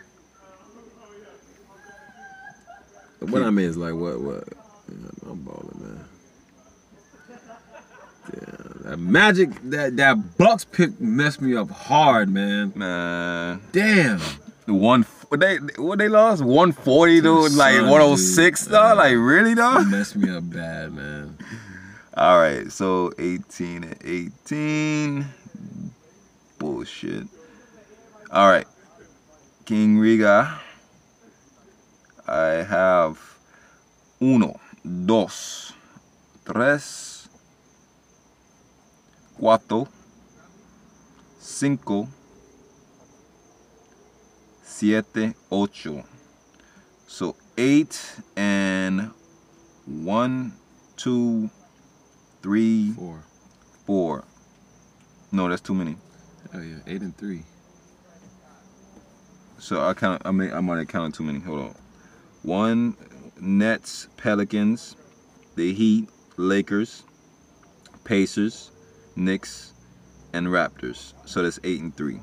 What 3.28 3.42
I 3.42 3.50
mean 3.50 3.66
is 3.66 3.76
like 3.76 3.92
what 3.92 4.18
what. 4.18 4.44
I'm 5.28 5.42
balling, 5.42 5.80
man. 5.80 6.04
Yeah, 8.34 8.90
that 8.90 8.96
magic 8.98 9.50
that 9.70 9.96
that 9.96 10.36
Bucks 10.36 10.64
pick 10.64 11.00
messed 11.00 11.40
me 11.40 11.56
up 11.56 11.70
hard, 11.70 12.28
man. 12.28 12.72
Man, 12.76 13.60
Damn. 13.72 14.20
the 14.66 14.74
one 14.74 15.02
what 15.28 15.40
they 15.40 15.56
what 15.76 15.98
they 15.98 16.08
lost 16.08 16.42
one 16.42 16.72
forty 16.72 17.20
to 17.20 17.42
Suns, 17.42 17.56
like 17.56 17.74
dude. 17.74 17.90
one 17.90 18.00
oh 18.00 18.16
six 18.16 18.64
though. 18.66 18.94
Like 18.94 19.14
really 19.16 19.54
though. 19.54 19.84
messed 19.84 20.16
me 20.16 20.30
up 20.30 20.48
bad, 20.50 20.92
man. 20.92 21.38
All 22.16 22.38
right, 22.38 22.70
so 22.70 23.12
eighteen 23.18 23.84
and 23.84 23.96
eighteen. 24.04 25.26
Bullshit. 26.58 27.26
All 28.30 28.48
right, 28.48 28.66
King 29.64 29.98
Riga. 29.98 30.60
I 32.28 32.62
have 32.62 33.18
uno, 34.20 34.60
dos, 34.84 35.72
tres, 36.44 37.28
cuatro, 39.38 39.88
cinco, 41.38 42.08
siete, 44.62 45.34
ocho. 45.50 46.04
So 47.06 47.36
eight 47.58 48.00
and 48.36 49.10
one, 49.86 50.52
two, 50.96 51.50
three, 52.42 52.92
Four. 52.92 53.24
four. 53.86 54.24
No, 55.32 55.48
that's 55.48 55.60
too 55.60 55.74
many. 55.74 55.96
Oh 56.54 56.60
yeah, 56.60 56.78
eight 56.86 57.02
and 57.02 57.16
three. 57.16 57.42
So 59.58 59.80
I 59.80 59.94
count. 59.94 60.22
I 60.24 60.30
mean, 60.30 60.52
I 60.52 60.60
might 60.60 60.78
have 60.78 60.88
counted 60.88 61.14
too 61.14 61.22
many. 61.22 61.40
Hold 61.40 61.60
on. 61.60 61.74
One, 62.42 62.96
Nets, 63.40 64.08
Pelicans, 64.16 64.96
the 65.56 65.72
Heat, 65.72 66.08
Lakers, 66.36 67.02
Pacers, 68.04 68.70
Knicks, 69.16 69.72
and 70.32 70.46
Raptors. 70.46 71.14
So 71.26 71.42
that's 71.42 71.58
eight 71.64 71.80
and 71.80 71.96
three. 71.96 72.20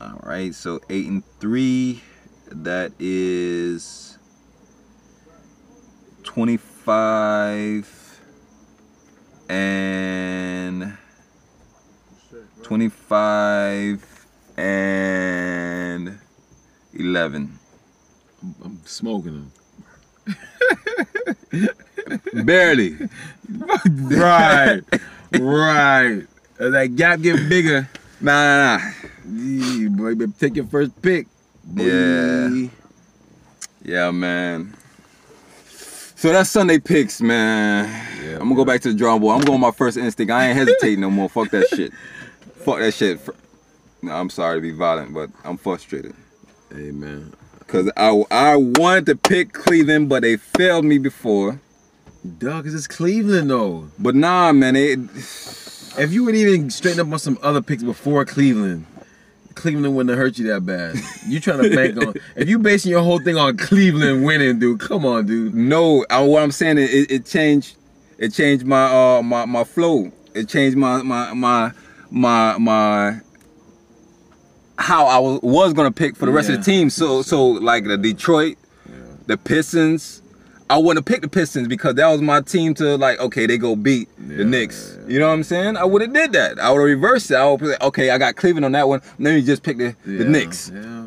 All 0.00 0.20
right. 0.22 0.54
So 0.54 0.80
eight 0.90 1.06
and 1.06 1.22
three. 1.40 2.02
That 2.48 2.92
is 3.00 4.18
twenty-five 6.22 7.88
and 9.48 10.96
twenty-five 12.62 14.26
and 14.56 16.18
eleven. 16.94 17.55
I'm 18.64 18.80
smoking 18.84 19.50
them. 21.54 21.74
Barely. 22.44 22.96
right, 24.10 24.80
right. 25.32 26.26
As 26.58 26.72
that 26.72 26.96
gap 26.96 27.20
get 27.20 27.48
bigger, 27.48 27.88
Nah, 28.20 28.32
nah, 28.32 28.78
nah. 28.78 28.90
yeah, 29.42 29.88
boy, 29.88 30.26
take 30.38 30.56
your 30.56 30.66
first 30.66 31.00
pick. 31.02 31.26
Boy. 31.64 31.84
Yeah. 31.84 32.68
Yeah, 33.84 34.10
man. 34.10 34.74
So 36.16 36.32
that's 36.32 36.48
Sunday 36.48 36.78
picks, 36.78 37.20
man. 37.20 37.84
Yeah, 38.24 38.34
I'm 38.36 38.44
gonna 38.44 38.54
go 38.54 38.64
back 38.64 38.80
to 38.82 38.88
the 38.92 38.98
drawing 38.98 39.20
board. 39.20 39.38
I'm 39.38 39.44
going 39.44 39.60
my 39.60 39.70
first 39.70 39.98
instinct. 39.98 40.32
I 40.32 40.48
ain't 40.48 40.56
hesitating 40.56 41.00
no 41.00 41.10
more. 41.10 41.28
Fuck 41.28 41.50
that 41.50 41.68
shit. 41.68 41.92
Fuck 42.64 42.78
that 42.78 42.94
shit. 42.94 43.20
No, 44.02 44.12
I'm 44.12 44.30
sorry 44.30 44.56
to 44.56 44.60
be 44.62 44.70
violent, 44.72 45.12
but 45.12 45.28
I'm 45.44 45.58
frustrated. 45.58 46.14
Hey 46.74 46.90
man, 46.90 47.32
Cause 47.66 47.90
I 47.96 48.22
I 48.30 48.56
wanted 48.56 49.06
to 49.06 49.16
pick 49.16 49.52
Cleveland, 49.52 50.08
but 50.08 50.22
they 50.22 50.36
failed 50.36 50.84
me 50.84 50.98
before. 50.98 51.60
dog, 52.38 52.64
cause 52.64 52.74
it's 52.74 52.86
Cleveland 52.86 53.50
though. 53.50 53.88
But 53.98 54.14
nah, 54.14 54.52
man, 54.52 54.76
it 54.76 54.98
If 55.98 56.12
you 56.12 56.24
would 56.24 56.36
even 56.36 56.70
straighten 56.70 57.00
up 57.00 57.12
on 57.12 57.18
some 57.18 57.38
other 57.42 57.60
picks 57.62 57.82
before 57.82 58.24
Cleveland, 58.24 58.86
Cleveland 59.56 59.96
wouldn't 59.96 60.10
have 60.10 60.18
hurt 60.18 60.38
you 60.38 60.46
that 60.48 60.64
bad. 60.64 60.94
You 61.26 61.40
trying 61.40 61.62
to 61.68 61.74
bank 61.74 61.96
on? 61.96 62.14
If 62.36 62.48
you 62.48 62.58
basing 62.60 62.90
your 62.92 63.02
whole 63.02 63.18
thing 63.18 63.36
on 63.36 63.56
Cleveland 63.56 64.24
winning, 64.24 64.58
dude, 64.60 64.78
come 64.78 65.04
on, 65.04 65.26
dude. 65.26 65.54
No, 65.54 66.04
I, 66.08 66.20
what 66.22 66.42
I'm 66.42 66.52
saying 66.52 66.78
is 66.78 66.92
it, 66.92 67.10
it 67.10 67.26
changed. 67.26 67.76
It 68.18 68.32
changed 68.32 68.64
my 68.64 68.84
uh 69.18 69.22
my 69.22 69.44
my 69.44 69.64
flow. 69.64 70.12
It 70.34 70.48
changed 70.48 70.76
my 70.76 71.02
my 71.02 71.32
my 71.32 71.72
my 72.10 72.58
my 72.58 73.20
how 74.78 75.06
I 75.06 75.18
was, 75.18 75.40
was 75.42 75.72
gonna 75.72 75.90
pick 75.92 76.16
for 76.16 76.26
the 76.26 76.32
rest 76.32 76.48
of 76.50 76.56
the 76.56 76.62
team. 76.62 76.90
So 76.90 77.22
so 77.22 77.46
like 77.46 77.84
the 77.84 77.96
Detroit, 77.96 78.56
the 79.26 79.36
Pistons. 79.36 80.22
I 80.68 80.78
wouldn't 80.78 80.96
have 80.96 81.04
picked 81.04 81.22
the 81.22 81.28
Pistons 81.28 81.68
because 81.68 81.94
that 81.94 82.08
was 82.08 82.20
my 82.20 82.40
team 82.40 82.74
to 82.74 82.96
like. 82.96 83.20
Okay, 83.20 83.46
they 83.46 83.56
go 83.56 83.76
beat 83.76 84.08
Yeah, 84.18 84.38
the 84.38 84.44
Knicks. 84.44 84.98
You 85.06 85.20
know 85.20 85.28
what 85.28 85.34
I'm 85.34 85.44
saying? 85.44 85.76
I 85.76 85.84
would 85.84 86.02
have 86.02 86.12
did 86.12 86.32
that. 86.32 86.58
I 86.58 86.70
would 86.72 86.78
have 86.80 86.86
reversed 86.88 87.30
it. 87.30 87.36
I 87.36 87.48
would 87.48 87.62
like, 87.62 87.80
okay, 87.80 88.10
I 88.10 88.18
got 88.18 88.34
Cleveland 88.34 88.64
on 88.64 88.72
that 88.72 88.88
one. 88.88 89.00
Let 89.20 89.34
me 89.34 89.42
just 89.42 89.62
pick 89.62 89.78
the 89.78 89.94
the 90.04 90.24
Knicks. 90.24 90.72
Yeah. 90.74 91.04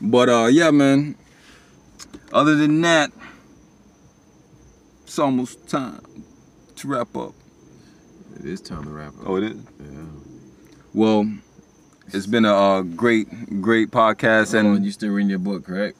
But 0.00 0.28
uh, 0.28 0.46
yeah, 0.46 0.70
man. 0.70 1.16
Other 2.32 2.54
than 2.54 2.80
that, 2.82 3.10
it's 5.02 5.18
almost 5.18 5.68
time 5.68 6.00
to 6.76 6.88
wrap 6.88 7.16
up. 7.16 7.32
It 8.38 8.44
is 8.44 8.60
time 8.60 8.84
to 8.84 8.90
wrap 8.90 9.08
up. 9.18 9.24
Oh, 9.26 9.36
it 9.36 9.44
is. 9.44 9.56
yeah. 9.80 10.04
Well, 10.94 11.28
it's 12.14 12.26
been 12.26 12.44
a 12.44 12.54
uh, 12.54 12.82
great, 12.82 13.60
great 13.60 13.90
podcast, 13.90 14.54
Oh, 14.54 14.58
and 14.74 14.84
you 14.84 14.90
still 14.92 15.10
reading 15.10 15.30
your 15.30 15.38
book, 15.38 15.64
correct? 15.64 15.96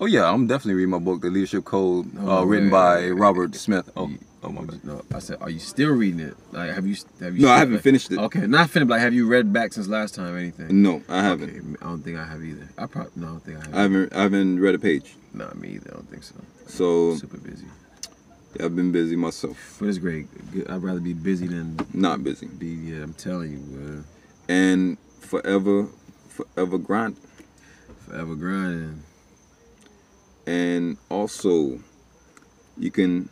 oh 0.00 0.06
yeah, 0.06 0.30
I'm 0.30 0.46
definitely 0.46 0.74
reading 0.74 0.90
my 0.90 0.98
book, 0.98 1.20
The 1.20 1.28
Leadership 1.30 1.64
Code, 1.64 2.10
Oh, 2.20 2.38
uh, 2.38 2.44
written 2.44 2.66
yeah, 2.68 2.70
by 2.70 2.98
yeah, 3.00 3.06
yeah. 3.08 3.12
Robert 3.16 3.54
Smith. 3.54 3.90
Oh, 3.96 4.10
Oh 4.42 4.48
my 4.48 4.62
bad. 4.64 4.82
No, 4.82 5.02
I 5.14 5.18
said, 5.18 5.36
are 5.42 5.50
you 5.50 5.58
still 5.58 5.90
reading 5.90 6.20
it? 6.20 6.34
Like, 6.50 6.70
have 6.72 6.86
you? 6.86 6.96
Have 7.20 7.36
you? 7.36 7.42
No, 7.44 7.50
I 7.52 7.58
haven't 7.58 7.80
finished 7.80 8.10
it. 8.10 8.18
Okay, 8.18 8.46
not 8.46 8.70
finished. 8.70 8.88
But 8.88 8.94
like, 8.94 9.02
have 9.02 9.12
you 9.12 9.26
read 9.28 9.52
back 9.52 9.74
since 9.74 9.86
last 9.86 10.14
time? 10.14 10.34
or 10.34 10.38
Anything? 10.38 10.80
No, 10.82 11.02
I 11.10 11.22
haven't. 11.22 11.50
Okay, 11.50 11.60
I 11.82 11.84
don't 11.84 12.02
think 12.02 12.16
I 12.16 12.24
have 12.24 12.42
either. 12.42 12.66
I 12.78 12.86
probably 12.86 13.10
no, 13.16 13.26
I 13.26 13.30
don't 13.32 13.40
think 13.44 13.58
I 13.58 13.60
have. 13.66 13.74
I 13.76 13.82
haven't. 13.82 14.12
I 14.14 14.22
haven't 14.22 14.60
read 14.60 14.74
a 14.74 14.78
page. 14.78 15.14
Not 15.34 15.58
me 15.58 15.72
either. 15.74 15.90
I 15.90 15.94
don't 15.96 16.08
think 16.08 16.22
so. 16.22 16.36
So 16.68 17.10
I'm 17.10 17.18
Super 17.18 17.36
busy, 17.36 17.66
yeah, 18.58 18.64
I've 18.64 18.74
been 18.74 18.90
busy 18.92 19.14
myself. 19.14 19.76
but 19.78 19.90
it's 19.90 19.98
great. 19.98 20.26
I'd 20.70 20.82
rather 20.82 21.00
be 21.00 21.12
busy 21.12 21.46
than 21.46 21.78
Not 21.92 22.24
busy. 22.24 22.46
be. 22.46 22.68
Yeah, 22.68 23.02
I'm 23.02 23.12
telling 23.12 23.50
you, 23.52 24.04
And 24.48 24.96
forever, 25.20 25.86
forever 26.28 26.78
grind. 26.78 27.16
uh, 27.88 27.92
forever 28.06 28.34
grinding. 28.34 29.02
And 30.46 30.96
also, 31.08 31.80
you 32.76 32.90
can 32.90 33.28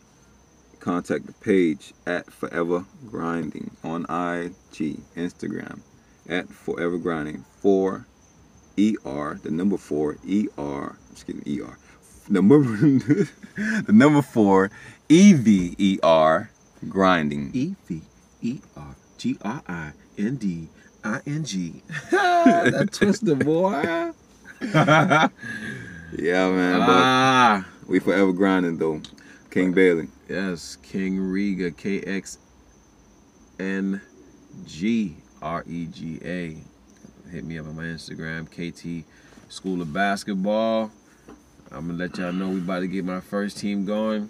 contact 0.79 1.25
the 1.25 1.33
page 1.33 1.93
at 2.05 2.31
Forever 2.31 2.85
Grinding 3.09 3.71
on 3.83 4.03
IG, 4.03 4.99
Instagram, 5.15 5.81
at 6.27 6.47
Forever 6.47 6.97
Grinding. 6.97 7.43
Four 7.61 8.05
E 8.77 8.95
R, 9.05 9.39
the 9.43 9.51
number 9.51 9.77
four 9.77 10.17
E 10.25 10.47
R. 10.57 10.97
Excuse 11.11 11.45
me, 11.45 11.53
E 11.55 11.61
R. 11.61 11.77
Number 12.29 12.59
the 12.63 13.91
number 13.91 14.21
four 14.21 14.71
E 15.09 15.33
V 15.33 15.75
E 15.77 15.99
R 16.01 16.49
grinding. 16.87 17.51
E 17.53 17.75
V 17.87 18.01
E 18.41 18.59
R 18.77 18.95
G 19.17 19.37
R 19.41 19.61
I 19.67 19.91
N 20.17 20.35
D 20.37 20.69
I 21.03 21.21
N 21.25 21.43
G. 21.43 21.81
That 22.11 22.89
twisted 22.91 23.45
boy. 23.45 24.11
Yeah, 26.17 26.49
man. 26.49 26.79
Ah. 26.81 27.65
we 27.87 27.99
forever 27.99 28.33
grinding 28.33 28.77
though. 28.77 29.01
King 29.51 29.73
Bailey. 29.73 30.07
Yes, 30.27 30.75
King 30.77 31.19
Riga, 31.19 31.69
K 31.71 32.01
X 32.01 32.39
N 33.59 34.01
G 34.65 35.17
R 35.41 35.63
E 35.67 35.85
G 35.85 36.19
A. 36.23 36.57
Hit 37.29 37.43
me 37.43 37.59
up 37.59 37.67
on 37.67 37.75
my 37.75 37.83
Instagram, 37.83 38.47
KT 38.49 39.05
School 39.49 39.81
of 39.81 39.93
Basketball. 39.93 40.91
I'm 41.71 41.87
gonna 41.87 41.99
let 41.99 42.17
y'all 42.17 42.33
know 42.33 42.49
we 42.49 42.57
about 42.57 42.79
to 42.79 42.87
get 42.87 43.05
my 43.05 43.19
first 43.19 43.59
team 43.59 43.85
going. 43.85 44.29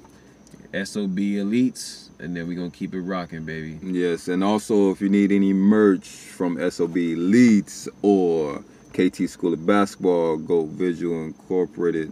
SOB 0.73 1.17
Elites, 1.17 2.09
and 2.19 2.35
then 2.35 2.47
we 2.47 2.55
gonna 2.55 2.69
keep 2.69 2.93
it 2.93 3.01
rocking, 3.01 3.45
baby. 3.45 3.79
Yes, 3.81 4.27
and 4.27 4.43
also 4.43 4.91
if 4.91 5.01
you 5.01 5.09
need 5.09 5.31
any 5.31 5.53
merch 5.53 6.07
from 6.07 6.57
SOB 6.69 6.95
Elites 6.95 7.87
or 8.01 8.63
KT 8.93 9.29
School 9.29 9.53
of 9.53 9.65
Basketball, 9.65 10.37
Go 10.37 10.65
Visual 10.65 11.23
Incorporated, 11.23 12.11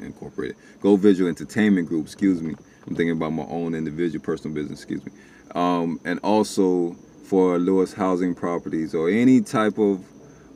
Incorporated, 0.00 0.56
Go 0.80 0.96
Visual 0.96 1.28
Entertainment 1.28 1.88
Group. 1.88 2.06
Excuse 2.06 2.40
me, 2.40 2.54
I'm 2.86 2.94
thinking 2.94 3.10
about 3.10 3.32
my 3.32 3.44
own 3.44 3.74
individual 3.74 4.24
personal 4.24 4.54
business. 4.54 4.80
Excuse 4.80 5.04
me, 5.04 5.12
um, 5.54 6.00
and 6.04 6.20
also 6.20 6.92
for 7.24 7.58
Lewis 7.58 7.92
Housing 7.92 8.34
Properties 8.34 8.94
or 8.94 9.10
any 9.10 9.40
type 9.40 9.78
of 9.78 10.04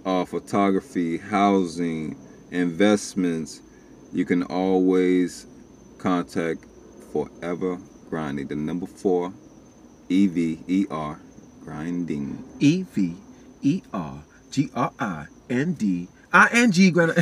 uh, 0.06 0.24
photography, 0.24 1.18
housing, 1.18 2.16
investments, 2.50 3.60
you 4.12 4.24
can 4.24 4.42
always 4.44 5.46
contact 5.98 6.66
Forever 7.12 7.78
Grinding. 8.12 8.47
The 8.47 8.56
number 8.56 8.84
four 8.84 9.32
E 10.10 10.26
V 10.26 10.59
E 10.68 10.84
R 10.90 11.18
grinding. 11.64 12.44
E 12.60 12.82
V 12.82 13.16
E 13.62 13.82
R 13.90 14.22
G 14.51 14.68
R 14.74 14.93
I 15.01 15.24
N 15.48 15.72
D 15.72 16.09
I 16.30 16.48
N 16.52 16.72
G. 16.72 16.93
What? 17.02 17.16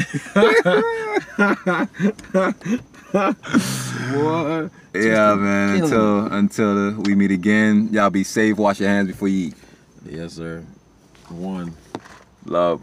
Yeah, 4.93 5.37
man. 5.37 5.81
Until 5.81 6.27
until 6.27 7.01
we 7.03 7.15
meet 7.15 7.31
again, 7.31 7.91
y'all 7.93 8.11
be 8.11 8.25
safe. 8.25 8.57
Wash 8.57 8.81
your 8.81 8.89
hands 8.89 9.07
before 9.07 9.29
you 9.29 9.49
eat. 9.49 9.55
Yes, 10.05 10.33
sir. 10.33 10.65
One. 11.29 11.73
Love. 12.47 12.83